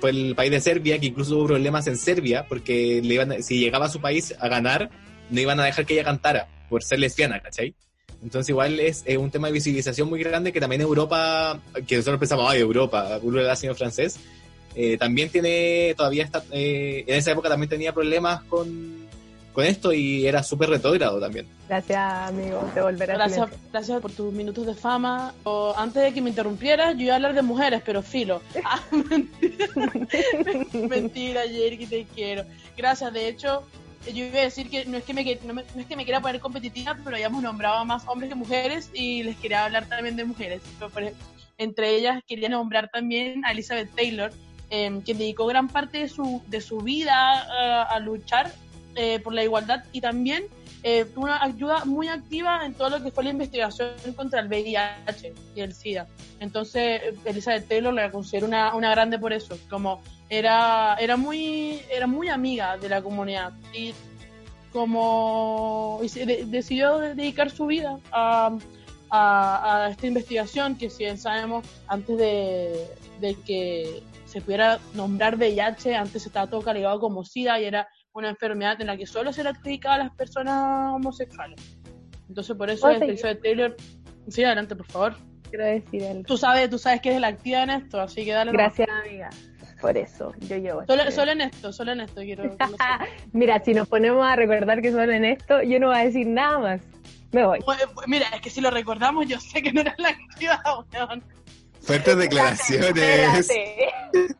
Fue 0.00 0.10
el 0.10 0.34
país 0.34 0.50
de 0.50 0.60
Serbia, 0.60 0.98
que 0.98 1.06
incluso 1.06 1.36
hubo 1.36 1.46
problemas 1.48 1.86
en 1.86 1.96
Serbia, 1.98 2.46
porque 2.48 3.00
le 3.04 3.14
iban, 3.14 3.32
a- 3.32 3.42
si 3.42 3.58
llegaba 3.58 3.86
a 3.86 3.88
su 3.90 4.00
país 4.00 4.34
a 4.40 4.48
ganar, 4.48 4.90
no 5.30 5.40
iban 5.40 5.60
a 5.60 5.64
dejar 5.64 5.84
que 5.84 5.92
ella 5.94 6.04
cantara 6.04 6.48
por 6.70 6.82
ser 6.82 6.98
lesbiana, 7.00 7.40
¿cachai? 7.40 7.74
Entonces 8.22 8.48
igual 8.48 8.80
es 8.80 9.02
eh, 9.06 9.18
un 9.18 9.30
tema 9.30 9.48
de 9.48 9.52
visibilización 9.52 10.08
muy 10.08 10.22
grande 10.22 10.52
que 10.52 10.60
también 10.60 10.80
Europa, 10.80 11.60
que 11.86 11.96
nosotros 11.96 12.18
pensamos, 12.18 12.46
ay, 12.50 12.60
Europa, 12.60 13.18
Google 13.18 13.42
era 13.42 13.56
sido 13.56 13.74
francés, 13.74 14.18
eh, 14.74 14.96
también 14.96 15.28
tiene, 15.28 15.92
todavía 15.96 16.24
está, 16.24 16.42
eh, 16.50 17.04
en 17.06 17.16
esa 17.16 17.32
época 17.32 17.50
también 17.50 17.68
tenía 17.68 17.92
problemas 17.92 18.42
con, 18.44 19.01
con 19.52 19.64
esto 19.64 19.92
y 19.92 20.26
era 20.26 20.42
súper 20.42 20.70
retrógrado 20.70 21.20
también. 21.20 21.46
Gracias, 21.68 21.98
amigo, 22.28 22.58
te 22.74 22.80
volveré 22.80 23.12
a 23.12 23.16
Gracias, 23.16 23.50
gracias 23.70 24.00
por 24.00 24.10
tus 24.12 24.32
minutos 24.32 24.66
de 24.66 24.74
fama. 24.74 25.34
O, 25.44 25.74
antes 25.76 26.02
de 26.02 26.12
que 26.14 26.20
me 26.22 26.30
interrumpieras, 26.30 26.96
yo 26.96 27.02
iba 27.04 27.12
a 27.12 27.16
hablar 27.16 27.34
de 27.34 27.42
mujeres, 27.42 27.82
pero 27.84 28.02
filo. 28.02 28.40
Ah, 28.64 28.80
mentira, 28.92 29.66
mentira 30.88 31.42
Jerry, 31.42 31.86
te 31.86 32.04
quiero. 32.14 32.44
Gracias, 32.76 33.12
de 33.12 33.28
hecho, 33.28 33.62
yo 34.12 34.24
iba 34.24 34.38
a 34.38 34.42
decir 34.42 34.68
que 34.70 34.84
no 34.86 34.96
es 34.96 35.04
que 35.04 35.14
me, 35.14 35.24
que- 35.24 35.40
no 35.44 35.54
me- 35.54 35.64
no 35.74 35.80
es 35.80 35.86
que 35.86 35.96
me 35.96 36.04
quiera 36.04 36.20
poner 36.20 36.40
competitiva, 36.40 36.96
pero 37.04 37.16
habíamos 37.16 37.42
nombrado 37.42 37.76
a 37.78 37.84
más 37.84 38.02
hombres 38.08 38.28
que 38.30 38.34
mujeres 38.34 38.90
y 38.94 39.22
les 39.22 39.36
quería 39.36 39.64
hablar 39.64 39.86
también 39.86 40.16
de 40.16 40.24
mujeres. 40.24 40.60
Pero, 40.78 40.90
por 40.90 41.02
ejemplo, 41.02 41.24
entre 41.58 41.94
ellas 41.96 42.22
quería 42.26 42.48
nombrar 42.48 42.88
también 42.90 43.44
a 43.44 43.52
Elizabeth 43.52 43.94
Taylor, 43.94 44.32
eh, 44.70 45.00
quien 45.04 45.18
dedicó 45.18 45.46
gran 45.46 45.68
parte 45.68 45.98
de 45.98 46.08
su, 46.08 46.42
de 46.48 46.60
su 46.60 46.78
vida 46.78 47.44
eh, 47.44 47.84
a 47.94 47.98
luchar 48.00 48.50
eh, 48.96 49.20
por 49.20 49.32
la 49.34 49.42
igualdad 49.44 49.84
y 49.92 50.00
también 50.00 50.44
eh, 50.84 51.06
una 51.16 51.42
ayuda 51.42 51.84
muy 51.84 52.08
activa 52.08 52.66
en 52.66 52.74
todo 52.74 52.90
lo 52.90 53.02
que 53.02 53.10
fue 53.12 53.22
la 53.24 53.30
investigación 53.30 53.90
contra 54.16 54.40
el 54.40 54.48
VIH 54.48 55.32
y 55.54 55.60
el 55.60 55.72
SIDA. 55.74 56.08
Entonces, 56.40 57.00
Elizabeth 57.24 57.68
Taylor 57.68 57.94
la 57.94 58.10
considero 58.10 58.46
una, 58.46 58.74
una 58.74 58.90
grande 58.90 59.18
por 59.18 59.32
eso, 59.32 59.56
como 59.70 60.02
era, 60.28 60.96
era, 60.98 61.16
muy, 61.16 61.80
era 61.90 62.06
muy 62.06 62.28
amiga 62.28 62.76
de 62.78 62.88
la 62.88 63.00
comunidad 63.00 63.52
y 63.72 63.94
como 64.72 66.00
y 66.02 66.08
se 66.08 66.26
de- 66.26 66.44
decidió 66.46 66.98
dedicar 66.98 67.50
su 67.50 67.66
vida 67.66 67.98
a, 68.10 68.56
a, 69.10 69.84
a 69.84 69.90
esta 69.90 70.06
investigación 70.06 70.76
que 70.76 70.90
si 70.90 71.04
bien 71.04 71.18
sabemos 71.18 71.64
antes 71.86 72.16
de, 72.18 72.86
de 73.20 73.34
que 73.46 74.02
se 74.24 74.40
pudiera 74.40 74.78
nombrar 74.94 75.36
VIH, 75.36 75.94
antes 75.94 76.24
estaba 76.26 76.46
todo 76.48 76.62
catalogado 76.62 76.98
como 77.00 77.22
SIDA 77.22 77.60
y 77.60 77.66
era 77.66 77.86
una 78.14 78.28
enfermedad 78.30 78.80
en 78.80 78.86
la 78.88 78.96
que 78.96 79.06
solo 79.06 79.32
se 79.32 79.42
le 79.42 79.50
adjudicaba 79.50 79.94
a 79.96 79.98
las 79.98 80.14
personas 80.14 80.92
homosexuales. 80.94 81.60
Entonces 82.28 82.56
por 82.56 82.70
eso 82.70 82.82
¿Puedo 82.82 82.94
seguir? 82.94 83.10
Elizabeth 83.10 83.42
Taylor, 83.42 83.76
sí, 84.28 84.44
adelante 84.44 84.76
por 84.76 84.86
favor. 84.86 85.16
Quiero 85.48 85.64
decir 85.66 86.04
algo. 86.04 86.22
Tú 86.24 86.36
sabes, 86.36 86.70
tú 86.70 86.78
sabes 86.78 87.00
que 87.00 87.10
eres 87.10 87.20
la 87.20 87.28
activa 87.28 87.62
en 87.62 87.70
esto, 87.70 88.00
así 88.00 88.24
que 88.24 88.32
dale. 88.32 88.52
Gracias, 88.52 88.88
amiga. 88.88 89.30
Por 89.80 89.96
eso, 89.98 90.32
yo 90.40 90.56
llevo. 90.56 90.84
Solo, 90.86 91.02
este- 91.02 91.14
solo 91.14 91.32
en 91.32 91.40
esto, 91.40 91.72
solo 91.72 91.92
en 91.92 92.00
esto 92.00 92.20
quiero. 92.20 92.56
Mira, 93.32 93.62
si 93.64 93.74
nos 93.74 93.88
ponemos 93.88 94.24
a 94.24 94.36
recordar 94.36 94.80
que 94.80 94.92
solo 94.92 95.12
en 95.12 95.24
esto, 95.24 95.62
yo 95.62 95.80
no 95.80 95.88
voy 95.88 95.96
a 95.96 96.04
decir 96.04 96.26
nada 96.26 96.58
más. 96.58 96.80
Me 97.32 97.44
voy. 97.44 97.58
Pues, 97.64 97.78
pues, 97.94 98.06
Mira, 98.08 98.28
es 98.34 98.40
que 98.40 98.50
si 98.50 98.60
lo 98.60 98.70
recordamos, 98.70 99.26
yo 99.26 99.40
sé 99.40 99.60
que 99.62 99.72
no 99.72 99.80
eras 99.80 99.98
la 99.98 100.10
activa, 100.10 100.62
weón. 100.92 101.24
Fuertes 101.80 102.16
declaraciones. 102.16 102.88
Espérate. 102.88 104.36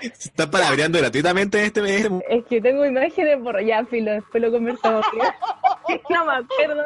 Se 0.00 0.28
está 0.28 0.50
palabreando 0.50 0.98
gratuitamente 0.98 1.58
en 1.58 1.64
este 1.66 1.82
mes. 1.82 2.08
Es 2.28 2.44
que 2.46 2.60
tengo 2.60 2.84
imágenes 2.86 3.38
por 3.42 3.62
ya, 3.64 3.84
filo, 3.84 4.12
después 4.12 4.42
lo 4.42 4.50
conversamos. 4.50 5.04
no 6.10 6.24
me 6.24 6.32
acuerdo. 6.32 6.84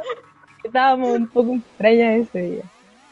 Estábamos 0.64 1.16
un 1.16 1.28
poco 1.28 1.54
extrañas 1.54 2.26
ese 2.28 2.40
día. 2.40 2.62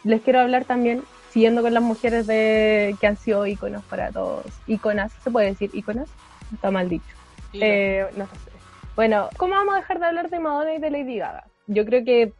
Les 0.03 0.21
quiero 0.23 0.41
hablar 0.41 0.65
también, 0.65 1.03
siguiendo 1.31 1.63
con 1.63 1.73
las 1.73 1.83
mujeres 1.83 2.27
de 2.27 2.97
que 3.01 3.07
han 3.07 3.17
sido 3.17 3.47
íconos 3.47 3.85
para 3.85 4.11
todos. 4.11 4.47
Íconas, 4.67 5.13
¿se 5.23 5.31
puede 5.31 5.49
decir 5.49 5.71
íconas? 5.73 6.09
Está 6.53 6.71
mal 6.71 6.89
dicho. 6.89 7.05
Eh, 7.53 8.07
no 8.17 8.27
sé. 8.27 8.33
Bueno, 8.97 9.29
¿cómo 9.37 9.55
vamos 9.55 9.75
a 9.75 9.79
dejar 9.79 9.99
de 9.99 10.07
hablar 10.07 10.31
de 10.31 10.41
Madonna 10.41 10.75
y 10.75 10.79
de 10.79 10.91
Lady 10.91 11.19
Gaga? 11.19 11.45
Yo 11.67 11.85
creo 11.85 12.05
que, 12.05 12.33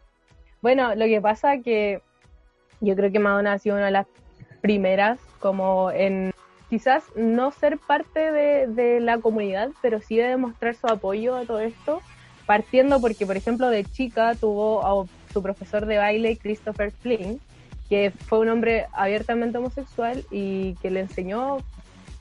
bueno, 0.61 0.95
lo 0.95 1.07
que 1.07 1.21
pasa 1.21 1.59
que 1.59 2.01
yo 2.81 2.95
creo 2.97 3.11
que 3.11 3.19
Madonna 3.19 3.55
ha 3.55 3.59
sido 3.59 3.77
una 3.77 3.87
de 3.87 3.93
las 3.93 4.07
primeras 4.61 5.19
como 5.41 5.91
en 5.91 6.34
quizás 6.75 7.05
no 7.15 7.53
ser 7.53 7.79
parte 7.79 8.33
de, 8.33 8.99
la 8.99 9.19
comunidad, 9.19 9.71
pero 9.81 10.01
sí 10.01 10.17
de 10.17 10.25
demostrar 10.25 10.75
su 10.75 10.89
apoyo 10.89 11.37
a 11.37 11.45
todo 11.45 11.61
esto, 11.61 12.03
partiendo 12.47 13.01
porque, 13.01 13.25
por 13.27 13.37
ejemplo, 13.37 13.69
de 13.69 13.85
chica 13.85 14.35
tuvo 14.35 14.85
a 14.85 15.07
su 15.33 15.41
profesor 15.41 15.87
de 15.87 15.99
baile, 15.99 16.37
Christopher 16.37 16.91
Flynn, 16.91 17.39
que 17.89 18.11
fue 18.11 18.41
un 18.41 18.49
hombre 18.49 18.87
abiertamente 18.93 19.57
homosexual 19.59 20.25
y 20.33 20.75
que 20.83 20.91
le 20.91 20.99
enseñó 20.99 21.59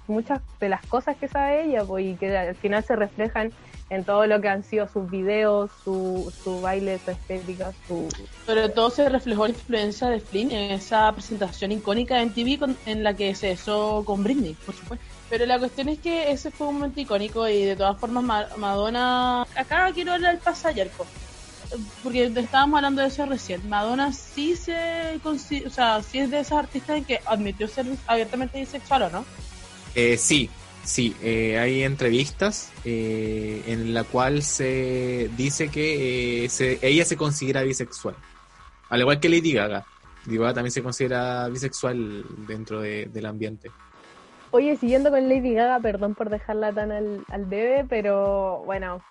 muchas 0.05 0.39
de 0.59 0.69
las 0.69 0.85
cosas 0.85 1.17
que 1.17 1.27
sabe 1.27 1.63
ella 1.63 1.83
pues, 1.83 2.05
y 2.05 2.13
que 2.13 2.37
al 2.37 2.53
final 2.53 2.83
se 2.83 2.95
reflejan 2.95 3.51
en 3.93 4.03
todo 4.03 4.25
lo 4.27 4.41
que 4.41 4.47
han 4.49 4.63
sido 4.63 4.87
sus 4.87 5.09
videos, 5.09 5.69
su, 5.83 6.31
su 6.43 6.61
baile, 6.61 6.99
su 6.99 7.11
estética, 7.11 7.71
su... 7.87 8.07
Sobre 8.45 8.69
todo 8.69 8.89
se 8.89 9.07
reflejó 9.07 9.45
la 9.47 9.53
influencia 9.53 10.09
de 10.09 10.19
Flynn 10.19 10.51
en 10.51 10.71
esa 10.71 11.11
presentación 11.13 11.71
icónica 11.71 12.21
en 12.21 12.33
TV 12.33 12.57
con- 12.57 12.77
en 12.85 13.03
la 13.03 13.15
que 13.15 13.33
se 13.35 13.49
besó 13.49 14.03
con 14.05 14.23
Britney, 14.23 14.55
por 14.65 14.75
supuesto. 14.75 15.05
Pero 15.29 15.45
la 15.45 15.59
cuestión 15.59 15.89
es 15.89 15.99
que 15.99 16.31
ese 16.31 16.51
fue 16.51 16.67
un 16.67 16.75
momento 16.75 16.99
icónico 17.01 17.47
y 17.47 17.63
de 17.63 17.75
todas 17.75 17.97
formas 17.99 18.23
Ma- 18.23 18.49
Madonna... 18.57 19.43
Acá 19.55 19.89
quiero 19.93 20.13
hablar 20.13 20.31
del 20.33 20.41
pasayer, 20.41 20.89
po, 20.89 21.05
porque 22.03 22.25
estábamos 22.35 22.77
hablando 22.77 23.01
de 23.01 23.07
eso 23.07 23.25
recién. 23.25 23.67
Madonna 23.69 24.11
sí 24.11 24.55
se 24.55 25.19
consi- 25.23 25.65
o 25.65 25.69
sea, 25.69 26.01
sí 26.03 26.19
es 26.19 26.29
de 26.29 26.39
esas 26.39 26.59
artistas 26.59 26.97
en 26.97 27.05
que 27.05 27.19
admitió 27.25 27.67
ser 27.67 27.85
abiertamente 28.07 28.59
bisexual, 28.59 29.03
¿o 29.03 29.09
no? 29.09 29.25
Eh, 29.95 30.17
sí, 30.17 30.49
sí, 30.83 31.15
eh, 31.23 31.57
hay 31.59 31.83
entrevistas 31.83 32.71
eh, 32.85 33.61
en 33.67 33.93
la 33.93 34.03
cual 34.03 34.43
se 34.43 35.29
dice 35.37 35.69
que 35.69 36.45
eh, 36.45 36.49
se- 36.49 36.79
ella 36.81 37.05
se 37.05 37.17
considera 37.17 37.61
bisexual, 37.63 38.15
al 38.89 38.99
igual 39.01 39.19
que 39.19 39.29
Lady 39.29 39.53
Gaga. 39.53 39.85
Lady 40.25 40.37
Gaga 40.37 40.53
también 40.55 40.71
se 40.71 40.83
considera 40.83 41.47
bisexual 41.49 42.23
dentro 42.47 42.81
de- 42.81 43.05
del 43.05 43.25
ambiente. 43.25 43.71
Oye, 44.51 44.77
siguiendo 44.77 45.09
con 45.09 45.27
Lady 45.27 45.53
Gaga, 45.53 45.79
perdón 45.79 46.13
por 46.13 46.29
dejarla 46.29 46.71
tan 46.71 46.91
al, 46.91 47.25
al 47.31 47.49
debe, 47.49 47.85
pero 47.89 48.61
bueno, 48.65 49.01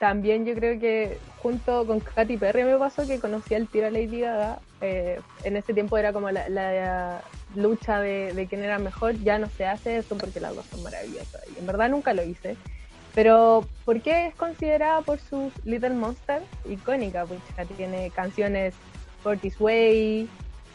también 0.00 0.44
yo 0.44 0.54
creo 0.54 0.80
que 0.80 1.16
junto 1.38 1.86
con 1.86 2.00
Katy 2.00 2.36
Perry 2.38 2.64
me 2.64 2.76
pasó 2.76 3.06
que 3.06 3.20
conocí 3.20 3.54
al 3.54 3.68
tiro 3.68 3.86
a 3.86 3.90
Lady 3.90 4.20
Gaga. 4.20 4.58
eh, 4.80 5.20
en 5.44 5.56
ese 5.56 5.74
tiempo 5.74 5.96
era 5.96 6.12
como 6.12 6.30
la 6.30 7.22
lucha 7.54 8.00
de, 8.00 8.32
de 8.32 8.46
quién 8.46 8.62
era 8.62 8.78
mejor. 8.78 9.14
Ya 9.22 9.38
no 9.38 9.48
se 9.48 9.66
hace 9.66 9.98
eso 9.98 10.16
porque 10.16 10.40
las 10.40 10.54
dos 10.54 10.66
son 10.66 10.82
maravillosas. 10.82 11.42
Y 11.54 11.58
en 11.58 11.66
verdad 11.66 11.88
nunca 11.88 12.14
lo 12.14 12.22
hice. 12.22 12.56
Pero, 13.14 13.66
¿por 13.84 14.00
qué 14.02 14.28
es 14.28 14.34
considerada 14.34 15.00
por 15.02 15.18
sus 15.18 15.52
Little 15.64 15.90
Monsters 15.90 16.44
icónica? 16.68 17.26
Pues 17.26 17.40
ya 17.56 17.64
tiene 17.64 18.10
canciones 18.10 18.74
Fortis 19.22 19.60
Way, 19.60 20.28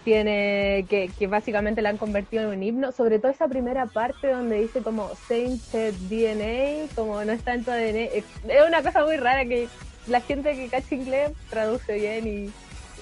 tiene 0.03 0.85
que, 0.89 1.09
que 1.17 1.27
básicamente 1.27 1.81
la 1.81 1.89
han 1.89 1.97
convertido 1.97 2.43
en 2.43 2.57
un 2.57 2.63
himno, 2.63 2.91
sobre 2.91 3.19
todo 3.19 3.31
esa 3.31 3.47
primera 3.47 3.87
parte 3.87 4.27
donde 4.27 4.61
dice 4.61 4.81
como 4.81 5.09
Sainted 5.27 5.93
DNA, 6.09 6.93
como 6.93 7.23
no 7.23 7.31
está 7.31 7.53
en 7.53 7.63
tu 7.63 7.71
ADN, 7.71 7.95
es 7.95 8.23
una 8.67 8.83
cosa 8.83 9.03
muy 9.03 9.17
rara 9.17 9.45
que 9.45 9.67
la 10.07 10.21
gente 10.21 10.55
que 10.55 10.67
cacha 10.67 10.93
inglés 10.93 11.31
traduce 11.49 11.95
bien 11.95 12.27
y 12.27 12.51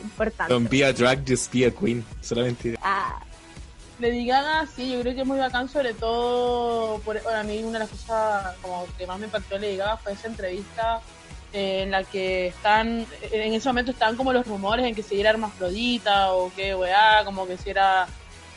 importante. 0.01 0.53
Don't 0.53 0.69
be 0.69 0.85
a 0.85 0.93
drag, 0.93 1.27
just 1.27 1.53
be 1.53 1.65
a 1.65 1.71
queen. 1.71 2.05
Solamente. 2.21 2.77
Ah, 2.81 3.19
Lady 3.99 4.25
Gaga, 4.25 4.65
sí, 4.65 4.91
yo 4.91 5.01
creo 5.01 5.13
que 5.13 5.21
es 5.21 5.27
muy 5.27 5.37
bacán, 5.37 5.69
sobre 5.69 5.93
todo, 5.93 6.99
por, 7.01 7.17
a 7.27 7.43
mí 7.43 7.63
una 7.63 7.73
de 7.73 7.79
las 7.79 7.89
cosas 7.89 8.57
como 8.61 8.85
que 8.97 9.05
más 9.05 9.19
me 9.19 9.25
impactó 9.27 9.57
Lady 9.57 9.77
Gaga 9.77 9.97
fue 9.97 10.13
esa 10.13 10.27
entrevista 10.27 11.01
en 11.51 11.91
la 11.91 12.03
que 12.03 12.47
están, 12.47 13.05
en 13.21 13.53
ese 13.53 13.69
momento 13.69 13.91
estaban 13.91 14.15
como 14.17 14.33
los 14.33 14.47
rumores 14.47 14.85
en 14.87 14.95
que 14.95 15.03
si 15.03 15.19
era 15.19 15.29
hermafrodita 15.29 16.33
o 16.33 16.51
que 16.51 16.73
weá, 16.75 17.23
como 17.23 17.45
que 17.45 17.57
si 17.57 17.69
era 17.69 18.07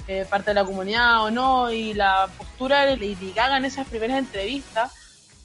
eh, 0.08 0.24
parte 0.28 0.50
de 0.50 0.54
la 0.54 0.64
comunidad 0.64 1.24
o 1.24 1.30
no, 1.30 1.70
y 1.70 1.92
la 1.92 2.28
postura 2.38 2.86
de 2.86 2.96
Lady 2.96 3.32
Gaga 3.34 3.58
en 3.58 3.66
esas 3.66 3.86
primeras 3.88 4.18
entrevistas 4.18 4.90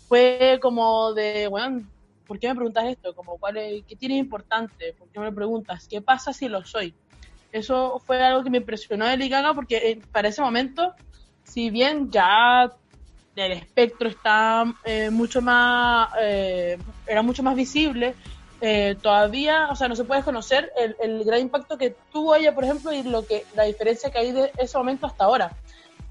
fue 0.08 0.58
como 0.62 1.14
de, 1.14 1.48
bueno, 1.50 1.82
¿por 2.26 2.40
qué 2.40 2.48
me 2.48 2.56
preguntas 2.56 2.86
esto? 2.86 3.14
Como, 3.14 3.38
¿cuál 3.38 3.58
es- 3.58 3.84
¿Qué 3.86 3.98
tienes 3.98 4.20
importante? 4.20 4.94
¿Por 4.98 5.10
qué 5.12 5.20
me 5.20 5.32
preguntas? 5.34 5.86
¿Qué 5.90 6.02
pasa 6.02 6.32
si 6.32 6.48
lo 6.48 6.64
soy? 6.64 6.96
Eso 7.52 8.02
fue 8.06 8.22
algo 8.24 8.44
que 8.44 8.50
me 8.50 8.58
impresionó 8.58 9.06
de 9.06 9.18
Lady 9.18 9.32
porque 9.54 9.78
eh, 9.78 10.02
para 10.12 10.30
ese 10.30 10.42
momento, 10.42 10.94
si 11.44 11.70
bien 11.70 12.10
ya 12.12 12.72
el 13.36 13.52
espectro 13.52 14.10
está 14.10 14.66
eh, 14.84 15.10
mucho 15.10 15.42
más, 15.42 16.10
eh, 16.22 16.78
era 17.08 17.22
mucho 17.22 17.44
más 17.44 17.56
visible, 17.56 18.16
eh, 18.64 18.96
todavía, 19.02 19.70
o 19.72 19.76
sea, 19.76 19.88
no 19.88 19.96
se 19.96 20.04
puede 20.04 20.22
conocer 20.22 20.72
el, 20.78 20.96
el 21.02 21.24
gran 21.24 21.40
impacto 21.40 21.80
que 21.80 21.96
tuvo 22.12 22.36
ella, 22.36 22.54
por 22.54 22.64
ejemplo, 22.64 22.94
y 22.94 23.02
lo 23.02 23.26
que 23.26 23.44
la 23.56 23.64
diferencia 23.64 24.12
que 24.12 24.20
hay 24.20 24.32
de 24.32 24.52
ese 24.58 24.78
momento 24.78 25.08
hasta 25.08 25.24
ahora. 25.24 25.52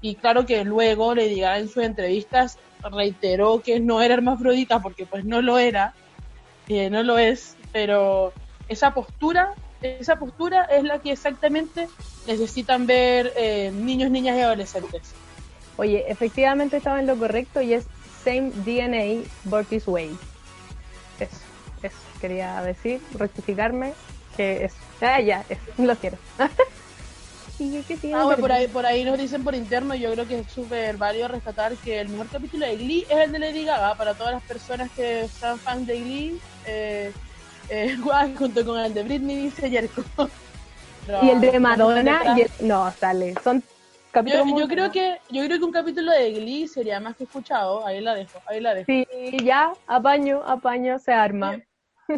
Y 0.01 0.15
claro 0.15 0.45
que 0.45 0.65
luego 0.65 1.15
Gaga 1.15 1.59
en 1.59 1.69
sus 1.69 1.83
entrevistas 1.83 2.57
reiteró 2.83 3.61
que 3.61 3.79
no 3.79 4.01
era 4.01 4.15
hermafrodita 4.15 4.81
porque 4.81 5.05
pues 5.05 5.23
no 5.23 5.41
lo 5.41 5.59
era, 5.59 5.93
eh, 6.67 6.89
no 6.89 7.03
lo 7.03 7.17
es, 7.17 7.55
pero 7.71 8.33
esa 8.67 8.93
postura, 8.93 9.53
esa 9.81 10.17
postura 10.17 10.65
es 10.65 10.83
la 10.83 10.99
que 10.99 11.11
exactamente 11.11 11.87
necesitan 12.27 12.85
ver 12.85 13.33
eh, 13.35 13.71
niños, 13.73 14.11
niñas 14.11 14.37
y 14.37 14.41
adolescentes. 14.41 15.13
Oye, 15.77 16.05
efectivamente 16.07 16.77
estaba 16.77 16.99
en 16.99 17.07
lo 17.07 17.17
correcto 17.17 17.61
y 17.61 17.73
es 17.73 17.85
Same 18.23 18.51
DNA, 18.51 19.27
Born 19.45 19.65
This 19.65 19.87
Way. 19.87 20.15
Eso, 21.19 21.37
eso 21.81 21.97
quería 22.19 22.61
decir, 22.61 23.01
rectificarme, 23.17 23.93
que 24.37 24.65
es. 24.65 24.73
Ah, 25.01 25.19
ya, 25.19 25.43
eso, 25.49 25.61
lo 25.79 25.95
quiero. 25.95 26.17
Sigue, 27.57 27.83
que 27.83 27.97
siga, 27.97 28.21
Ah, 28.21 28.25
bueno, 28.25 28.41
por 28.41 28.51
ahí, 28.51 28.67
por 28.67 28.85
ahí 28.85 29.03
nos 29.03 29.17
dicen 29.17 29.43
por 29.43 29.55
interno, 29.55 29.95
yo 29.95 30.11
creo 30.13 30.27
que 30.27 30.39
es 30.39 30.47
súper 30.51 30.97
válido 30.97 31.27
rescatar 31.27 31.75
que 31.77 31.99
el 31.99 32.09
mejor 32.09 32.27
capítulo 32.27 32.65
de 32.65 32.75
Glee 32.75 33.05
es 33.09 33.17
el 33.17 33.31
de 33.31 33.39
Lady 33.39 33.65
Gaga, 33.65 33.95
para 33.95 34.13
todas 34.13 34.33
las 34.33 34.43
personas 34.43 34.91
que 34.91 35.27
son 35.39 35.59
fans 35.59 35.87
de 35.87 35.99
Glee, 35.99 36.39
eh, 36.65 37.11
eh, 37.69 37.95
guau, 38.01 38.35
junto 38.35 38.65
con 38.65 38.79
el 38.79 38.93
de 38.93 39.03
Britney, 39.03 39.37
dice 39.37 39.69
Jerko. 39.69 40.03
Y 41.23 41.29
el 41.29 41.41
de 41.41 41.59
Madonna, 41.59 42.21
y 42.37 42.41
el- 42.41 42.51
no, 42.67 42.91
sale. 42.91 43.33
Son 43.43 43.61
Yo, 43.61 43.65
capítulos 44.11 44.59
yo 44.59 44.67
creo 44.67 44.91
que 44.91 45.17
yo 45.29 45.45
creo 45.45 45.57
que 45.57 45.65
un 45.65 45.71
capítulo 45.71 46.11
de 46.11 46.31
Glee 46.31 46.67
sería 46.67 46.99
más 46.99 47.15
que 47.15 47.23
escuchado, 47.23 47.85
ahí 47.85 48.01
la 48.01 48.13
dejo, 48.13 48.39
ahí 48.47 48.59
la 48.59 48.73
dejo. 48.75 48.85
Sí, 48.85 49.05
ya, 49.43 49.73
apaño, 49.87 50.41
apaño, 50.45 50.99
se 50.99 51.11
arma. 51.11 51.59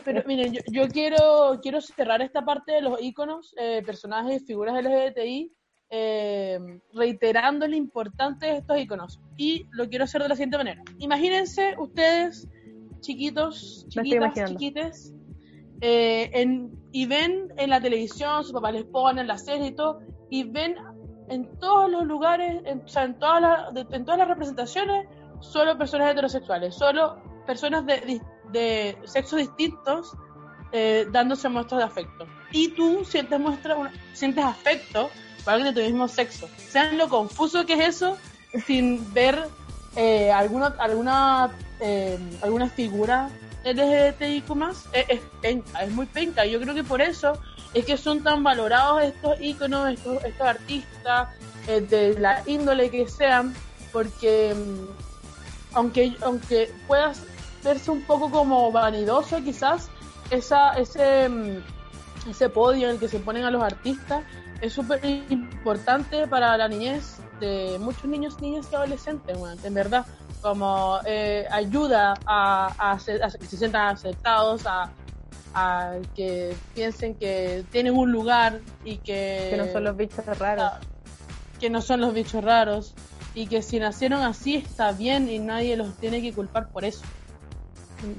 Pero 0.03 0.23
miren, 0.25 0.53
yo, 0.53 0.61
yo 0.71 0.87
quiero, 0.89 1.59
quiero 1.61 1.79
cerrar 1.79 2.21
esta 2.21 2.43
parte 2.43 2.73
de 2.73 2.81
los 2.81 2.99
iconos, 3.01 3.53
personajes, 3.85 4.43
figuras 4.45 4.75
LGBTI, 4.83 5.53
eh, 5.91 6.59
reiterando 6.93 7.67
lo 7.67 7.75
importante 7.75 8.47
de 8.47 8.57
estos 8.57 8.77
iconos. 8.79 9.19
Y 9.37 9.67
lo 9.71 9.87
quiero 9.87 10.05
hacer 10.05 10.23
de 10.23 10.29
la 10.29 10.35
siguiente 10.35 10.57
manera. 10.57 10.81
Imagínense 10.97 11.75
ustedes, 11.77 12.47
chiquitos, 13.01 13.85
chiquitas, 13.89 14.33
chiquites, 14.49 15.13
eh, 15.86 16.29
en, 16.31 16.71
y 16.93 17.05
ven 17.07 17.53
en 17.57 17.69
la 17.69 17.81
televisión, 17.81 18.45
su 18.45 18.53
papá 18.53 18.71
les 18.71 18.86
pone 18.86 19.19
en 19.19 19.27
la 19.27 19.38
serie 19.38 19.67
y 19.67 19.71
todo, 19.75 19.99
y 20.29 20.45
ven 20.45 20.77
en 21.27 21.59
todos 21.59 21.91
los 21.91 22.05
lugares, 22.05 22.61
en, 22.63 22.84
o 22.86 22.88
sea, 22.88 23.03
en 23.03 23.19
todas 23.19 23.41
las, 23.41 23.75
en 23.91 24.05
todas 24.05 24.17
las 24.17 24.29
representaciones, 24.29 25.07
solo 25.41 25.77
personas 25.77 26.13
heterosexuales, 26.13 26.73
solo 26.73 27.21
personas 27.45 27.86
de, 27.86 28.21
de 28.53 28.97
sexos 29.03 29.39
distintos 29.39 30.15
eh, 30.71 31.05
dándose 31.11 31.49
muestras 31.49 31.79
de 31.79 31.86
afecto. 31.86 32.27
Y 32.53 32.69
tú 32.69 33.03
sientes 33.03 33.38
muestra, 33.38 33.91
sientes 34.13 34.45
afecto 34.45 35.09
para 35.43 35.57
alguien 35.57 35.75
de 35.75 35.81
tu 35.81 35.86
mismo 35.86 36.07
sexo. 36.07 36.47
Sean 36.55 36.97
lo 36.97 37.09
confuso 37.09 37.65
que 37.65 37.73
es 37.73 37.95
eso, 37.95 38.17
sin 38.65 39.13
ver 39.13 39.38
eh, 39.97 40.31
alguna 40.31 40.67
alguna 40.79 41.51
eh, 41.81 42.17
alguna 42.41 42.69
figura 42.69 43.29
LGBTIQ 43.64 44.55
más, 44.55 44.88
es, 44.93 45.05
es 45.09 45.22
penca, 45.41 45.84
es 45.84 45.91
muy 45.91 46.05
penca. 46.05 46.45
Yo 46.45 46.59
creo 46.59 46.74
que 46.76 46.84
por 46.84 47.01
eso 47.01 47.34
es 47.74 47.86
que 47.86 47.97
son 47.97 48.24
tan 48.24 48.43
valorados 48.43 49.03
estos 49.03 49.39
íconos, 49.41 49.91
estos, 49.91 50.24
estos 50.24 50.47
artistas, 50.47 51.30
eh, 51.68 51.82
de 51.82 52.20
la 52.20 52.43
índole 52.45 52.89
que 52.89 53.07
sean, 53.07 53.53
porque 53.91 54.53
mm, 54.53 55.76
aunque, 55.76 56.16
aunque 56.22 56.72
puedas 56.88 57.22
verse 57.64 57.89
un 57.91 58.01
poco 58.03 58.30
como 58.30 58.72
vanidoso 58.72 59.41
quizás, 59.43 59.89
esa, 60.30 60.74
ese, 60.74 61.30
mm, 61.30 62.30
ese 62.30 62.49
podio 62.49 62.88
en 62.88 62.95
el 62.95 62.99
que 62.99 63.07
se 63.07 63.20
ponen 63.20 63.45
a 63.45 63.51
los 63.51 63.64
artistas 63.64 64.24
es 64.61 64.74
súper 64.74 65.03
importante 65.30 66.28
para 66.28 66.55
la 66.57 66.68
niñez 66.68 67.18
de 67.39 67.78
muchos 67.80 68.05
niños, 68.05 68.39
niñas 68.39 68.68
y 68.72 68.76
adolescentes, 68.76 69.38
weón, 69.38 69.57
en 69.64 69.74
verdad, 69.74 70.05
como 70.43 70.99
eh, 71.05 71.47
ayuda 71.49 72.13
a, 72.27 72.67
a, 72.77 72.91
hacer- 72.91 73.23
a 73.23 73.31
que 73.31 73.45
se 73.45 73.57
sientan 73.57 73.87
aceptados, 73.95 74.67
a, 74.67 74.91
a 75.55 75.93
que 76.15 76.53
piensen 76.75 77.15
que 77.15 77.63
tienen 77.71 77.95
un 77.97 78.11
lugar 78.11 78.59
y 78.83 78.97
que... 78.97 79.47
Que 79.51 79.57
no 79.57 79.71
son 79.71 79.83
los 79.85 79.95
bichos 79.97 80.25
raros. 80.37 80.73
Que 81.59 81.69
no 81.69 81.81
son 81.81 82.01
los 82.01 82.13
bichos 82.13 82.43
raros 82.43 82.93
y 83.33 83.47
que 83.47 83.61
si 83.61 83.79
nacieron 83.79 84.21
así 84.21 84.55
está 84.57 84.91
bien 84.91 85.29
y 85.29 85.39
nadie 85.39 85.77
los 85.77 85.95
tiene 85.95 86.21
que 86.21 86.33
culpar 86.33 86.67
por 86.69 86.83
eso. 86.83 87.03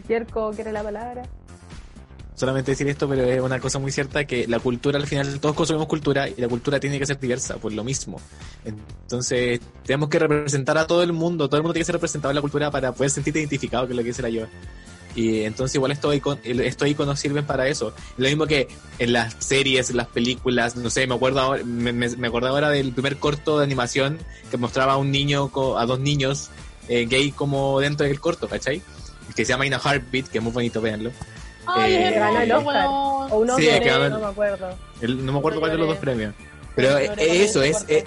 Yerko 0.08 0.50
quiere 0.52 0.72
la 0.72 0.82
palabra. 0.82 1.22
Solamente 2.35 2.72
decir 2.72 2.89
esto, 2.89 3.09
pero 3.09 3.22
es 3.24 3.41
una 3.41 3.61
cosa 3.61 3.78
muy 3.78 3.93
cierta 3.93 4.24
que 4.24 4.47
la 4.49 4.59
cultura 4.59 4.99
al 4.99 5.07
final 5.07 5.39
todos 5.41 5.55
consumimos 5.55 5.87
cultura 5.87 6.28
y 6.28 6.35
la 6.37 6.49
cultura 6.49 6.80
tiene 6.80 6.99
que 6.99 7.07
ser 7.07 7.18
diversa 7.18 7.57
por 7.57 7.72
lo 7.72 7.85
mismo. 7.85 8.20
Entonces 8.64 9.61
tenemos 9.85 10.09
que 10.09 10.18
representar 10.18 10.78
a 10.78 10.87
todo 10.87 11.03
el 11.03 11.12
mundo, 11.12 11.49
todo 11.49 11.59
el 11.59 11.62
mundo 11.62 11.74
tiene 11.74 11.82
que 11.82 11.87
ser 11.87 11.95
representado 11.95 12.30
en 12.32 12.37
la 12.37 12.41
cultura 12.41 12.70
para 12.70 12.93
poder 12.93 13.11
sentirte 13.11 13.39
identificado, 13.41 13.87
que 13.87 13.93
es 13.93 13.97
lo 13.97 14.03
que 14.03 14.09
dice 14.09 14.22
la 14.22 14.30
yo. 14.30 14.47
Y 15.16 15.43
entonces 15.43 15.76
igual 15.76 15.93
estos 15.93 16.12
iconos, 16.12 16.41
estos 16.45 16.89
iconos 16.89 17.20
sirven 17.20 17.45
para 17.45 17.68
eso. 17.68 17.93
Lo 18.16 18.26
mismo 18.26 18.47
que 18.47 18.66
en 18.99 19.12
las 19.12 19.37
series, 19.39 19.91
en 19.91 19.99
las 19.99 20.09
películas, 20.09 20.74
no 20.74 20.91
sé, 20.91 21.07
me 21.07 21.14
acuerdo 21.14 21.41
ahora, 21.41 21.62
me, 21.62 22.26
acordé 22.26 22.49
ahora 22.49 22.70
del 22.70 22.93
primer 22.93 23.18
corto 23.18 23.59
de 23.59 23.64
animación 23.64 24.18
que 24.51 24.57
mostraba 24.57 24.95
a 24.95 24.97
un 24.97 25.12
niño, 25.12 25.53
a 25.78 25.87
dos 25.87 26.01
niños 26.01 26.51
eh, 26.89 27.07
gay 27.09 27.30
como 27.30 27.78
dentro 27.78 28.07
del 28.07 28.18
corto, 28.18 28.49
¿cachai? 28.49 28.82
Que 29.37 29.45
se 29.45 29.53
llama 29.53 29.66
In 29.66 29.74
a 29.74 29.78
Heartbeat, 29.78 30.26
que 30.28 30.39
es 30.39 30.45
muy 30.45 30.53
bonito, 30.53 30.80
véanlo. 30.80 31.12
Ay, 31.66 31.94
Eh, 31.94 32.12
Ganó 32.18 32.40
el 32.40 32.52
Oscar. 32.52 32.86
O 32.88 33.38
un 33.38 33.50
Sí, 33.56 33.68
el- 33.68 34.10
no 34.10 34.18
me 34.20 34.26
acuerdo. 34.26 34.68
El- 35.00 35.24
no 35.24 35.32
me 35.32 35.38
acuerdo 35.38 35.56
No 35.56 35.60
cuál 35.60 35.72
de 35.72 35.78
los 35.78 35.88
dos 35.88 35.98
premios. 35.98 36.34
Pero 36.76 36.90
No 36.90 36.98
eh, 36.98 37.44
eso 37.44 37.62
es, 37.62 37.84
eh, 37.88 38.04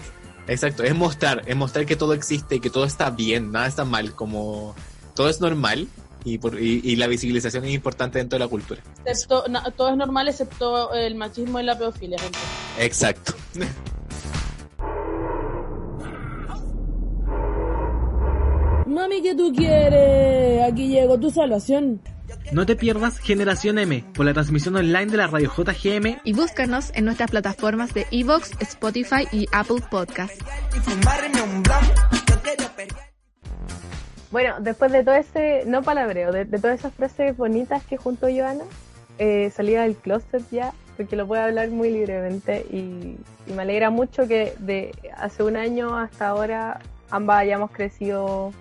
exacto, 0.47 0.83
es 0.83 0.93
mostrar, 0.93 1.43
es 1.45 1.55
mostrar 1.55 1.85
que 1.85 1.95
todo 1.95 2.13
existe 2.13 2.55
y 2.55 2.59
que 2.59 2.69
todo 2.69 2.83
está 2.85 3.09
bien, 3.09 3.51
nada 3.51 3.67
está 3.67 3.85
mal, 3.85 4.13
como 4.13 4.75
todo 5.15 5.29
es 5.29 5.39
normal 5.39 5.87
y, 6.25 6.37
por, 6.37 6.59
y, 6.61 6.81
y 6.83 6.95
la 6.97 7.07
visibilización 7.07 7.63
es 7.65 7.73
importante 7.73 8.19
dentro 8.19 8.37
de 8.37 8.43
la 8.45 8.49
cultura. 8.49 8.81
Excepto, 9.05 9.45
na- 9.47 9.63
todo 9.71 9.89
es 9.91 9.95
normal 9.97 10.27
excepto 10.27 10.93
el 10.93 11.15
machismo 11.15 11.59
y 11.59 11.63
la 11.63 11.77
pedofilia, 11.77 12.17
gente. 12.19 12.37
Exacto. 12.79 13.33
Mami, 18.85 19.21
¿qué 19.21 19.35
tú 19.35 19.51
quieres? 19.53 20.63
Aquí 20.63 20.87
llegó 20.87 21.19
tu 21.19 21.29
salvación. 21.29 22.01
No 22.53 22.65
te 22.65 22.77
pierdas 22.77 23.19
Generación 23.19 23.77
M 23.77 24.05
por 24.13 24.25
la 24.25 24.33
transmisión 24.33 24.75
online 24.77 25.07
de 25.07 25.17
la 25.17 25.27
radio 25.27 25.51
JGM 25.51 26.21
Y 26.23 26.31
búscanos 26.31 26.91
en 26.95 27.03
nuestras 27.03 27.29
plataformas 27.29 27.93
de 27.93 28.07
Evox, 28.09 28.51
Spotify 28.61 29.27
y 29.33 29.47
Apple 29.51 29.83
Podcast. 29.91 30.41
Bueno, 34.31 34.55
después 34.61 34.91
de 34.93 35.03
todo 35.03 35.15
ese, 35.15 35.63
no 35.65 35.83
palabreo, 35.83 36.31
de, 36.31 36.45
de 36.45 36.57
todas 36.57 36.79
esas 36.79 36.93
frases 36.93 37.35
bonitas 37.35 37.83
que 37.83 37.97
juntó 37.97 38.27
Joana, 38.27 38.63
eh, 39.19 39.51
salía 39.53 39.81
del 39.81 39.95
closet 39.95 40.43
ya, 40.49 40.73
porque 40.95 41.17
lo 41.17 41.27
puede 41.27 41.41
hablar 41.41 41.69
muy 41.69 41.91
libremente 41.91 42.65
y, 42.71 43.17
y 43.45 43.53
me 43.53 43.63
alegra 43.63 43.89
mucho 43.89 44.27
que 44.27 44.53
de 44.59 44.93
hace 45.17 45.43
un 45.43 45.57
año 45.57 45.97
hasta 45.97 46.27
ahora 46.27 46.79
ambas 47.09 47.39
hayamos 47.39 47.71
crecido 47.71 48.53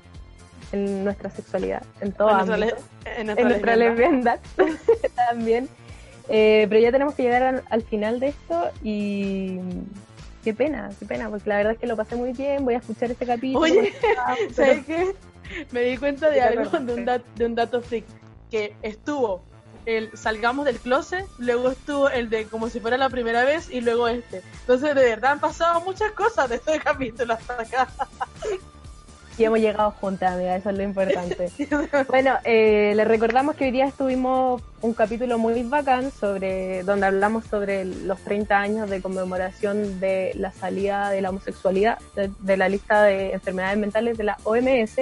en 0.73 1.05
nuestra 1.05 1.31
sexualidad, 1.31 1.83
en 2.01 2.13
todo 2.13 2.31
En 2.31 2.37
nuestra 2.47 2.55
ámbito, 2.57 2.77
le- 3.05 3.11
en 3.13 3.21
en 3.21 3.27
nuestra 3.27 3.45
nuestra 3.49 3.77
lesbiandad. 3.77 4.41
lesbiandad 4.57 5.11
también. 5.29 5.69
Eh, 6.29 6.67
pero 6.69 6.81
ya 6.81 6.91
tenemos 6.91 7.15
que 7.15 7.23
llegar 7.23 7.43
al, 7.45 7.63
al 7.71 7.83
final 7.83 8.19
de 8.19 8.29
esto 8.29 8.71
y 8.83 9.59
qué 10.43 10.53
pena, 10.55 10.91
qué 10.99 11.07
pena, 11.07 11.29
porque 11.31 11.49
la 11.49 11.57
verdad 11.59 11.73
es 11.75 11.79
que 11.79 11.87
lo 11.87 11.97
pasé 11.97 12.17
muy 12.17 12.33
bien, 12.33 12.65
voy 12.65 12.75
a 12.75 12.79
escuchar 12.79 13.11
este 13.11 13.27
capítulo. 13.27 13.61
Oye, 13.61 13.93
pero- 14.01 14.23
¿sabes 14.55 14.85
qué? 14.87 15.15
Me 15.71 15.83
di 15.83 15.97
cuenta 15.97 16.29
de 16.29 16.35
¿Qué 16.41 16.41
te 16.41 16.47
algo, 16.59 16.79
de 16.81 16.95
un, 16.95 17.05
dat- 17.05 17.23
de 17.37 17.47
un 17.47 17.55
dato 17.55 17.81
freak, 17.81 18.05
que 18.51 18.75
estuvo 18.83 19.43
el 19.85 20.11
salgamos 20.17 20.65
del 20.65 20.79
closet, 20.81 21.25
luego 21.39 21.71
estuvo 21.71 22.09
el 22.11 22.29
de 22.29 22.47
como 22.47 22.69
si 22.71 22.81
fuera 22.81 22.97
la 22.97 23.09
primera 23.09 23.45
vez 23.45 23.71
y 23.71 23.81
luego 23.81 24.09
este. 24.09 24.43
Entonces, 24.63 24.97
de 24.97 25.03
verdad 25.05 25.31
han 25.33 25.39
pasado 25.41 25.81
muchas 25.83 26.11
cosas 26.11 26.49
de 26.51 26.57
este 26.57 26.81
capítulo 26.81 27.35
hasta 27.35 27.53
acá. 27.63 27.89
Y 29.39 29.45
hemos 29.45 29.59
llegado 29.59 29.91
juntas, 29.91 30.33
amiga, 30.33 30.57
eso 30.57 30.71
es 30.71 30.77
lo 30.77 30.83
importante. 30.83 31.51
bueno, 32.09 32.35
eh, 32.45 32.95
les 32.97 33.07
recordamos 33.07 33.55
que 33.55 33.67
hoy 33.67 33.71
día 33.71 33.85
estuvimos 33.85 34.63
un 34.81 34.95
capítulo 34.95 35.37
muy 35.37 35.63
bacán 35.63 36.11
sobre 36.11 36.83
donde 36.85 37.07
hablamos 37.07 37.45
sobre 37.45 37.85
los 37.85 38.19
30 38.21 38.59
años 38.59 38.91
de 38.91 39.03
conmemoración 39.03 40.01
de 40.01 40.33
la 40.37 40.53
salida 40.53 41.11
de 41.11 41.21
la 41.21 41.31
homosexualidad 41.31 41.99
de, 42.15 42.31
de 42.41 42.57
la 42.57 42.71
lista 42.71 43.03
de 43.03 43.33
enfermedades 43.33 43.79
mentales 43.79 44.17
de 44.17 44.25
la 44.25 44.39
OMS. 44.45 44.97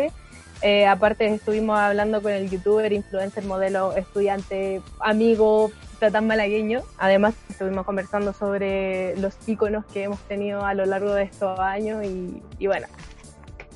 Eh, 0.63 0.87
aparte 0.87 1.27
estuvimos 1.27 1.79
hablando 1.79 2.23
con 2.23 2.33
el 2.33 2.51
youtuber, 2.51 2.93
influencer, 2.93 3.45
modelo, 3.45 3.95
estudiante, 3.95 4.81
amigo, 4.99 5.71
tan 6.11 6.27
malagueño. 6.27 6.83
Además 6.99 7.35
estuvimos 7.49 7.87
conversando 7.87 8.33
sobre 8.33 9.17
los 9.17 9.35
íconos 9.47 9.85
que 9.87 10.05
hemos 10.05 10.21
tenido 10.21 10.65
a 10.65 10.75
lo 10.75 10.85
largo 10.87 11.15
de 11.15 11.25
estos 11.25 11.59
años 11.59 12.05
y, 12.05 12.43
y 12.59 12.67
bueno, 12.67 12.87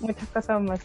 muchas 0.00 0.28
cosas 0.28 0.60
más. 0.60 0.80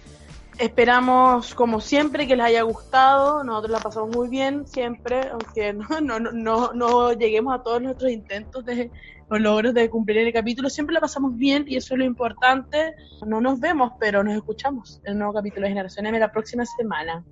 Esperamos, 0.60 1.56
como 1.56 1.81
siempre, 1.81 2.27
que 2.27 2.35
les 2.35 2.45
haya 2.45 2.61
gustado. 2.61 3.44
Nosotros 3.44 3.72
la 3.72 3.80
pasamos 3.80 4.15
muy 4.15 4.30
bien 4.30 4.68
siempre, 4.68 5.30
aunque 5.31 5.73
no, 5.73 6.02
no, 6.02 6.19
no, 6.19 6.31
no, 6.31 6.73
no 6.73 7.14
lleguemos 7.14 7.56
a 7.56 7.64
todos 7.64 7.81
nuestros 7.81 8.11
intentos 8.11 8.64
de 8.65 8.91
los 9.30 9.41
logros 9.41 9.73
de 9.73 9.90
cumplir 9.90 10.19
el 10.19 10.34
capítulo. 10.34 10.69
Siempre 10.69 10.94
la 10.94 11.02
pasamos 11.02 11.35
bien 11.35 11.65
y 11.68 11.77
eso 11.77 11.95
es 11.95 11.98
lo 11.98 12.06
importante. 12.06 12.94
No 13.26 13.41
nos 13.41 13.60
vemos, 13.60 13.94
pero 13.99 14.23
nos 14.23 14.35
escuchamos 14.35 15.02
en 15.06 15.14
el 15.14 15.18
nuevo 15.19 15.34
capítulo 15.34 15.64
de 15.64 15.69
Generación 15.69 16.06
M 16.06 16.19
la 16.19 16.31
próxima 16.31 16.65
semana. 16.65 17.23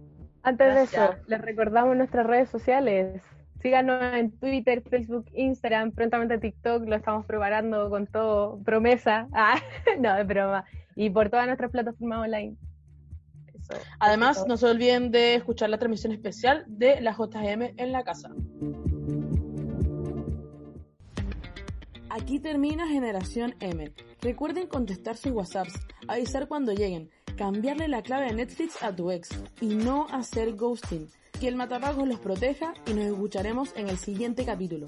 Antes 0.43 0.73
de 0.73 0.83
eso, 0.83 1.15
les 1.27 1.39
recordamos 1.41 1.95
nuestras 1.95 2.25
redes 2.25 2.49
sociales. 2.49 3.21
Síganos 3.61 4.01
en 4.15 4.31
Twitter, 4.31 4.81
Facebook, 4.89 5.25
Instagram, 5.33 5.91
prontamente 5.91 6.39
TikTok, 6.39 6.88
lo 6.88 6.95
estamos 6.95 7.25
preparando 7.25 7.89
con 7.89 8.07
todo, 8.07 8.59
promesa. 8.63 9.27
Ah, 9.33 9.61
no, 9.99 10.17
es 10.17 10.25
broma. 10.25 10.65
Y 10.95 11.09
por 11.09 11.29
todas 11.29 11.45
nuestras 11.45 11.71
plataformas 11.71 12.19
online. 12.19 12.55
Eso. 13.53 13.73
Además, 13.99 14.38
Eso. 14.38 14.47
no 14.47 14.57
se 14.57 14.65
olviden 14.65 15.11
de 15.11 15.35
escuchar 15.35 15.69
la 15.69 15.77
transmisión 15.77 16.11
especial 16.11 16.65
de 16.67 17.01
la 17.01 17.13
JM 17.13 17.73
en 17.77 17.91
la 17.91 18.03
casa. 18.03 18.31
Aquí 22.09 22.39
termina 22.39 22.88
Generación 22.88 23.55
M. 23.59 23.93
Recuerden 24.21 24.67
contestar 24.67 25.15
sus 25.15 25.31
WhatsApps, 25.31 25.73
avisar 26.07 26.47
cuando 26.47 26.73
lleguen, 26.73 27.09
cambiarle 27.38 27.88
la 27.88 28.01
clave 28.01 28.25
de 28.25 28.33
Netflix 28.33 28.83
a 28.83 28.93
tu 28.93 29.11
ex 29.11 29.29
y 29.61 29.75
no 29.75 30.07
hacer 30.11 30.55
ghosting. 30.55 31.07
Que 31.41 31.47
el 31.47 31.55
matapagos 31.55 32.07
los 32.07 32.19
proteja 32.19 32.76
y 32.85 32.93
nos 32.93 33.05
escucharemos 33.05 33.76
en 33.76 33.89
el 33.89 33.97
siguiente 33.97 34.45
capítulo. 34.45 34.85